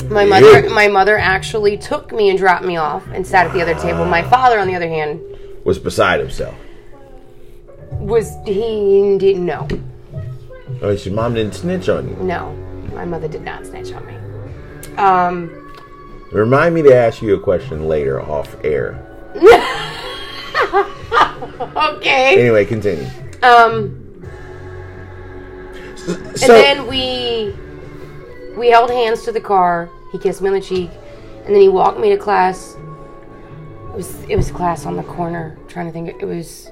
My 0.10 0.26
mother, 0.26 0.46
Really? 0.48 0.70
my 0.70 0.88
mother 0.88 1.18
actually 1.18 1.78
took 1.78 2.12
me 2.12 2.30
and 2.30 2.38
dropped 2.38 2.66
me 2.66 2.78
off 2.78 3.04
and 3.14 3.26
sat 3.26 3.48
at 3.48 3.54
the 3.54 3.62
other 3.62 3.76
table. 3.76 4.06
My 4.06 4.22
father, 4.24 4.60
on 4.60 4.68
the 4.68 4.76
other 4.76 4.90
hand, 4.90 5.22
Was 5.64 5.80
beside 5.80 6.20
himself. 6.20 6.56
Was 7.92 8.32
he 8.46 9.18
didn't 9.18 9.46
know. 9.46 9.68
Oh, 10.82 10.92
your 10.92 11.14
mom 11.14 11.34
didn't 11.36 11.56
snitch 11.56 11.90
on 11.90 12.10
you. 12.10 12.16
No, 12.18 12.52
my 12.94 13.06
mother 13.06 13.28
did 13.28 13.44
not 13.44 13.66
snitch 13.66 13.92
on 13.94 14.06
me. 14.06 14.16
Um, 14.98 15.72
Remind 16.32 16.76
me 16.76 16.82
to 16.84 16.96
ask 16.96 17.22
you 17.22 17.36
a 17.36 17.40
question 17.40 17.88
later 17.88 18.22
off 18.22 18.56
air. 18.64 19.02
okay. 21.76 22.40
Anyway, 22.40 22.66
continue. 22.66 23.08
Um, 23.44 24.02
So, 26.36 26.54
and 26.54 26.80
then 26.80 26.88
we 26.88 27.56
we 28.58 28.70
held 28.70 28.90
hands 28.92 29.24
to 29.24 29.32
the 29.32 29.42
car. 29.42 29.90
He 30.12 30.20
kissed 30.20 30.42
me 30.42 30.50
on 30.50 30.54
the 30.56 30.62
cheek, 30.62 30.92
and 31.46 31.56
then 31.56 31.62
he 31.62 31.70
walked 31.70 32.00
me 32.00 32.10
to 32.10 32.18
class. 32.18 32.76
It 32.76 33.96
was 33.96 34.24
it 34.30 34.36
was 34.36 34.52
class 34.52 34.86
on 34.86 34.98
the 34.98 35.04
corner. 35.04 35.58
I'm 35.60 35.68
trying 35.68 35.88
to 35.88 35.92
think, 35.92 36.10
it 36.22 36.26
was 36.26 36.70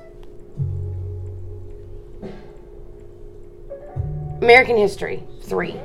American 4.44 4.78
History 4.78 5.24
three 5.42 5.76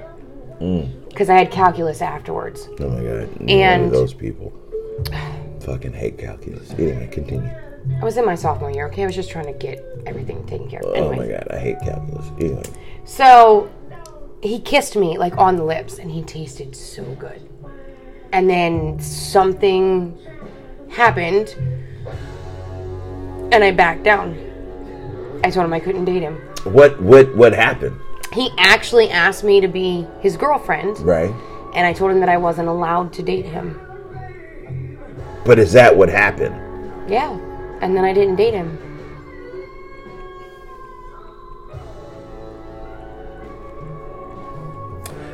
mm. 0.61 1.09
because 1.09 1.31
I 1.31 1.37
had 1.39 1.51
calculus 1.51 2.03
afterwards. 2.03 2.69
oh 2.81 2.89
my 2.89 3.03
god, 3.03 3.51
And- 3.51 3.93
those 3.93 4.13
people 4.13 4.53
fucking 5.61 5.93
hate 5.93 6.19
calculus. 6.19 6.71
Anyway, 6.73 7.09
continue. 7.13 7.51
I 8.01 8.05
was 8.05 8.17
in 8.17 8.25
my 8.25 8.35
sophomore 8.35 8.71
year. 8.71 8.87
Okay, 8.89 9.03
I 9.03 9.07
was 9.07 9.15
just 9.15 9.31
trying 9.31 9.47
to 9.47 9.53
get 9.53 9.85
everything 10.07 10.45
taken 10.47 10.69
care 10.69 10.81
of. 10.81 10.97
Oh 10.97 11.15
my 11.15 11.27
god, 11.27 11.47
I 11.51 11.59
hate 11.59 11.79
calculus. 11.81 12.27
Anyway, 12.41 12.63
So 13.05 13.71
he 14.43 14.61
kissed 14.61 14.97
me 14.97 15.19
like 15.19 15.37
on 15.37 15.57
the 15.57 15.65
lips 15.65 15.99
and 15.99 16.11
he 16.11 16.23
tasted 16.23 16.75
so 16.75 17.03
good. 17.15 17.49
And 18.33 18.49
then 18.49 19.01
something 19.01 20.19
happened 20.91 21.55
and 23.53 23.65
I 23.65 23.71
backed 23.71 24.03
down. 24.03 24.37
I 25.45 25.51
told 25.51 25.65
him 25.65 25.73
I 25.73 25.81
couldn't 25.81 26.05
date 26.05 26.23
him. 26.23 26.37
what 26.65 27.01
what 27.01 27.35
what 27.37 27.53
happened? 27.53 27.99
He 28.39 28.53
actually 28.57 29.11
asked 29.11 29.43
me 29.43 29.61
to 29.61 29.67
be 29.67 30.07
his 30.21 30.37
girlfriend 30.37 31.01
Right. 31.01 31.35
and 31.75 31.85
I 31.85 31.93
told 31.93 32.13
him 32.13 32.21
that 32.21 32.29
I 32.29 32.37
wasn't 32.37 32.69
allowed 32.69 33.13
to 33.15 33.23
date 33.25 33.47
him. 33.47 33.81
But 35.45 35.59
is 35.59 35.73
that 35.73 35.97
what 35.97 36.09
happened? 36.09 36.55
Yeah. 37.11 37.33
And 37.83 37.97
then 37.97 38.05
I 38.05 38.13
didn't 38.13 38.37
date 38.37 38.55
him. 38.55 38.79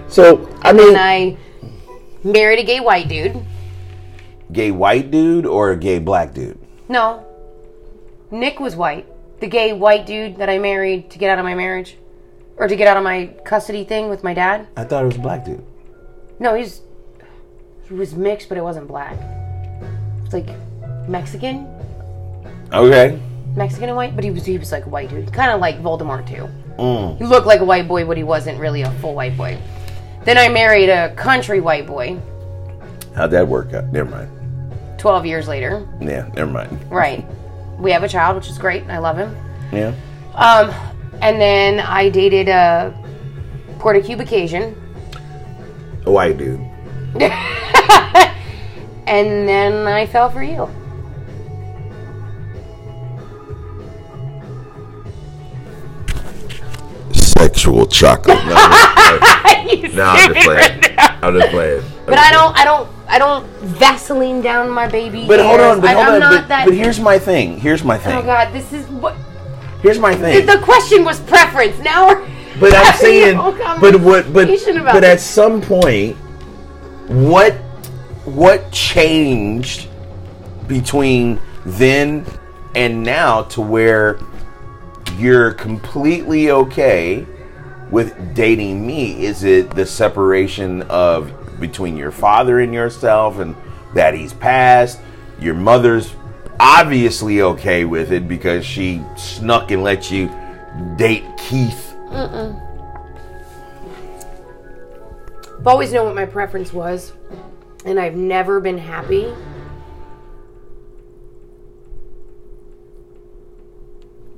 So 0.09 0.49
I 0.63 0.73
mean, 0.73 0.89
And 0.91 0.97
I 0.99 1.37
married 2.23 2.59
a 2.61 2.65
gay 2.65 2.81
white 2.81 3.09
dude. 3.09 3.37
gay 4.53 4.71
white 4.71 5.11
dude 5.11 5.47
or 5.47 5.73
a 5.73 5.77
gay 5.77 5.99
black 5.99 6.33
dude? 6.35 6.59
No. 6.89 7.25
Nick 8.31 8.61
was 8.61 8.77
white. 8.77 9.07
The 9.41 9.47
gay 9.49 9.73
white 9.73 10.07
dude 10.07 10.37
that 10.39 10.49
I 10.49 10.59
married 10.59 11.11
to 11.11 11.19
get 11.19 11.31
out 11.31 11.39
of 11.39 11.45
my 11.45 11.55
marriage. 11.55 11.97
Or 12.57 12.69
to 12.69 12.77
get 12.77 12.87
out 12.87 12.97
of 12.97 13.03
my 13.03 13.27
custody 13.45 13.85
thing 13.85 14.09
with 14.09 14.23
my 14.23 14.33
dad. 14.35 14.67
I 14.77 14.85
thought 14.85 15.03
it 15.03 15.07
was 15.07 15.17
a 15.17 15.21
black 15.21 15.45
dude. 15.45 15.65
No, 16.39 16.55
he's 16.55 16.81
he 17.89 17.95
was 17.95 18.15
mixed, 18.15 18.49
but 18.49 18.57
it 18.59 18.63
wasn't 18.63 18.89
black. 18.89 19.17
It's 20.25 20.33
like 20.33 20.49
Mexican, 21.09 21.67
Okay. 22.73 23.21
Mexican 23.57 23.89
and 23.91 23.97
white, 23.97 24.15
but 24.15 24.25
he 24.25 24.31
was 24.31 24.45
he 24.45 24.59
was 24.59 24.73
like 24.73 24.87
a 24.87 24.89
white 24.89 25.11
dude, 25.11 25.33
kind 25.33 25.51
of 25.51 25.61
like 25.61 25.81
Voldemort 25.81 26.27
too. 26.29 26.49
Mm. 26.79 27.19
He 27.19 27.25
looked 27.25 27.47
like 27.47 27.61
a 27.61 27.65
white 27.65 27.87
boy, 27.87 28.05
but 28.05 28.17
he 28.17 28.25
wasn't 28.25 28.59
really 28.59 28.83
a 28.83 28.91
full 29.01 29.15
white 29.15 29.37
boy. 29.37 29.59
Then 30.25 30.39
I 30.39 30.49
married 30.49 30.89
a 30.89 31.15
country 31.15 31.61
white 31.61 31.87
boy. 31.87 32.19
How'd 33.15 33.31
that 33.33 33.47
work 33.47 33.75
out? 33.75 33.93
Never 33.93 34.11
mind. 34.11 34.31
Twelve 34.99 35.27
years 35.27 35.47
later, 35.47 35.87
Yeah, 36.01 36.29
never 36.35 36.51
mind. 36.51 36.91
right? 36.91 37.25
We 37.79 37.93
have 37.93 38.03
a 38.03 38.09
child, 38.09 38.37
which 38.37 38.49
is 38.49 38.59
great. 38.59 38.85
I 38.89 38.99
love 38.99 39.17
him. 39.19 39.37
Yeah. 39.73 39.93
Um, 40.35 40.71
And 41.25 41.41
then 41.41 41.81
I 41.81 42.11
dated 42.11 42.49
a 42.49 42.93
Puerto 43.79 44.01
Cuba 44.01 44.25
Cajun. 44.27 44.77
A 46.07 46.11
white 46.13 46.37
dude. 46.39 46.61
And 49.07 49.47
then 49.47 49.87
I 49.87 50.07
fell 50.07 50.31
for 50.31 50.43
you. 50.43 50.69
Sexual 57.13 57.87
chocolate. 57.87 58.39
No, 58.47 58.55
I'm 58.57 59.21
just 59.21 59.43
playing. 59.43 59.95
No, 59.95 60.05
I'm 60.05 60.35
just 60.35 60.47
playing. 60.47 60.83
I'm 60.99 61.35
just 61.39 61.51
playing. 61.51 61.83
But 62.07 62.19
I 62.19 62.31
don't, 62.33 62.57
I 62.59 62.65
don't, 62.65 62.89
I 63.09 63.19
don't 63.19 63.47
Vaseline 63.61 64.41
down 64.43 64.69
my 64.71 64.89
baby. 64.89 65.27
But 65.27 65.41
hold 65.41 65.61
on, 65.61 65.81
but 65.81 65.95
hold 65.95 66.07
I'm 66.07 66.15
on. 66.15 66.21
not 66.21 66.43
But, 66.43 66.49
that. 66.49 66.65
but 66.67 66.75
here's 66.75 67.01
my 67.01 67.19
thing. 67.19 67.59
Here's 67.59 67.83
my 67.85 67.97
oh 67.97 67.99
thing. 68.01 68.17
oh. 68.19 68.23
God, 68.23 68.53
this 68.53 68.73
is 68.73 68.87
what. 68.89 69.17
Here's 69.85 69.99
my 69.99 70.15
thing. 70.15 70.47
The 70.47 70.59
question 70.61 71.05
was 71.05 71.21
preference. 71.21 71.79
Now 71.81 72.09
we're. 72.09 72.35
But 72.61 72.73
I'm 72.73 72.95
saying, 73.01 73.37
but 73.37 74.01
what, 74.01 74.33
but, 74.33 74.47
but 74.47 75.03
at 75.03 75.19
some 75.21 75.61
point, 75.61 76.17
what 77.09 77.53
what 78.25 78.71
changed 78.71 79.89
between 80.69 81.41
then 81.67 82.25
and 82.77 83.03
now 83.03 83.43
to 83.43 83.61
where 83.61 84.21
you're 85.19 85.53
completely 85.53 86.53
okay 86.53 87.27
with 87.91 88.37
dating 88.37 88.87
me 88.87 89.27
is 89.27 89.43
it 89.43 89.69
the 89.71 89.85
separation 89.85 90.83
of 90.83 91.33
between 91.59 91.97
your 91.97 92.13
father 92.13 92.61
and 92.61 92.73
yourself 92.73 93.41
and 93.41 93.57
that 93.95 94.15
he's 94.15 94.33
passed 94.33 95.01
your 95.41 95.55
mother's 95.55 96.15
obviously 96.65 97.43
okay 97.43 97.85
with 97.85 98.11
it 98.11 98.27
because 98.27 98.65
she 98.65 99.03
snuck 99.17 99.71
and 99.71 99.83
let 99.83 100.11
you 100.11 100.29
date 100.97 101.25
keith 101.37 101.95
I've 105.65 105.69
always 105.69 105.95
known 105.95 106.05
what 106.05 106.15
my 106.15 106.27
preference 106.27 106.75
was, 106.75 107.15
and 107.87 107.99
I've 107.99 108.17
never 108.17 108.61
been 108.61 108.77
happy. 108.77 109.33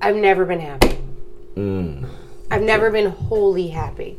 I've 0.01 0.15
never 0.15 0.45
been 0.45 0.61
happy. 0.61 0.99
Mm. 1.57 2.09
I've 2.49 2.63
never 2.63 2.93
been 2.93 3.11
wholly 3.11 3.67
happy. 3.67 4.19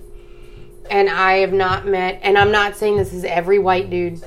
And 0.92 1.10
I 1.10 1.38
have 1.38 1.54
not 1.54 1.88
met, 1.88 2.20
and 2.24 2.38
I'm 2.38 2.52
not 2.52 2.76
saying 2.76 2.98
this 2.98 3.14
is 3.14 3.24
every 3.24 3.58
white 3.58 3.90
dude, 3.90 4.22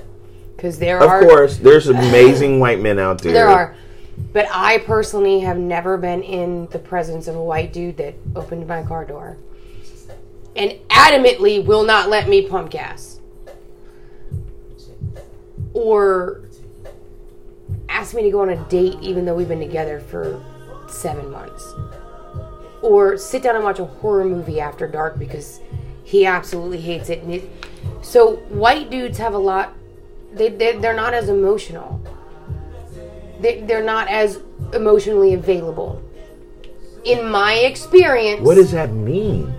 because 0.60 0.78
there 0.78 0.98
of 0.98 1.08
are. 1.08 1.22
course, 1.22 1.56
there's 1.56 1.86
amazing 1.88 2.60
white 2.60 2.80
men 2.80 2.98
out 2.98 3.22
there. 3.22 3.32
There 3.32 3.48
are. 3.48 3.74
But 4.34 4.46
I 4.52 4.76
personally 4.78 5.40
have 5.40 5.56
never 5.56 5.96
been 5.96 6.22
in 6.22 6.66
the 6.66 6.78
presence 6.78 7.26
of 7.26 7.34
a 7.34 7.42
white 7.42 7.72
dude 7.72 7.96
that 7.96 8.14
opened 8.36 8.68
my 8.68 8.82
car 8.82 9.06
door 9.06 9.38
and 10.54 10.72
adamantly 10.90 11.64
will 11.64 11.84
not 11.84 12.10
let 12.10 12.28
me 12.28 12.46
pump 12.46 12.70
gas. 12.70 13.20
Or 15.72 16.42
ask 17.88 18.14
me 18.14 18.22
to 18.24 18.30
go 18.30 18.42
on 18.42 18.50
a 18.50 18.56
date 18.68 18.98
even 19.00 19.24
though 19.24 19.34
we've 19.34 19.48
been 19.48 19.60
together 19.60 20.00
for 20.00 20.44
seven 20.88 21.30
months. 21.30 21.72
Or 22.82 23.16
sit 23.16 23.42
down 23.42 23.54
and 23.56 23.64
watch 23.64 23.78
a 23.78 23.86
horror 23.86 24.26
movie 24.26 24.60
after 24.60 24.86
dark 24.86 25.18
because 25.18 25.60
he 26.04 26.26
absolutely 26.26 26.82
hates 26.82 27.08
it. 27.08 27.22
And 27.22 27.32
it 27.32 27.50
so 28.02 28.36
white 28.48 28.90
dudes 28.90 29.16
have 29.16 29.32
a 29.32 29.38
lot, 29.38 29.74
they, 30.32 30.48
they, 30.48 30.76
they're 30.78 30.94
not 30.94 31.14
as 31.14 31.28
emotional 31.28 32.00
they, 33.40 33.60
they're 33.62 33.84
not 33.84 34.08
as 34.08 34.40
emotionally 34.72 35.34
available. 35.34 36.02
In 37.04 37.30
my 37.30 37.54
experience, 37.54 38.42
What 38.42 38.56
does 38.56 38.72
that 38.72 38.92
mean? 38.92 39.54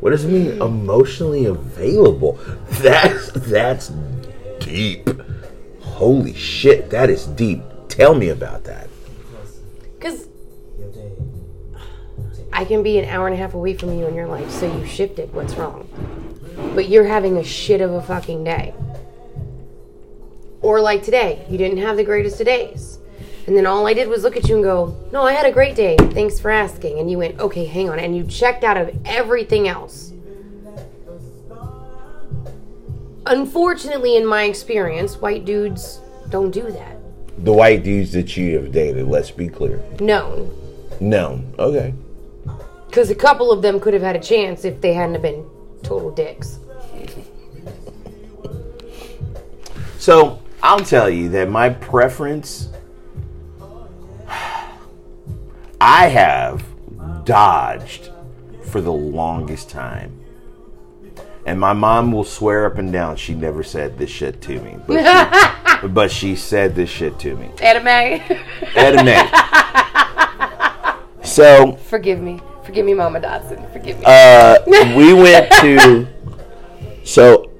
What 0.00 0.10
does 0.10 0.24
it 0.24 0.28
mean 0.28 0.56
hmm. 0.56 0.62
emotionally 0.62 1.46
available? 1.46 2.38
That's 2.70 3.30
that's 3.32 3.92
deep. 4.60 5.08
Holy 5.80 6.34
shit, 6.34 6.90
that 6.90 7.10
is 7.10 7.26
deep. 7.26 7.62
Tell 7.88 8.14
me 8.14 8.28
about 8.28 8.64
that. 8.64 8.88
Because 9.98 10.28
I 12.52 12.64
can 12.64 12.82
be 12.82 12.98
an 12.98 13.06
hour 13.06 13.26
and 13.26 13.34
a 13.34 13.38
half 13.38 13.54
away 13.54 13.74
from 13.74 13.98
you 13.98 14.06
in 14.06 14.14
your 14.14 14.28
life, 14.28 14.50
so 14.50 14.72
you 14.72 14.86
shifted. 14.86 15.32
What's 15.32 15.54
wrong? 15.54 15.88
But 16.74 16.88
you're 16.88 17.04
having 17.04 17.36
a 17.38 17.44
shit 17.44 17.80
of 17.80 17.92
a 17.92 18.02
fucking 18.02 18.44
day. 18.44 18.74
Or 20.66 20.80
like 20.80 21.04
today, 21.04 21.46
you 21.48 21.58
didn't 21.58 21.78
have 21.78 21.96
the 21.96 22.02
greatest 22.02 22.40
of 22.40 22.46
days. 22.46 22.98
And 23.46 23.56
then 23.56 23.66
all 23.66 23.86
I 23.86 23.94
did 23.94 24.08
was 24.08 24.24
look 24.24 24.36
at 24.36 24.48
you 24.48 24.56
and 24.56 24.64
go, 24.64 24.96
No, 25.12 25.22
I 25.22 25.30
had 25.32 25.46
a 25.46 25.52
great 25.52 25.76
day. 25.76 25.96
Thanks 25.96 26.40
for 26.40 26.50
asking. 26.50 26.98
And 26.98 27.08
you 27.08 27.18
went, 27.18 27.38
Okay, 27.38 27.66
hang 27.66 27.88
on. 27.88 28.00
And 28.00 28.16
you 28.16 28.24
checked 28.24 28.64
out 28.64 28.76
of 28.76 28.92
everything 29.04 29.68
else. 29.68 30.12
Unfortunately, 33.26 34.16
in 34.16 34.26
my 34.26 34.42
experience, 34.42 35.18
white 35.18 35.44
dudes 35.44 36.00
don't 36.30 36.50
do 36.50 36.68
that. 36.72 36.96
The 37.44 37.52
white 37.52 37.84
dudes 37.84 38.12
that 38.14 38.36
you 38.36 38.56
have 38.56 38.72
dated, 38.72 39.06
let's 39.06 39.30
be 39.30 39.46
clear. 39.46 39.80
No. 40.00 40.52
No. 40.98 41.44
Okay. 41.60 41.94
Because 42.88 43.10
a 43.10 43.14
couple 43.14 43.52
of 43.52 43.62
them 43.62 43.78
could 43.78 43.94
have 43.94 44.02
had 44.02 44.16
a 44.16 44.20
chance 44.20 44.64
if 44.64 44.80
they 44.80 44.94
hadn't 44.94 45.14
have 45.14 45.22
been 45.22 45.48
total 45.84 46.10
dicks. 46.10 46.58
So 50.00 50.40
I'll 50.62 50.80
tell 50.80 51.08
you 51.08 51.28
that 51.30 51.48
my 51.48 51.70
preference 51.70 52.68
I 55.80 56.06
have 56.08 56.64
dodged 57.24 58.10
for 58.64 58.80
the 58.80 58.92
longest 58.92 59.70
time. 59.70 60.20
And 61.44 61.60
my 61.60 61.72
mom 61.74 62.10
will 62.10 62.24
swear 62.24 62.66
up 62.66 62.78
and 62.78 62.92
down 62.92 63.16
she 63.16 63.34
never 63.34 63.62
said 63.62 63.98
this 63.98 64.10
shit 64.10 64.40
to 64.42 64.60
me. 64.60 64.78
But 64.86 65.80
she, 65.82 65.88
but 65.88 66.10
she 66.10 66.34
said 66.34 66.74
this 66.74 66.90
shit 66.90 67.18
to 67.20 67.36
me. 67.36 67.50
Anime. 67.62 68.20
Anime. 68.74 69.28
so 71.22 71.72
Forgive 71.88 72.20
me. 72.20 72.40
Forgive 72.64 72.84
me, 72.84 72.94
Mama 72.94 73.20
Dodson. 73.20 73.64
Forgive 73.72 73.96
me. 74.00 74.04
uh, 74.06 74.56
we 74.96 75.12
went 75.14 75.50
to. 75.60 76.08
So, 77.06 77.52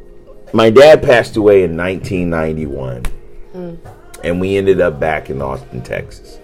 my 0.52 0.70
dad 0.70 1.02
passed 1.02 1.36
away 1.36 1.64
in 1.64 1.76
1991, 1.76 3.04
and 4.24 4.40
we 4.40 4.56
ended 4.56 4.80
up 4.80 4.98
back 5.00 5.30
in 5.30 5.42
Austin, 5.42 5.82
Texas. 5.82 6.38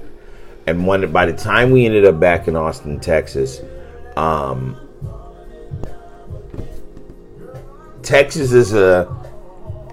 And 0.66 0.86
when 0.86 1.10
by 1.12 1.26
the 1.26 1.32
time 1.32 1.70
we 1.70 1.86
ended 1.86 2.04
up 2.04 2.20
back 2.20 2.46
in 2.46 2.56
Austin, 2.56 3.00
Texas, 3.00 3.60
um, 4.16 4.76
Texas 8.02 8.52
is 8.52 8.74
a 8.74 9.12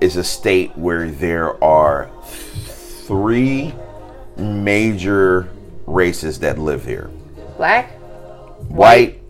is 0.01 0.15
a 0.15 0.23
state 0.23 0.75
where 0.77 1.09
there 1.09 1.61
are 1.63 2.09
three 2.23 3.73
major 4.37 5.49
races 5.87 6.39
that 6.39 6.59
live 6.59 6.85
here: 6.85 7.09
Black? 7.57 7.91
White, 8.69 9.21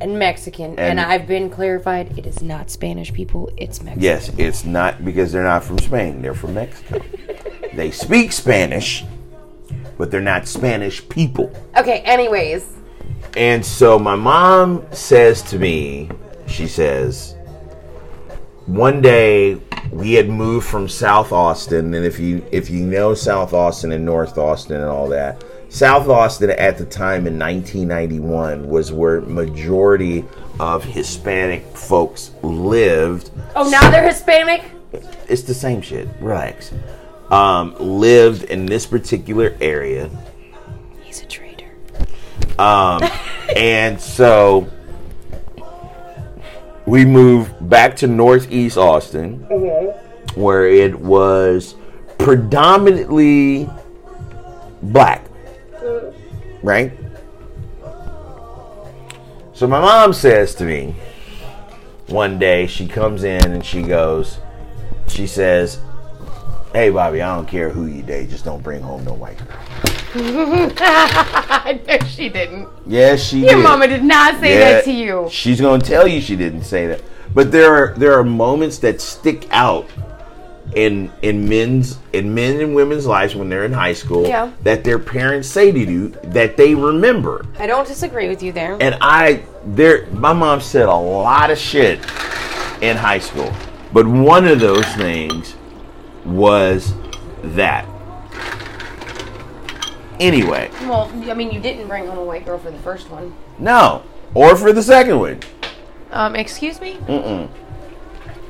and 0.00 0.18
Mexican. 0.18 0.70
And- 0.72 0.98
And, 0.98 1.00
I've 1.00 1.26
been 1.26 1.50
clarified, 1.50 2.18
it 2.18 2.26
is 2.26 2.42
not 2.42 2.70
Spanish 2.70 3.12
people, 3.12 3.50
it's 3.56 3.82
Mexican. 3.82 4.02
Yes, 4.02 4.30
it's 4.38 4.64
not 4.64 5.04
because 5.04 5.32
they're 5.32 5.42
not 5.42 5.64
from 5.64 5.78
Spain, 5.78 6.22
they're 6.22 6.34
from 6.34 6.54
Mexico. 6.54 7.00
they 7.74 7.90
speak 7.90 8.32
Spanish, 8.32 9.04
but 9.98 10.10
they're 10.10 10.20
not 10.20 10.46
Spanish 10.48 11.06
people. 11.08 11.52
Okay, 11.76 12.00
anyways. 12.00 12.66
And 13.36 13.64
so 13.64 13.98
my 13.98 14.14
mom 14.14 14.84
says 14.92 15.42
to 15.42 15.58
me, 15.58 16.08
she 16.46 16.66
says, 16.66 17.34
one 18.66 19.00
day 19.00 19.60
we 19.92 20.14
had 20.14 20.28
moved 20.28 20.66
from 20.66 20.88
South 20.88 21.32
Austin, 21.32 21.94
and 21.94 22.04
if 22.04 22.18
you 22.18 22.44
if 22.50 22.68
you 22.68 22.84
know 22.84 23.14
South 23.14 23.52
Austin 23.52 23.92
and 23.92 24.04
North 24.04 24.38
Austin 24.38 24.76
and 24.76 24.90
all 24.90 25.08
that, 25.08 25.44
South 25.76 26.08
Austin 26.08 26.48
at 26.52 26.78
the 26.78 26.86
time 26.86 27.26
in 27.26 27.38
1991 27.38 28.66
was 28.66 28.92
where 28.92 29.20
majority 29.20 30.24
of 30.58 30.82
Hispanic 30.82 31.66
folks 31.76 32.30
lived 32.42 33.30
Oh, 33.54 33.68
now 33.68 33.90
they're 33.90 34.06
Hispanic? 34.06 34.62
it's 35.28 35.42
the 35.42 35.52
same 35.52 35.82
shit. 35.82 36.08
Relax. 36.18 36.72
Um, 37.30 37.74
lived 37.78 38.44
in 38.44 38.64
this 38.64 38.86
particular 38.86 39.54
area, 39.60 40.08
He's 41.02 41.20
a 41.20 41.26
traitor. 41.26 41.68
um, 42.58 43.02
and 43.56 44.00
so 44.00 44.66
we 46.86 47.04
moved 47.04 47.68
back 47.68 47.96
to 47.96 48.06
Northeast 48.06 48.78
Austin, 48.78 49.40
where 50.36 50.66
it 50.66 50.98
was 50.98 51.74
predominantly 52.16 53.68
black, 54.82 55.26
right? 56.62 56.92
So 59.52 59.66
my 59.66 59.80
mom 59.80 60.12
says 60.12 60.54
to 60.56 60.64
me 60.64 60.94
one 62.08 62.38
day, 62.38 62.66
she 62.66 62.86
comes 62.86 63.24
in 63.24 63.52
and 63.52 63.64
she 63.64 63.82
goes, 63.82 64.38
she 65.08 65.26
says, 65.26 65.80
Hey 66.72 66.90
Bobby, 66.90 67.22
I 67.22 67.34
don't 67.34 67.48
care 67.48 67.70
who 67.70 67.86
you 67.86 68.02
date, 68.02 68.28
just 68.28 68.44
don't 68.44 68.62
bring 68.62 68.82
home 68.82 69.04
no 69.04 69.14
white 69.14 69.38
girl. 69.38 69.58
no, 70.16 71.98
she 72.06 72.28
didn't. 72.28 72.68
Yes, 72.86 73.22
she 73.22 73.40
Your 73.40 73.56
did. 73.56 73.62
mama 73.62 73.86
did 73.88 74.04
not 74.04 74.40
say 74.40 74.58
Yeah, 74.58 74.72
that 74.72 74.84
to 74.84 74.92
you. 74.92 75.28
She's 75.30 75.60
going 75.60 75.80
to 75.80 75.86
tell 75.86 76.06
you 76.06 76.20
she 76.20 76.36
didn't 76.36 76.64
say 76.64 76.86
that. 76.86 77.02
But 77.34 77.50
there 77.52 77.74
are 77.74 77.94
there 77.96 78.18
are 78.18 78.24
moments 78.24 78.78
that 78.78 79.00
stick 79.00 79.46
out 79.50 79.88
in 80.74 81.10
in 81.22 81.48
men's 81.48 81.98
in 82.12 82.34
men 82.34 82.60
and 82.60 82.74
women's 82.74 83.06
lives 83.06 83.34
when 83.34 83.48
they're 83.48 83.64
in 83.64 83.72
high 83.72 83.92
school 83.92 84.26
Yeah. 84.26 84.50
that 84.64 84.82
their 84.84 84.98
parents 84.98 85.48
say 85.48 85.70
to 85.72 85.78
you 85.78 86.08
that 86.24 86.56
they 86.56 86.74
remember. 86.74 87.46
I 87.58 87.66
don't 87.66 87.86
disagree 87.86 88.28
with 88.28 88.42
you 88.42 88.52
there. 88.52 88.76
And 88.80 88.96
I 89.00 89.42
there 89.64 90.06
my 90.06 90.32
mom 90.32 90.60
said 90.60 90.88
a 90.88 90.94
lot 90.94 91.50
of 91.50 91.58
shit 91.58 92.00
in 92.82 92.96
high 92.96 93.20
school. 93.20 93.52
But 93.92 94.06
one 94.06 94.46
of 94.46 94.60
those 94.60 94.84
things 94.94 95.54
was 96.24 96.92
that. 97.42 97.86
Anyway, 100.18 100.70
Well, 100.82 101.10
I 101.28 101.34
mean, 101.34 101.50
you 101.50 101.60
didn't 101.60 101.88
bring 101.88 102.06
home 102.06 102.16
a 102.18 102.24
white 102.24 102.46
girl 102.46 102.58
for 102.58 102.70
the 102.70 102.78
first 102.78 103.10
one. 103.10 103.34
no. 103.58 104.02
Or 104.34 104.56
for 104.56 104.72
the 104.72 104.82
second 104.82 105.18
one. 105.20 105.40
Um, 106.10 106.34
excuse 106.36 106.80
me? 106.80 106.94
Mm-mm. 107.06 107.48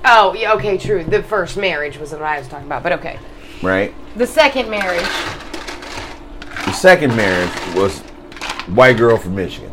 Oh, 0.05 0.34
yeah, 0.34 0.53
okay, 0.55 0.78
true. 0.78 1.03
The 1.05 1.22
first 1.22 1.57
marriage 1.57 1.99
was 1.99 2.12
what 2.12 2.22
I 2.22 2.38
was 2.38 2.49
talking 2.49 2.66
about, 2.66 2.82
but 2.82 2.92
okay. 2.92 3.18
Right? 3.62 3.94
The 4.16 4.26
second 4.26 4.70
marriage, 4.70 5.03
The 6.66 6.72
second 6.72 7.16
marriage 7.16 7.51
was 7.74 8.01
white 8.68 8.97
girl 8.97 9.16
from 9.16 9.34
Michigan. 9.34 9.72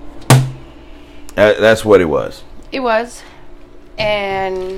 Uh, 1.36 1.53
that's 1.59 1.84
what 1.86 2.01
it 2.01 2.05
was. 2.05 2.43
it 2.71 2.80
was. 2.80 3.21
And 3.97 4.69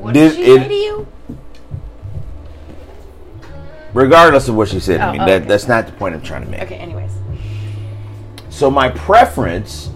what 0.00 0.14
Did 0.14 0.30
did, 0.30 0.36
she 0.36 0.42
it- 0.52 0.62
say 0.62 0.68
to 0.68 0.74
you? 0.74 1.06
Regardless 3.92 4.48
of 4.48 4.56
what 4.56 4.68
she 4.68 4.80
said 4.80 4.98
to 4.98 5.08
Oh, 5.08 5.12
me, 5.12 5.20
oh, 5.20 5.26
that, 5.26 5.42
okay. 5.42 5.48
that's 5.48 5.68
not 5.68 5.86
the 5.86 5.92
point 5.92 6.14
I'm 6.16 6.22
trying 6.22 6.44
to 6.44 6.50
make. 6.50 6.62
Okay, 6.62 6.74
anyways. 6.76 7.12
So 8.50 8.68
my 8.70 8.88
preference, 8.88 9.90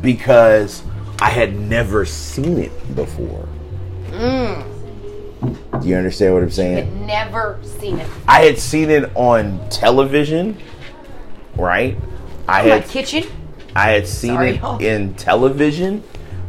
because 0.00 0.82
I 1.20 1.28
had 1.28 1.54
never 1.58 2.06
seen 2.06 2.56
it 2.58 2.96
before. 2.96 3.46
Do 4.20 5.88
you 5.88 5.96
understand 5.96 6.34
what 6.34 6.42
I'm 6.42 6.50
saying? 6.50 7.06
Never 7.06 7.58
seen 7.62 7.98
it. 7.98 8.06
I 8.28 8.42
had 8.42 8.58
seen 8.58 8.90
it 8.90 9.10
on 9.16 9.66
television, 9.70 10.58
right? 11.56 11.96
I 12.46 12.62
My 12.62 12.68
had 12.68 12.84
kitchen? 12.88 13.24
I 13.74 13.90
had 13.92 14.06
seen 14.06 14.34
Sorry, 14.34 14.50
it 14.50 14.60
y'all. 14.60 14.78
in 14.78 15.14
television, 15.14 16.02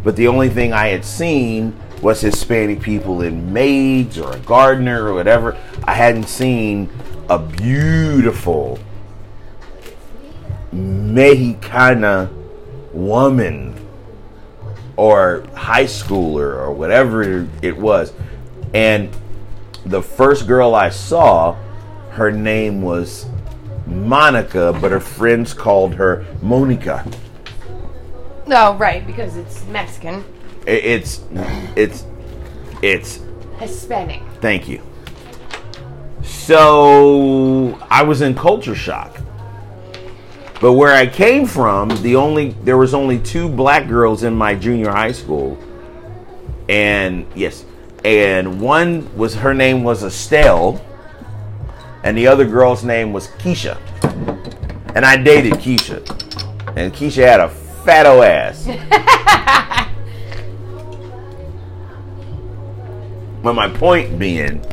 but 0.04 0.18
the 0.18 0.28
only 0.28 0.50
thing 0.50 0.74
I 0.74 0.88
had 0.88 1.06
seen 1.06 1.74
was 2.02 2.20
Hispanic 2.20 2.82
people 2.82 3.22
in 3.22 3.54
maids 3.54 4.18
or 4.18 4.34
a 4.36 4.40
gardener 4.40 5.06
or 5.06 5.14
whatever. 5.14 5.58
I 5.86 5.94
hadn't 5.94 6.28
seen 6.28 6.90
a 7.30 7.40
beautiful 7.40 8.80
Mexicana 10.74 12.30
woman 12.92 13.71
or 15.02 15.44
high 15.56 15.86
schooler 15.86 16.56
or 16.56 16.72
whatever 16.72 17.48
it 17.64 17.76
was. 17.76 18.14
And 18.72 19.10
the 19.84 20.00
first 20.00 20.46
girl 20.46 20.76
I 20.76 20.90
saw, 20.90 21.56
her 22.12 22.32
name 22.32 22.84
was 22.84 23.26
Monica, 23.88 24.78
but 24.80 24.92
her 24.92 25.00
friends 25.00 25.56
called 25.56 25.96
her 25.96 26.24
Monica. 26.44 27.04
No, 28.46 28.76
right, 28.76 29.04
because 29.08 29.38
it's 29.38 29.66
Mexican. 29.66 30.24
It's 30.68 31.22
it's 31.76 32.06
it's 32.84 33.22
Hispanic. 33.58 34.22
thank 34.40 34.70
you. 34.70 34.84
So 36.22 37.76
I 37.90 38.04
was 38.04 38.22
in 38.22 38.36
culture 38.36 38.76
shock. 38.76 39.20
But 40.62 40.74
where 40.74 40.94
I 40.94 41.08
came 41.08 41.48
from, 41.48 41.90
the 42.04 42.16
only 42.16 42.52
there 42.64 42.78
was 42.78 42.94
only 42.94 43.20
two 43.20 43.50
black 43.50 43.88
girls 43.88 44.24
in 44.24 44.36
my 44.36 44.56
junior 44.56 44.92
high 44.92 45.12
school. 45.12 45.58
And 46.70 47.26
yes, 47.36 47.66
and 48.06 48.62
one 48.62 49.14
was 49.18 49.36
her 49.36 49.54
name 49.54 49.84
was 49.84 50.04
Estelle 50.04 50.82
and 52.04 52.18
the 52.18 52.28
other 52.28 52.46
girl's 52.46 52.84
name 52.84 53.14
was 53.14 53.28
Keisha. 53.28 53.78
And 54.96 55.06
I 55.06 55.18
dated 55.18 55.54
Keisha. 55.54 56.00
And 56.76 56.94
Keisha 56.94 57.26
had 57.26 57.40
a 57.40 57.50
fatto 57.50 58.22
ass. 58.22 58.66
but 63.44 63.54
my 63.54 63.70
point 63.70 64.18
being 64.18 64.64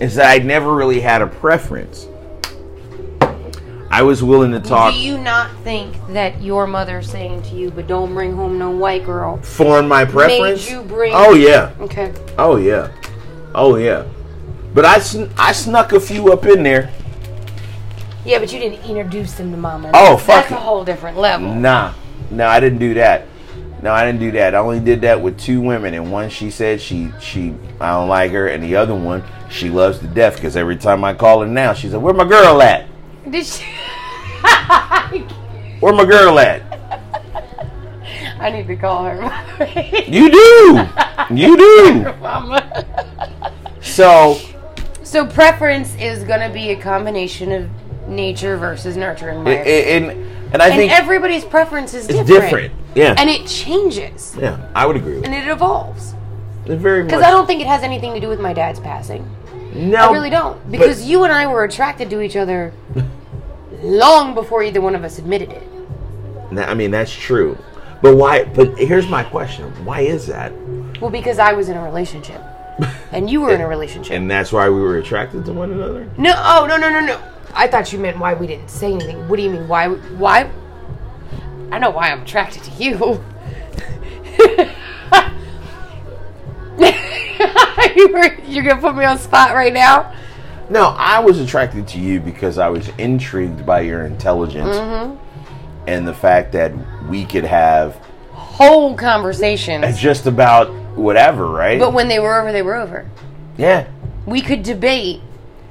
is 0.00 0.16
that 0.16 0.30
I 0.30 0.44
never 0.44 0.74
really 0.74 1.00
had 1.00 1.22
a 1.22 1.26
preference. 1.26 2.06
I 3.98 4.02
was 4.02 4.22
willing 4.22 4.52
to 4.52 4.60
talk 4.60 4.94
Do 4.94 5.00
you 5.00 5.18
not 5.18 5.50
think 5.64 5.92
that 6.10 6.40
your 6.40 6.68
mother 6.68 7.02
saying 7.02 7.42
to 7.42 7.56
you, 7.56 7.72
but 7.72 7.88
don't 7.88 8.14
bring 8.14 8.32
home 8.36 8.56
no 8.56 8.70
white 8.70 9.04
girl? 9.04 9.38
for 9.38 9.82
my 9.82 10.04
preference. 10.04 10.64
Made 10.68 10.72
you 10.72 10.82
bring- 10.84 11.12
Oh 11.12 11.34
yeah. 11.34 11.72
Okay. 11.80 12.14
Oh 12.38 12.58
yeah. 12.58 12.92
Oh 13.56 13.74
yeah. 13.74 14.04
But 14.72 14.84
I 14.84 15.00
sn- 15.00 15.32
I 15.36 15.50
snuck 15.50 15.90
a 15.90 15.98
few 15.98 16.32
up 16.32 16.46
in 16.46 16.62
there. 16.62 16.92
Yeah, 18.24 18.38
but 18.38 18.52
you 18.52 18.60
didn't 18.60 18.88
introduce 18.88 19.32
them 19.32 19.50
to 19.50 19.56
mama. 19.56 19.90
Oh, 19.92 20.16
fuck 20.16 20.48
That's 20.48 20.52
a 20.52 20.54
whole 20.54 20.84
different 20.84 21.18
level. 21.18 21.52
Nah, 21.52 21.92
no, 22.30 22.46
I 22.46 22.60
didn't 22.60 22.78
do 22.78 22.94
that. 22.94 23.26
No, 23.82 23.92
I 23.92 24.06
didn't 24.06 24.20
do 24.20 24.30
that. 24.30 24.54
I 24.54 24.58
only 24.58 24.78
did 24.78 25.00
that 25.00 25.20
with 25.20 25.40
two 25.40 25.60
women, 25.60 25.92
and 25.94 26.12
one 26.12 26.30
she 26.30 26.52
said 26.52 26.80
she 26.80 27.10
she 27.20 27.52
I 27.80 27.90
don't 27.90 28.08
like 28.08 28.30
her, 28.30 28.46
and 28.46 28.62
the 28.62 28.76
other 28.76 28.94
one 28.94 29.24
she 29.50 29.70
loves 29.70 29.98
to 29.98 30.06
death 30.06 30.36
because 30.36 30.56
every 30.56 30.76
time 30.76 31.02
I 31.02 31.14
call 31.14 31.40
her 31.40 31.48
now, 31.48 31.72
she 31.72 31.88
said, 31.88 32.00
"Where 32.00 32.14
my 32.14 32.28
girl 32.28 32.62
at? 32.62 32.86
Did 33.28 33.44
she? 33.44 33.64
Where 35.80 35.92
my 35.92 36.04
girl 36.04 36.38
at?" 36.38 36.62
I 38.40 38.50
need 38.50 38.66
to 38.68 38.76
call 38.76 39.04
her. 39.04 39.16
You 40.06 40.30
do, 40.30 40.86
you 41.34 41.56
do. 41.56 42.12
Mama. 42.20 42.84
So 43.80 44.38
So 45.02 45.26
preference 45.26 45.94
is 45.96 46.22
gonna 46.24 46.50
be 46.50 46.70
a 46.70 46.76
combination 46.76 47.50
of 47.52 47.68
nature 48.08 48.56
versus 48.56 48.96
nurture, 48.96 49.30
in 49.30 49.42
my 49.42 49.50
and 49.52 50.10
and, 50.10 50.26
and 50.52 50.62
I 50.62 50.66
And 50.68 50.76
think 50.76 50.92
everybody's 50.92 51.44
preference 51.44 51.94
is 51.94 52.06
different. 52.06 52.28
different. 52.28 52.72
Yeah, 52.94 53.14
And 53.18 53.28
it 53.30 53.46
changes. 53.46 54.36
yeah, 54.38 54.58
I 54.74 54.86
would 54.86 54.96
agree 54.96 55.16
with 55.16 55.24
And 55.26 55.34
it 55.34 55.48
evolves. 55.48 56.14
Very. 56.66 57.04
Because 57.04 57.22
I 57.22 57.30
don't 57.30 57.46
think 57.46 57.60
it 57.60 57.66
has 57.66 57.82
anything 57.82 58.12
to 58.14 58.20
do 58.20 58.28
with 58.28 58.40
my 58.40 58.52
dad's 58.52 58.78
passing. 58.80 59.24
No, 59.74 60.10
I 60.10 60.12
really 60.12 60.30
don't. 60.30 60.70
Because 60.70 61.04
you 61.04 61.24
and 61.24 61.32
I 61.32 61.46
were 61.46 61.64
attracted 61.64 62.10
to 62.10 62.20
each 62.20 62.36
other 62.36 62.72
long 63.82 64.34
before 64.34 64.62
either 64.62 64.80
one 64.80 64.94
of 64.94 65.04
us 65.04 65.18
admitted 65.18 65.50
it. 65.50 65.62
I 66.56 66.74
mean, 66.74 66.90
that's 66.90 67.14
true. 67.14 67.58
But 68.02 68.16
why? 68.16 68.44
But 68.44 68.78
here's 68.78 69.08
my 69.08 69.24
question: 69.24 69.64
Why 69.84 70.00
is 70.00 70.26
that? 70.26 70.52
Well, 71.00 71.10
because 71.10 71.38
I 71.38 71.52
was 71.52 71.68
in 71.68 71.76
a 71.76 71.82
relationship. 71.82 72.40
And 73.10 73.28
you 73.28 73.40
were 73.40 73.54
in 73.54 73.60
a 73.60 73.66
relationship. 73.66 74.12
And 74.12 74.30
that's 74.30 74.52
why 74.52 74.68
we 74.68 74.80
were 74.80 74.98
attracted 74.98 75.44
to 75.46 75.52
one 75.52 75.72
another. 75.72 76.08
No, 76.18 76.32
oh, 76.36 76.66
no, 76.68 76.76
no, 76.76 76.90
no, 76.90 77.00
no. 77.00 77.20
I 77.54 77.66
thought 77.66 77.92
you 77.92 77.98
meant 77.98 78.18
why 78.18 78.34
we 78.34 78.46
didn't 78.46 78.68
say 78.68 78.92
anything. 78.92 79.26
What 79.28 79.36
do 79.36 79.42
you 79.42 79.50
mean? 79.50 79.66
Why? 79.66 79.88
Why? 79.88 80.50
I 81.72 81.78
know 81.78 81.90
why 81.90 82.12
I'm 82.12 82.22
attracted 82.22 82.62
to 82.64 82.70
you. 82.72 83.24
you 87.96 88.08
you're 88.46 88.64
gonna 88.64 88.80
put 88.80 88.94
me 88.94 89.04
on 89.04 89.18
spot 89.18 89.54
right 89.54 89.72
now. 89.72 90.14
No, 90.70 90.88
I 90.98 91.20
was 91.20 91.40
attracted 91.40 91.88
to 91.88 91.98
you 91.98 92.20
because 92.20 92.58
I 92.58 92.68
was 92.68 92.88
intrigued 92.98 93.64
by 93.64 93.80
your 93.80 94.04
intelligence 94.04 94.76
Mm-hmm. 94.76 95.16
and 95.88 96.06
the 96.06 96.12
fact 96.14 96.52
that 96.52 96.72
we 97.08 97.24
could 97.24 97.44
have 97.44 97.96
Whole 98.32 98.94
conversations, 98.96 99.98
just 99.98 100.26
about 100.26 100.70
whatever, 100.96 101.46
right? 101.46 101.78
but 101.78 101.92
when 101.92 102.08
they 102.08 102.18
were 102.18 102.38
over, 102.40 102.52
they 102.52 102.62
were 102.62 102.74
over. 102.76 103.08
yeah. 103.56 103.86
We 104.26 104.42
could 104.42 104.62
debate. 104.62 105.20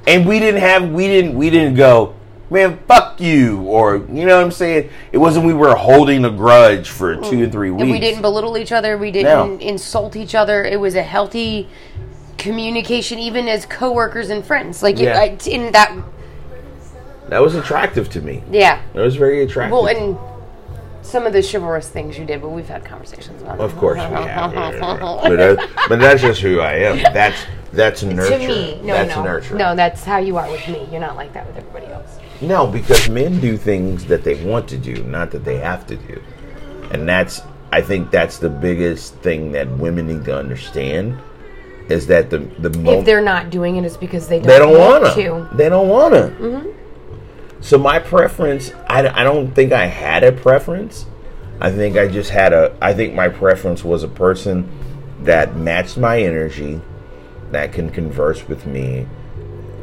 And 0.06 0.26
we 0.26 0.38
didn't 0.40 0.60
have 0.62 0.90
we 0.90 1.06
didn't 1.06 1.36
we 1.36 1.48
didn't 1.50 1.74
go, 1.76 2.14
man, 2.50 2.78
fuck 2.88 3.20
you 3.20 3.60
or 3.62 3.98
you 3.98 4.24
know 4.26 4.36
what 4.38 4.44
I'm 4.46 4.50
saying? 4.50 4.90
It 5.12 5.18
wasn't 5.18 5.46
we 5.46 5.52
were 5.54 5.76
holding 5.76 6.24
a 6.24 6.30
grudge 6.30 6.88
for 6.88 7.14
two 7.16 7.42
and 7.44 7.52
three 7.52 7.70
weeks. 7.70 7.82
And 7.82 7.90
we 7.92 8.00
didn't 8.00 8.22
belittle 8.22 8.56
each 8.58 8.72
other. 8.72 8.98
We 8.98 9.10
didn't 9.12 9.60
insult 9.60 10.16
each 10.16 10.34
other. 10.34 10.64
It 10.64 10.80
was 10.80 10.94
a 10.96 11.02
healthy 11.02 11.68
communication, 12.38 13.18
even 13.18 13.48
as 13.48 13.66
coworkers 13.66 14.30
and 14.30 14.44
friends. 14.44 14.82
Like 14.82 14.96
it, 14.98 15.04
Yeah. 15.04 15.18
I, 15.20 15.38
in 15.46 15.72
that, 15.72 15.94
That 17.28 17.42
was 17.42 17.54
attractive 17.54 18.08
to 18.10 18.22
me. 18.22 18.42
yeah. 18.50 18.80
That 18.94 19.02
was 19.02 19.16
very 19.16 19.42
attractive. 19.42 19.72
Well, 19.72 19.88
and 19.88 20.16
some 21.02 21.26
of 21.26 21.32
the 21.32 21.42
chivalrous 21.42 21.88
things 21.88 22.18
you 22.18 22.24
did, 22.24 22.40
but 22.42 22.50
we've 22.50 22.68
had 22.68 22.84
conversations 22.84 23.42
about 23.42 23.58
it. 23.58 23.62
Of 23.62 23.76
course 23.76 23.96
we 23.96 24.02
have. 24.02 24.52
but, 24.80 25.36
that, 25.36 25.68
but 25.88 26.00
that's 26.00 26.20
just 26.20 26.40
who 26.40 26.60
I 26.60 26.74
am. 26.74 26.98
That's 27.12 27.38
that's 27.72 28.02
nurture. 28.02 28.38
To 28.38 28.48
me, 28.48 28.80
no, 28.82 28.94
that's 28.94 29.16
no, 29.16 29.24
nurture. 29.24 29.54
no. 29.54 29.76
That's 29.76 30.04
how 30.04 30.18
you 30.18 30.36
are 30.38 30.50
with 30.50 30.66
me. 30.68 30.86
You're 30.90 31.00
not 31.00 31.16
like 31.16 31.32
that 31.34 31.46
with 31.46 31.56
everybody 31.56 31.86
else. 31.86 32.18
No, 32.40 32.66
because 32.66 33.08
men 33.08 33.40
do 33.40 33.56
things 33.56 34.04
that 34.06 34.24
they 34.24 34.42
want 34.44 34.68
to 34.68 34.78
do, 34.78 35.02
not 35.04 35.30
that 35.32 35.44
they 35.44 35.58
have 35.58 35.86
to 35.88 35.96
do. 35.96 36.22
And 36.92 37.08
that's 37.08 37.42
I 37.72 37.82
think 37.82 38.10
that's 38.10 38.38
the 38.38 38.48
biggest 38.48 39.14
thing 39.16 39.52
that 39.52 39.68
women 39.68 40.06
need 40.06 40.24
to 40.26 40.36
understand 40.36 41.18
is 41.88 42.06
that 42.08 42.30
the 42.30 42.38
the 42.38 42.98
If 42.98 43.04
they're 43.04 43.22
not 43.22 43.50
doing 43.50 43.76
it, 43.76 43.84
it's 43.84 43.96
because 43.96 44.28
they 44.28 44.38
don't, 44.38 44.48
they 44.48 44.58
don't 44.58 44.78
want 44.78 45.02
wanna. 45.02 45.48
They 45.54 45.68
don't 45.68 45.88
wanna. 45.88 46.28
Mm-hmm. 46.38 46.70
So 47.60 47.78
my 47.78 47.98
preference, 47.98 48.72
I, 48.86 49.08
I 49.08 49.24
don't 49.24 49.52
think 49.52 49.72
I 49.72 49.86
had 49.86 50.22
a 50.22 50.32
preference. 50.32 51.06
I 51.60 51.72
think 51.72 51.96
I 51.96 52.06
just 52.06 52.30
had 52.30 52.52
a. 52.52 52.76
I 52.80 52.94
think 52.94 53.14
my 53.14 53.28
preference 53.28 53.82
was 53.82 54.02
a 54.04 54.08
person 54.08 54.70
that 55.22 55.56
matched 55.56 55.96
my 55.96 56.20
energy, 56.20 56.80
that 57.50 57.72
can 57.72 57.90
converse 57.90 58.46
with 58.46 58.66
me, 58.66 59.06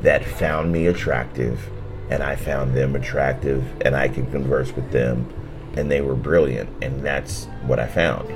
that 0.01 0.23
found 0.23 0.71
me 0.71 0.87
attractive, 0.87 1.69
and 2.09 2.23
I 2.23 2.35
found 2.35 2.73
them 2.73 2.95
attractive, 2.95 3.65
and 3.81 3.95
I 3.95 4.07
could 4.07 4.31
converse 4.31 4.73
with 4.73 4.91
them, 4.91 5.27
and 5.75 5.91
they 5.91 5.99
were 5.99 6.15
brilliant, 6.15 6.69
and 6.81 7.03
that's 7.03 7.45
what 7.63 7.79
I 7.79 7.87
found. 7.87 8.31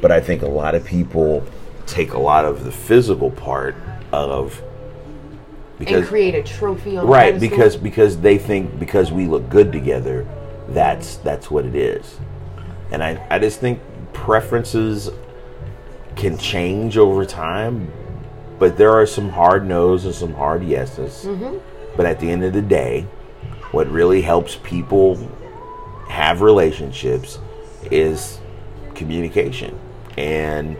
But 0.00 0.12
I 0.12 0.20
think 0.20 0.42
a 0.42 0.48
lot 0.48 0.74
of 0.74 0.84
people 0.84 1.44
take 1.88 2.12
a 2.12 2.18
lot 2.18 2.44
of 2.44 2.64
the 2.64 2.72
physical 2.72 3.30
part 3.30 3.74
of 4.12 4.62
and 5.86 6.06
create 6.06 6.34
a 6.34 6.42
trophy 6.42 6.96
on 6.96 7.06
right 7.06 7.38
because 7.38 7.76
because 7.76 8.20
they 8.20 8.36
think 8.36 8.78
because 8.78 9.12
we 9.12 9.26
look 9.26 9.48
good 9.48 9.72
together 9.72 10.26
that's 10.70 11.16
that's 11.18 11.50
what 11.50 11.64
it 11.64 11.74
is. 11.74 12.18
And 12.90 13.02
i 13.02 13.24
i 13.30 13.38
just 13.38 13.60
think 13.60 13.80
preferences 14.12 15.10
can 16.16 16.36
change 16.36 16.98
over 16.98 17.24
time 17.24 17.92
but 18.58 18.76
there 18.76 18.92
are 18.92 19.06
some 19.06 19.28
hard 19.28 19.66
no's 19.66 20.04
and 20.04 20.14
some 20.14 20.34
hard 20.34 20.64
yeses. 20.64 21.24
Mm-hmm. 21.24 21.58
But 21.96 22.06
at 22.06 22.18
the 22.18 22.28
end 22.28 22.44
of 22.44 22.52
the 22.52 22.62
day 22.62 23.06
what 23.70 23.88
really 23.90 24.22
helps 24.22 24.56
people 24.62 25.16
have 26.08 26.40
relationships 26.40 27.38
is 27.90 28.40
communication. 28.94 29.78
And 30.16 30.76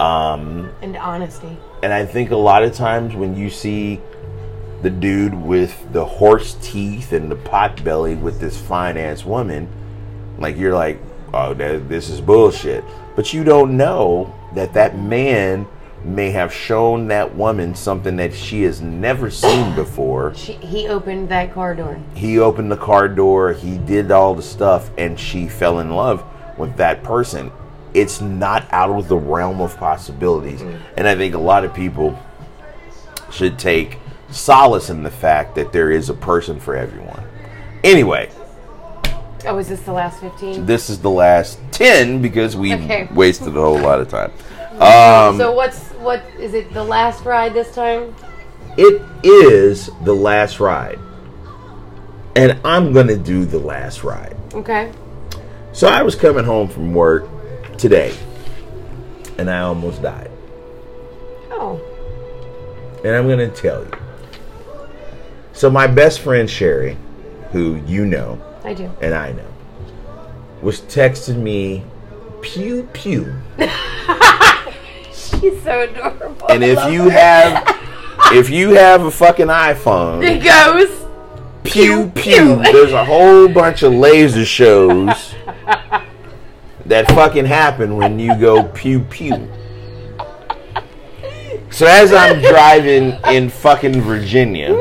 um 0.00 0.70
and 0.82 0.96
honesty. 0.96 1.56
and 1.82 1.92
I 1.92 2.04
think 2.04 2.30
a 2.30 2.36
lot 2.36 2.62
of 2.64 2.74
times 2.74 3.14
when 3.14 3.36
you 3.36 3.48
see 3.50 4.00
the 4.82 4.90
dude 4.90 5.34
with 5.34 5.92
the 5.92 6.04
horse 6.04 6.56
teeth 6.60 7.12
and 7.12 7.30
the 7.30 7.36
pot 7.36 7.82
belly 7.82 8.16
with 8.16 8.38
this 8.38 8.60
fine 8.60 8.98
ass 8.98 9.24
woman, 9.24 9.68
like 10.38 10.58
you're 10.58 10.74
like, 10.74 10.98
oh, 11.32 11.54
that, 11.54 11.88
this 11.88 12.10
is 12.10 12.20
bullshit. 12.20 12.84
But 13.16 13.32
you 13.32 13.44
don't 13.44 13.76
know 13.78 14.34
that 14.54 14.74
that 14.74 14.98
man 14.98 15.66
may 16.04 16.30
have 16.32 16.52
shown 16.52 17.08
that 17.08 17.34
woman 17.34 17.74
something 17.74 18.16
that 18.16 18.34
she 18.34 18.62
has 18.64 18.82
never 18.82 19.30
seen 19.30 19.74
before. 19.74 20.34
She, 20.34 20.52
he 20.54 20.86
opened 20.86 21.30
that 21.30 21.54
car 21.54 21.74
door. 21.74 21.98
He 22.14 22.38
opened 22.38 22.70
the 22.70 22.76
car 22.76 23.08
door, 23.08 23.54
he 23.54 23.78
did 23.78 24.10
all 24.10 24.34
the 24.34 24.42
stuff, 24.42 24.90
and 24.98 25.18
she 25.18 25.48
fell 25.48 25.78
in 25.78 25.90
love 25.90 26.22
with 26.58 26.76
that 26.76 27.02
person. 27.02 27.50
It's 27.94 28.20
not 28.20 28.66
out 28.72 28.90
of 28.90 29.08
the 29.08 29.16
realm 29.16 29.60
of 29.60 29.76
possibilities. 29.76 30.60
And 30.96 31.06
I 31.06 31.14
think 31.14 31.34
a 31.34 31.38
lot 31.38 31.64
of 31.64 31.72
people 31.72 32.18
should 33.30 33.58
take 33.58 33.98
solace 34.30 34.90
in 34.90 35.02
the 35.04 35.10
fact 35.10 35.54
that 35.54 35.72
there 35.72 35.90
is 35.90 36.10
a 36.10 36.14
person 36.14 36.58
for 36.60 36.76
everyone. 36.76 37.22
Anyway, 37.84 38.30
Oh, 39.46 39.58
is 39.58 39.68
this 39.68 39.80
the 39.82 39.92
last 39.92 40.20
15? 40.20 40.64
this 40.64 40.88
is 40.88 40.98
the 41.00 41.10
last 41.10 41.58
10 41.70 42.22
because 42.22 42.56
we 42.56 42.74
Okay. 42.74 43.08
wasted 43.14 43.48
a 43.56 43.60
whole 43.60 43.78
lot 43.78 44.00
of 44.00 44.08
time. 44.08 44.32
Um, 44.80 45.36
so 45.38 45.52
what's 45.52 45.90
what 46.00 46.22
is 46.40 46.54
it 46.54 46.72
the 46.72 46.82
last 46.82 47.24
ride 47.24 47.54
this 47.54 47.72
time? 47.74 48.14
it 48.76 49.00
is 49.22 49.88
the 50.02 50.14
last 50.14 50.58
ride. 50.58 50.98
And 52.34 52.58
I'm 52.64 52.92
going 52.92 53.06
to 53.06 53.16
do 53.16 53.44
the 53.44 53.58
last 53.60 54.02
ride. 54.02 54.34
Okay. 54.52 54.90
So 55.72 55.86
I 55.86 56.02
was 56.02 56.16
coming 56.16 56.44
home 56.44 56.68
from 56.68 56.92
work 56.92 57.28
today, 57.78 58.14
and 59.38 59.50
I 59.50 59.60
almost 59.60 60.02
died. 60.02 60.30
Oh. 61.50 61.80
And 63.04 63.14
I'm 63.14 63.26
going 63.26 63.38
to 63.38 63.54
tell 63.54 63.82
you. 63.84 63.90
So 65.52 65.70
my 65.70 65.86
best 65.86 66.20
friend 66.20 66.48
Sherry, 66.50 66.96
who 67.52 67.76
you 67.86 68.04
know 68.06 68.40
I 68.64 68.74
do. 68.74 68.90
and 69.00 69.14
I 69.14 69.32
know, 69.32 69.46
was 70.62 70.80
texting 70.82 71.36
me, 71.42 71.84
pew 72.42 72.88
pew. 72.92 73.32
She's 75.12 75.62
so 75.62 75.82
adorable. 75.82 76.46
And 76.48 76.64
if 76.64 76.78
you 76.92 77.04
her. 77.04 77.10
have, 77.10 77.78
if 78.32 78.50
you 78.50 78.70
have 78.70 79.04
a 79.04 79.10
fucking 79.10 79.46
iPhone, 79.46 80.24
it 80.24 80.42
goes. 80.42 81.04
pew 81.62 82.10
pew. 82.14 82.56
pew. 82.56 82.72
There's 82.72 82.92
a 82.92 83.04
whole 83.04 83.48
bunch 83.48 83.82
of 83.82 83.92
laser 83.92 84.44
shows 84.44 85.33
that 86.86 87.06
fucking 87.12 87.44
happen 87.44 87.96
when 87.96 88.18
you 88.18 88.38
go 88.38 88.62
pew 88.62 89.00
pew. 89.00 89.48
So 91.70 91.86
as 91.86 92.12
I'm 92.12 92.40
driving 92.40 93.18
in 93.34 93.48
fucking 93.48 94.00
Virginia, 94.02 94.74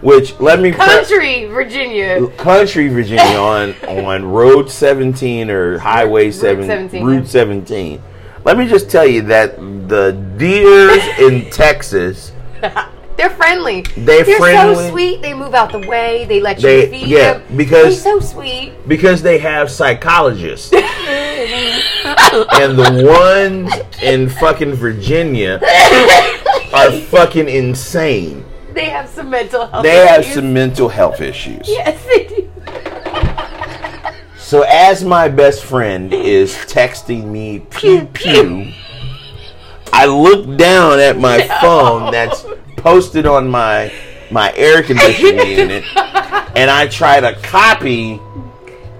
which 0.00 0.38
let 0.38 0.60
me 0.60 0.70
pre- 0.70 0.78
Country, 0.86 1.44
Virginia. 1.46 2.28
country 2.36 2.88
Virginia 2.88 3.38
on 3.38 3.74
on 3.88 4.24
Road 4.24 4.70
17 4.70 5.50
or 5.50 5.78
Highway 5.78 6.30
7 6.30 6.66
17, 6.66 7.04
Route 7.04 7.26
17. 7.26 8.02
Let 8.44 8.56
me 8.56 8.68
just 8.68 8.90
tell 8.90 9.06
you 9.06 9.22
that 9.22 9.56
the 9.88 10.12
deers 10.36 11.02
in 11.18 11.50
Texas 11.50 12.32
They're 13.18 13.30
friendly. 13.30 13.82
They're 13.96 14.24
so 14.24 14.38
friendly. 14.38 14.90
sweet. 14.90 15.22
They 15.22 15.34
move 15.34 15.52
out 15.52 15.72
the 15.72 15.80
way. 15.80 16.24
They 16.26 16.40
let 16.40 16.58
you 16.58 16.62
They- 16.62 16.86
feed 16.88 17.08
yeah, 17.08 17.32
them. 17.34 17.42
because- 17.56 18.02
They're 18.02 18.20
so 18.20 18.20
sweet. 18.20 18.72
because 18.88 19.22
they 19.22 19.38
have 19.38 19.70
psychologists. 19.70 20.72
and 20.72 22.78
the 22.78 23.04
ones 23.04 23.72
in 24.02 24.28
fucking 24.28 24.74
Virginia 24.74 25.60
are 26.72 26.92
fucking 26.92 27.48
insane. 27.48 28.44
They 28.72 28.84
have 28.86 29.08
some 29.08 29.30
mental 29.30 29.66
health. 29.66 29.82
They 29.82 30.06
have 30.06 30.20
issues. 30.20 30.34
some 30.36 30.52
mental 30.52 30.88
health 30.88 31.20
issues. 31.20 31.68
Yes, 31.68 31.98
they 32.06 32.26
do. 32.28 32.48
So 34.38 34.62
as 34.62 35.04
my 35.04 35.28
best 35.28 35.64
friend 35.64 36.14
is 36.14 36.54
texting 36.54 37.24
me 37.26 37.66
pew 37.70 38.06
pew, 38.12 38.72
I 39.92 40.06
look 40.06 40.56
down 40.56 41.00
at 41.00 41.18
my 41.18 41.42
phone 41.60 42.12
that's 42.12 42.46
posted 42.78 43.26
on 43.26 43.48
my 43.48 43.92
my 44.30 44.52
air 44.56 44.82
conditioning 44.82 45.46
unit, 45.58 45.84
and 46.56 46.70
I 46.70 46.86
try 46.88 47.20
to 47.20 47.34
copy 47.40 48.20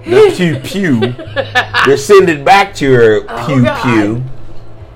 the 0.05 0.33
pew 0.37 0.59
pew 0.61 1.01
to 1.85 1.99
send 1.99 2.29
it 2.29 2.45
back 2.45 2.74
to 2.76 2.93
her 2.93 3.24
oh, 3.29 3.47
pew 3.47 3.62
God. 3.62 3.83
pew. 3.83 4.22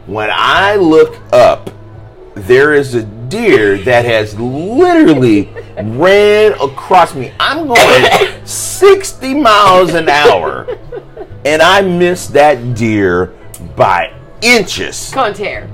When 0.07 0.31
I 0.33 0.77
look 0.77 1.21
up, 1.33 1.71
there 2.35 2.75
is 2.75 2.95
a 2.95 3.03
deer 3.03 3.79
that 3.79 4.05
has 4.05 4.39
literally 4.39 5.49
ran 5.77 6.53
across 6.55 7.15
me. 7.15 7.33
I'm 7.39 7.67
going 7.67 8.47
60 8.47 9.35
miles 9.35 9.95
an 9.95 10.09
hour, 10.09 10.67
and 11.45 11.63
I 11.63 11.83
missed 11.83 12.33
that 12.33 12.75
deer 12.75 13.27
by 13.77 14.13
inches. 14.43 15.11
Contair. 15.13 15.71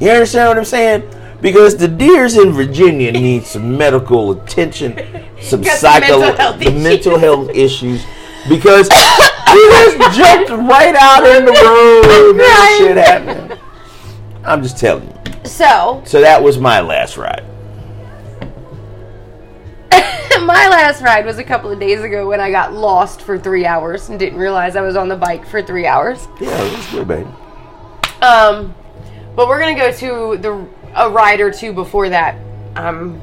You 0.00 0.10
understand 0.10 0.48
what 0.48 0.58
I'm 0.58 0.64
saying? 0.64 1.02
Because 1.42 1.76
the 1.76 1.88
deers 1.88 2.36
in 2.36 2.52
Virginia 2.52 3.10
need 3.10 3.42
some 3.44 3.76
medical 3.76 4.30
attention, 4.30 4.96
some 5.42 5.62
psycho 5.64 6.20
mental 6.20 6.36
health 6.36 6.58
the 6.60 6.68
issues. 6.68 6.82
mental 6.82 7.18
health 7.18 7.50
issues. 7.54 8.04
Because 8.48 8.88
he 8.88 9.68
just 9.68 10.16
jumped 10.16 10.50
right 10.50 10.94
out 10.94 11.26
in 11.26 11.44
the 11.44 11.52
road 11.52 12.40
and 12.40 12.78
shit 12.78 12.96
happening. 12.96 13.58
I'm 14.44 14.62
just 14.62 14.78
telling 14.78 15.08
you. 15.08 15.44
So, 15.44 16.02
So 16.06 16.20
that 16.20 16.42
was 16.42 16.58
my 16.58 16.80
last 16.80 17.16
ride. 17.16 17.44
my 19.92 20.68
last 20.68 21.02
ride 21.02 21.24
was 21.26 21.38
a 21.38 21.44
couple 21.44 21.70
of 21.70 21.78
days 21.78 22.02
ago 22.02 22.28
when 22.28 22.40
I 22.40 22.50
got 22.50 22.72
lost 22.72 23.22
for 23.22 23.38
three 23.38 23.66
hours 23.66 24.08
and 24.08 24.18
didn't 24.18 24.38
realize 24.38 24.76
I 24.76 24.80
was 24.80 24.96
on 24.96 25.08
the 25.08 25.16
bike 25.16 25.46
for 25.46 25.60
three 25.62 25.86
hours. 25.86 26.28
Yeah, 26.40 26.50
that's 26.50 26.90
good, 26.90 27.08
baby. 27.08 27.28
Um, 28.20 28.74
but 29.36 29.48
we're 29.48 29.60
gonna 29.60 29.76
go 29.76 29.92
to 29.92 30.38
the 30.38 30.66
a 30.94 31.10
ride 31.10 31.40
or 31.40 31.50
two 31.50 31.72
before 31.72 32.08
that. 32.08 32.36
I'm 32.74 33.20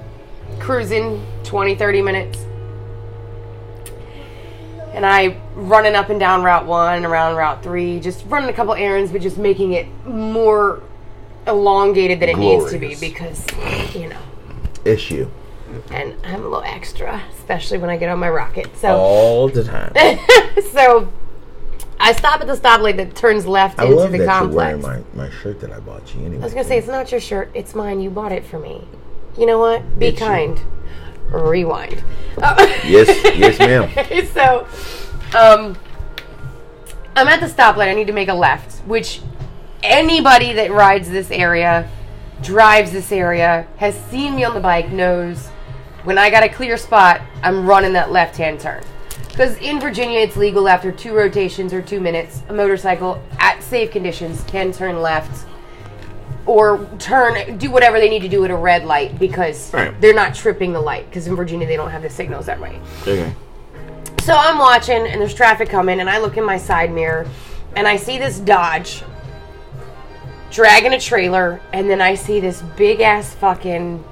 cruising 0.60 1.26
20, 1.44 1.76
30 1.76 2.02
minutes. 2.02 2.40
And 4.94 5.06
I 5.06 5.38
running 5.56 5.96
up 5.96 6.10
and 6.10 6.20
down 6.20 6.44
Route 6.44 6.66
1, 6.66 7.06
around 7.06 7.36
Route 7.36 7.64
3, 7.64 8.00
just 8.00 8.26
running 8.26 8.50
a 8.50 8.54
couple 8.54 8.74
errands, 8.74 9.12
but 9.12 9.22
just 9.22 9.38
making 9.38 9.74
it 9.74 9.88
more 10.06 10.82
elongated 11.48 12.20
than 12.20 12.30
it 12.30 12.38
needs 12.38 12.72
to 12.72 12.80
be 12.80 12.96
because, 12.96 13.46
you 13.96 14.10
know, 14.10 14.20
Issue 14.86 15.30
and 15.92 16.16
I'm 16.24 16.42
a 16.42 16.50
little 16.50 16.64
extra, 16.64 17.22
especially 17.38 17.78
when 17.78 17.90
I 17.90 17.98
get 17.98 18.10
on 18.10 18.20
my 18.20 18.30
rocket. 18.30 18.76
So, 18.78 18.96
all 18.98 19.50
the 19.50 19.64
time. 19.64 19.94
so 20.72 21.12
I 22.00 22.14
stop 22.14 22.40
at 22.42 22.48
the 22.48 22.56
stoplight 22.56 22.98
that 22.98 23.16
turns 23.16 23.46
left 23.46 23.80
I 23.80 23.84
into 23.86 23.96
love 23.98 24.12
the 24.12 24.20
that 24.20 24.28
complex. 24.28 24.72
you're 24.72 24.90
wearing 24.90 25.06
my, 25.16 25.26
my 25.26 25.30
shirt 25.30 25.60
that 25.62 25.72
I 25.72 25.80
bought 25.80 26.14
you. 26.16 26.22
Anyway, 26.22 26.42
I 26.42 26.46
was 26.46 26.54
gonna 26.54 26.66
say 26.66 26.78
it's 26.78 26.88
not 26.88 27.12
your 27.12 27.20
shirt; 27.20 27.50
it's 27.54 27.76
mine. 27.76 28.00
You 28.00 28.10
bought 28.10 28.32
it 28.32 28.46
for 28.46 28.58
me. 28.60 28.88
You 29.38 29.46
know 29.46 29.60
what? 29.60 30.00
Be 30.00 30.08
you. 30.08 30.14
kind. 30.14 30.60
Rewind. 31.30 32.04
Yes, 32.86 33.08
yes, 33.38 33.60
ma'am. 33.60 34.26
so, 34.34 34.66
um, 35.38 35.78
I'm 37.16 37.28
at 37.28 37.42
the 37.42 37.48
stoplight. 37.48 37.90
I 37.90 37.94
need 37.94 38.08
to 38.08 38.14
make 38.14 38.30
a 38.30 38.34
left, 38.34 38.80
which 38.88 39.22
anybody 39.84 40.54
that 40.54 40.72
rides 40.72 41.10
this 41.10 41.30
area, 41.32 41.90
drives 42.42 42.92
this 42.94 43.12
area, 43.12 43.68
has 43.78 43.94
seen 44.06 44.36
me 44.36 44.44
on 44.46 44.54
the 44.54 44.60
bike, 44.62 44.90
knows 44.92 45.48
When 46.06 46.18
I 46.18 46.30
got 46.30 46.44
a 46.44 46.50
clear 46.50 46.78
spot, 46.78 47.22
I'm 47.44 47.68
running 47.68 47.94
that 47.94 48.10
left 48.12 48.38
hand 48.38 48.62
turn. 48.62 48.84
Because 49.30 49.56
in 49.58 49.80
Virginia, 49.80 50.20
it's 50.20 50.36
legal 50.36 50.68
after 50.68 50.92
two 50.92 51.14
rotations 51.14 51.74
or 51.74 51.82
two 51.82 52.00
minutes. 52.02 52.42
A 52.50 52.54
motorcycle 52.54 53.22
at 53.40 53.64
safe 53.64 53.92
conditions 53.92 54.44
can 54.48 54.72
turn 54.72 55.02
left 55.02 55.46
or 56.46 56.88
turn, 56.98 57.58
do 57.58 57.70
whatever 57.70 58.00
they 58.00 58.10
need 58.10 58.22
to 58.22 58.28
do 58.28 58.44
at 58.44 58.52
a 58.52 58.56
red 58.56 58.84
light 58.84 59.18
because 59.20 59.72
Right. 59.74 60.00
they're 60.02 60.14
not 60.16 60.34
tripping 60.34 60.74
the 60.74 60.82
light. 60.82 61.06
Because 61.10 61.28
in 61.28 61.36
Virginia, 61.36 61.68
they 61.68 61.76
don't 61.78 61.92
have 61.92 62.02
the 62.02 62.10
signals 62.10 62.48
that 62.48 62.60
way. 62.60 62.80
Okay. 63.04 63.32
So 64.24 64.36
I'm 64.36 64.58
watching, 64.58 65.08
and 65.08 65.22
there's 65.22 65.34
traffic 65.34 65.70
coming, 65.70 66.00
and 66.02 66.10
I 66.10 66.18
look 66.20 66.38
in 66.38 66.44
my 66.44 66.58
side 66.58 66.92
mirror, 66.92 67.26
and 67.76 67.88
I 67.88 67.96
see 67.98 68.18
this 68.18 68.40
Dodge 68.40 69.04
dragging 70.52 70.94
a 70.94 71.00
trailer, 71.00 71.62
and 71.72 71.90
then 71.90 72.02
I 72.02 72.16
see 72.16 72.40
this 72.40 72.62
big 72.76 73.02
ass 73.02 73.34
fucking 73.36 74.04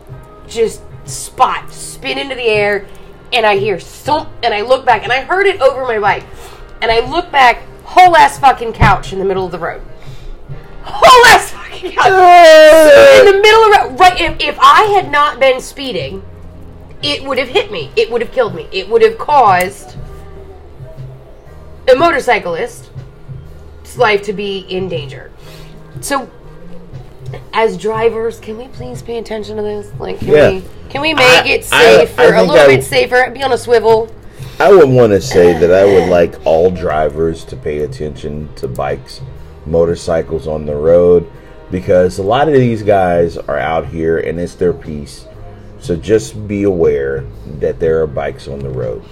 just 0.48 0.82
spot 1.06 1.72
spin 1.72 2.18
into 2.18 2.36
the 2.36 2.48
air, 2.48 2.86
and 3.34 3.46
I 3.46 3.58
hear 3.58 3.80
thump, 3.80 4.30
and 4.44 4.54
I 4.54 4.62
look 4.62 4.86
back, 4.86 5.04
and 5.04 5.12
I 5.12 5.22
heard 5.22 5.46
it 5.46 5.62
over 5.62 5.84
my 5.84 6.00
bike, 6.00 6.24
and 6.82 6.92
I 6.92 7.00
look 7.10 7.32
back, 7.32 7.64
whole 7.84 8.16
ass 8.16 8.40
fucking 8.40 8.74
couch 8.74 9.14
in 9.14 9.20
the 9.20 9.26
middle 9.26 9.46
of 9.46 9.52
the 9.52 9.60
road, 9.60 9.82
whole 10.84 11.26
ass 11.34 11.52
fucking 11.52 11.92
couch 11.92 12.08
in 12.08 13.26
the 13.26 13.40
middle 13.42 13.64
of 13.64 13.72
the 13.72 13.78
road. 13.90 14.00
Right, 14.00 14.20
if, 14.20 14.40
if 14.40 14.58
I 14.60 14.84
had 14.96 15.12
not 15.12 15.40
been 15.40 15.62
speeding, 15.62 16.24
it 17.04 17.24
would 17.24 17.38
have 17.38 17.50
hit 17.50 17.72
me. 17.72 17.92
It 17.96 18.10
would 18.10 18.22
have 18.22 18.32
killed 18.32 18.56
me. 18.56 18.68
It 18.72 18.90
would 18.90 19.02
have 19.04 19.18
caused 19.18 19.96
a 21.92 21.96
motorcyclist's 21.96 22.90
life 23.98 24.24
to 24.24 24.34
be 24.34 24.60
in 24.60 24.90
danger. 24.90 25.32
So, 26.02 26.30
as 27.54 27.78
drivers, 27.78 28.40
can 28.40 28.58
we 28.58 28.68
please 28.70 29.02
pay 29.02 29.18
attention 29.18 29.58
to 29.58 29.62
this? 29.64 29.92
Like, 30.00 30.20
can 30.20 30.28
Yeah. 30.30 30.50
we 30.52 30.64
can 30.90 31.02
we 31.02 31.14
make 31.14 31.26
I- 31.46 31.48
it 31.48 31.66
safer, 31.66 32.22
I 32.22 32.26
a 32.26 32.32
think 32.32 32.48
little 32.52 32.66
I- 32.66 32.68
bit 32.68 32.84
safer? 32.84 33.30
Be 33.34 33.44
on 33.44 33.52
a 33.52 33.58
swivel. 33.58 34.08
I 34.60 34.72
would 34.72 34.90
want 34.90 35.12
to 35.12 35.22
say 35.22 35.54
that 35.60 35.72
I 35.72 35.86
would 35.86 36.10
like 36.10 36.36
all 36.46 36.72
drivers 36.72 37.44
to 37.46 37.56
pay 37.56 37.80
attention 37.80 38.50
to 38.56 38.68
bikes, 38.68 39.22
motorcycles 39.66 40.48
on 40.48 40.66
the 40.66 40.76
road, 40.76 41.28
because 41.70 42.18
a 42.18 42.24
lot 42.24 42.48
of 42.48 42.54
these 42.56 42.82
guys 42.84 43.38
are 43.38 43.60
out 43.60 43.86
here 43.88 44.18
and 44.18 44.40
it's 44.40 44.56
their 44.56 44.74
piece. 44.74 45.26
So 45.80 45.96
just 45.96 46.48
be 46.48 46.64
aware 46.64 47.24
that 47.60 47.80
there 47.80 48.02
are 48.02 48.08
bikes 48.08 48.48
on 48.48 48.60
the 48.60 48.70
road. 48.70 49.04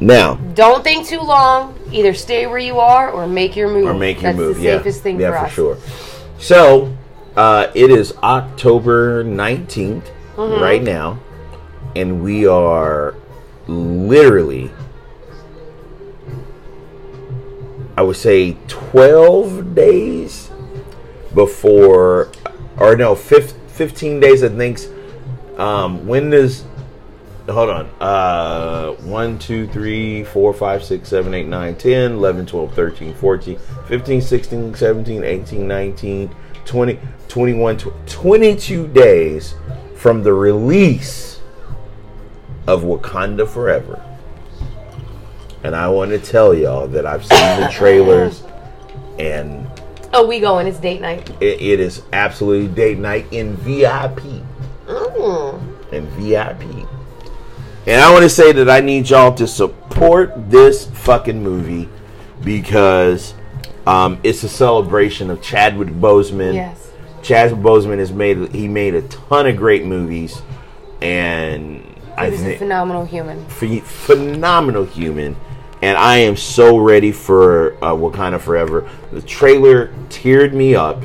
Now, 0.00 0.34
Don't 0.54 0.82
think 0.82 1.06
too 1.06 1.20
long. 1.20 1.74
Either 1.92 2.12
stay 2.12 2.46
where 2.46 2.58
you 2.58 2.80
are 2.80 3.10
or 3.10 3.26
make 3.26 3.54
your 3.54 3.68
move. 3.68 3.86
or 3.86 3.94
make 3.94 4.20
your 4.20 4.32
That's 4.32 4.36
move. 4.38 4.56
the 4.56 4.62
yeah, 4.64 4.78
safest 4.78 5.02
thing 5.02 5.20
yeah, 5.20 5.38
for, 5.44 5.46
for 5.48 5.52
sure. 5.54 5.76
So 6.38 6.88
uh, 7.36 7.70
it 7.74 7.90
is 7.90 8.14
October 8.22 9.24
19th 9.24 10.10
Mm-hmm. 10.36 10.62
right 10.62 10.82
now, 10.82 11.18
and 11.94 12.22
we 12.22 12.46
are 12.46 13.14
literally, 13.66 14.70
I 17.96 18.02
would 18.02 18.16
say, 18.16 18.58
12 18.68 19.74
days 19.74 20.50
before, 21.34 22.30
or 22.76 22.96
no, 22.96 23.14
15 23.14 24.20
days. 24.20 24.44
I 24.44 24.50
think. 24.50 24.78
Um, 25.58 26.06
when 26.06 26.28
does 26.28 26.66
hold 27.48 27.70
on. 27.70 27.86
Uh, 27.98 28.92
1, 29.04 29.38
2, 29.38 29.66
3, 29.68 30.24
4, 30.24 30.52
5, 30.52 30.84
6, 30.84 31.08
7, 31.08 31.32
8, 31.32 31.46
9, 31.46 31.76
10, 31.76 32.12
11, 32.12 32.44
12, 32.46 32.74
13, 32.74 33.14
14, 33.14 33.58
15, 33.88 34.20
16, 34.20 34.74
17, 34.74 35.24
18, 35.24 35.66
19, 35.66 36.36
20, 36.66 36.98
21, 37.36 37.76
22 38.06 38.88
days 38.88 39.54
from 39.94 40.22
the 40.22 40.32
release 40.32 41.38
of 42.66 42.82
Wakanda 42.82 43.46
Forever. 43.46 44.02
And 45.62 45.76
I 45.76 45.86
want 45.88 46.12
to 46.12 46.18
tell 46.18 46.54
y'all 46.54 46.88
that 46.88 47.04
I've 47.04 47.26
seen 47.26 47.60
the 47.60 47.68
trailers 47.70 48.42
and 49.18 49.68
Oh, 50.14 50.26
we 50.26 50.40
going. 50.40 50.66
It's 50.66 50.78
date 50.78 51.02
night. 51.02 51.28
it, 51.42 51.60
it 51.60 51.78
is 51.78 52.00
absolutely 52.14 52.74
date 52.74 52.96
night 52.96 53.26
in 53.32 53.54
VIP. 53.56 54.22
Mm. 54.86 55.92
In 55.92 56.06
VIP. 56.12 56.88
And 57.86 58.00
I 58.00 58.10
want 58.14 58.22
to 58.22 58.30
say 58.30 58.52
that 58.52 58.70
I 58.70 58.80
need 58.80 59.10
y'all 59.10 59.34
to 59.34 59.46
support 59.46 60.32
this 60.50 60.86
fucking 60.86 61.42
movie 61.42 61.86
because 62.42 63.34
um, 63.86 64.18
it's 64.22 64.42
a 64.42 64.48
celebration 64.48 65.28
of 65.28 65.42
Chadwick 65.42 65.88
Boseman. 65.88 66.54
Yes. 66.54 66.85
Chadwick 67.26 67.60
Boseman 67.60 67.98
has 67.98 68.12
made 68.12 68.54
he 68.54 68.68
made 68.68 68.94
a 68.94 69.02
ton 69.02 69.48
of 69.48 69.56
great 69.56 69.84
movies, 69.84 70.40
and 71.02 71.82
I 72.16 72.30
He 72.30 72.36
a 72.36 72.38
think 72.38 72.58
phenomenal 72.60 73.04
human. 73.04 73.44
ph- 73.58 73.82
phenomenal 73.82 74.84
human. 74.84 75.36
And 75.82 75.98
I 75.98 76.18
am 76.18 76.36
so 76.36 76.78
ready 76.78 77.10
for 77.12 77.74
uh, 77.84 77.92
Wakanda 77.92 78.40
Forever. 78.40 78.88
The 79.12 79.20
trailer 79.20 79.88
teared 80.08 80.52
me 80.54 80.74
up, 80.74 81.02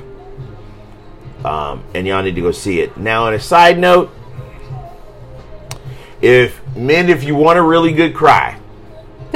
um, 1.44 1.84
and 1.94 2.06
y'all 2.08 2.22
need 2.24 2.36
to 2.36 2.42
go 2.42 2.52
see 2.52 2.80
it. 2.82 2.96
Now, 2.98 3.26
on 3.26 3.34
a 3.34 3.40
side 3.40 3.78
note, 3.80 4.12
if 6.22 6.62
men, 6.76 7.10
if 7.10 7.24
you 7.24 7.36
want 7.36 7.58
a 7.60 7.62
really 7.64 7.92
good 7.92 8.14
cry, 8.16 8.58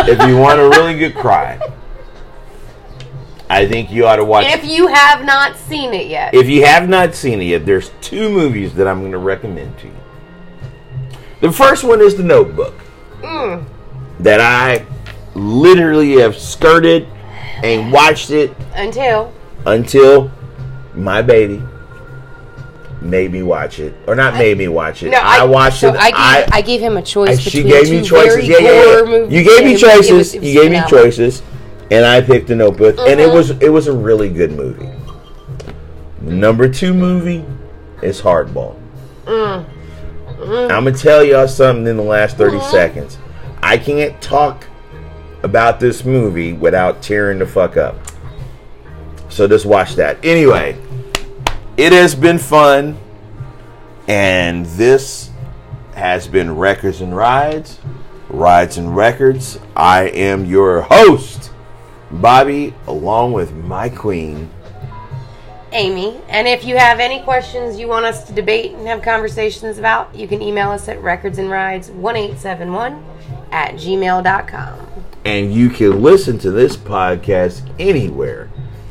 if 0.00 0.28
you 0.28 0.36
want 0.38 0.60
a 0.60 0.68
really 0.70 0.96
good 0.98 1.14
cry, 1.14 1.60
I 3.50 3.66
think 3.66 3.90
you 3.90 4.06
ought 4.06 4.16
to 4.16 4.24
watch. 4.24 4.46
If 4.46 4.64
you 4.64 4.88
have 4.88 5.24
not 5.24 5.56
seen 5.56 5.94
it 5.94 6.08
yet, 6.08 6.34
If 6.34 6.48
you 6.48 6.64
have 6.64 6.88
not 6.88 7.14
seen 7.14 7.40
it 7.40 7.44
yet, 7.44 7.64
there's 7.64 7.90
two 8.00 8.28
movies 8.28 8.74
that 8.74 8.86
I'm 8.86 9.00
going 9.00 9.12
to 9.12 9.18
recommend 9.18 9.78
to 9.78 9.86
you. 9.86 9.94
The 11.40 11.52
first 11.52 11.84
one 11.84 12.00
is 12.00 12.16
The 12.16 12.24
Notebook, 12.24 12.74
mm. 13.22 13.64
that 14.20 14.40
I 14.40 14.84
literally 15.34 16.18
have 16.20 16.36
skirted 16.36 17.06
and 17.62 17.92
watched 17.92 18.30
it 18.30 18.52
until 18.74 19.32
until 19.66 20.30
my 20.94 21.22
baby 21.22 21.62
made 23.00 23.32
me 23.32 23.42
watch 23.42 23.78
it, 23.78 23.94
or 24.06 24.14
not 24.14 24.34
made 24.34 24.58
me 24.58 24.66
watch 24.68 25.02
it. 25.02 25.10
no, 25.10 25.18
I, 25.18 25.44
watched 25.44 25.80
so 25.80 25.90
it. 25.94 25.96
I 25.96 26.10
gave, 26.10 26.52
I, 26.54 26.60
gave 26.62 26.80
him 26.80 26.96
a 26.96 27.02
choice. 27.02 27.38
she 27.40 27.62
gave 27.62 27.90
me 27.90 28.02
choices. 28.02 28.48
Yeah, 28.48 28.58
yeah, 28.58 29.04
yeah. 29.04 29.24
You 29.26 29.44
gave 29.44 29.64
me 29.64 29.74
and 29.74 29.82
it 29.82 29.82
was- 29.82 29.82
it 29.82 29.86
choices. 29.86 30.34
was- 30.34 30.34
you 30.34 30.60
gave 30.60 30.70
me 30.72 30.82
choices, 30.88 31.42
and 31.90 32.04
I 32.04 32.20
picked 32.20 32.48
The 32.48 32.56
Notebook, 32.56 32.96
and 32.98 33.20
it 33.20 33.28
Mhm. 33.28 33.34
was 33.34 33.50
it 33.60 33.70
was 33.70 33.86
a 33.86 33.92
really 33.92 34.28
good 34.28 34.52
movie. 34.52 34.88
Number 36.20 36.68
two 36.68 36.92
movie 36.94 37.44
is 38.02 38.20
Hardball. 38.20 38.74
Mm. 39.26 39.64
I'm 40.70 40.84
gonna 40.84 40.92
tell 40.92 41.22
y'all 41.24 41.48
something 41.48 41.86
in 41.86 41.96
the 41.96 42.02
last 42.02 42.36
30 42.36 42.58
Mm-hmm. 42.58 42.70
seconds. 42.70 43.18
I 43.62 43.76
can't 43.78 44.20
talk 44.20 44.66
about 45.42 45.80
this 45.80 46.04
movie 46.04 46.52
without 46.52 47.02
tearing 47.02 47.38
the 47.38 47.46
fuck 47.46 47.76
up. 47.76 47.96
So 49.28 49.46
just 49.46 49.66
watch 49.66 49.96
that. 49.96 50.16
Anyway, 50.22 50.76
it 51.76 51.92
has 51.92 52.14
been 52.14 52.38
fun, 52.38 52.96
and 54.06 54.64
this 54.66 55.30
has 55.94 56.26
been 56.28 56.56
Records 56.56 57.00
and 57.00 57.16
Rides, 57.16 57.78
Rides 58.30 58.78
and 58.78 58.96
Records. 58.96 59.58
I 59.76 60.04
am 60.04 60.44
your 60.44 60.82
host, 60.82 61.37
Bobby, 62.10 62.74
along 62.86 63.32
with 63.32 63.52
my 63.52 63.88
queen. 63.88 64.50
Amy. 65.72 66.20
And 66.28 66.46
if 66.48 66.64
you 66.64 66.78
have 66.78 67.00
any 67.00 67.22
questions 67.22 67.78
you 67.78 67.88
want 67.88 68.06
us 68.06 68.24
to 68.24 68.32
debate 68.32 68.72
and 68.72 68.86
have 68.86 69.02
conversations 69.02 69.76
about, 69.78 70.14
you 70.14 70.26
can 70.26 70.40
email 70.40 70.70
us 70.70 70.88
at 70.88 70.96
recordsandrides1871 70.98 73.02
at 73.52 73.74
gmail.com. 73.74 74.86
And 75.24 75.52
you 75.52 75.68
can 75.68 76.02
listen 76.02 76.38
to 76.38 76.50
this 76.50 76.76
podcast 76.76 77.68
anywhere 77.78 78.48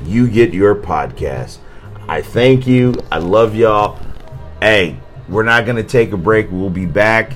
you 0.08 0.30
get 0.30 0.54
your 0.54 0.76
podcast. 0.76 1.58
I 2.08 2.22
thank 2.22 2.66
you. 2.66 2.96
I 3.12 3.18
love 3.18 3.56
y'all. 3.56 4.00
Hey, 4.62 4.98
we're 5.28 5.44
not 5.44 5.66
going 5.66 5.76
to 5.76 5.84
take 5.84 6.14
a 6.14 6.18
break. 6.18 6.50
We'll 6.50 6.70
be 6.70 6.86
back 6.86 7.34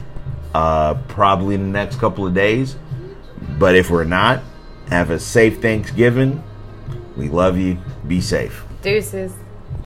uh, 0.53 0.95
probably 1.09 1.55
in 1.55 1.61
the 1.61 1.67
next 1.67 1.97
couple 1.97 2.25
of 2.25 2.33
days. 2.33 2.77
But 3.59 3.75
if 3.75 3.89
we're 3.89 4.05
not, 4.05 4.41
have 4.91 5.09
a 5.09 5.19
safe 5.19 5.61
Thanksgiving. 5.61 6.43
We 7.15 7.29
love 7.29 7.57
you. 7.57 7.77
Be 8.07 8.19
safe. 8.19 8.63
Deuces. 8.81 9.33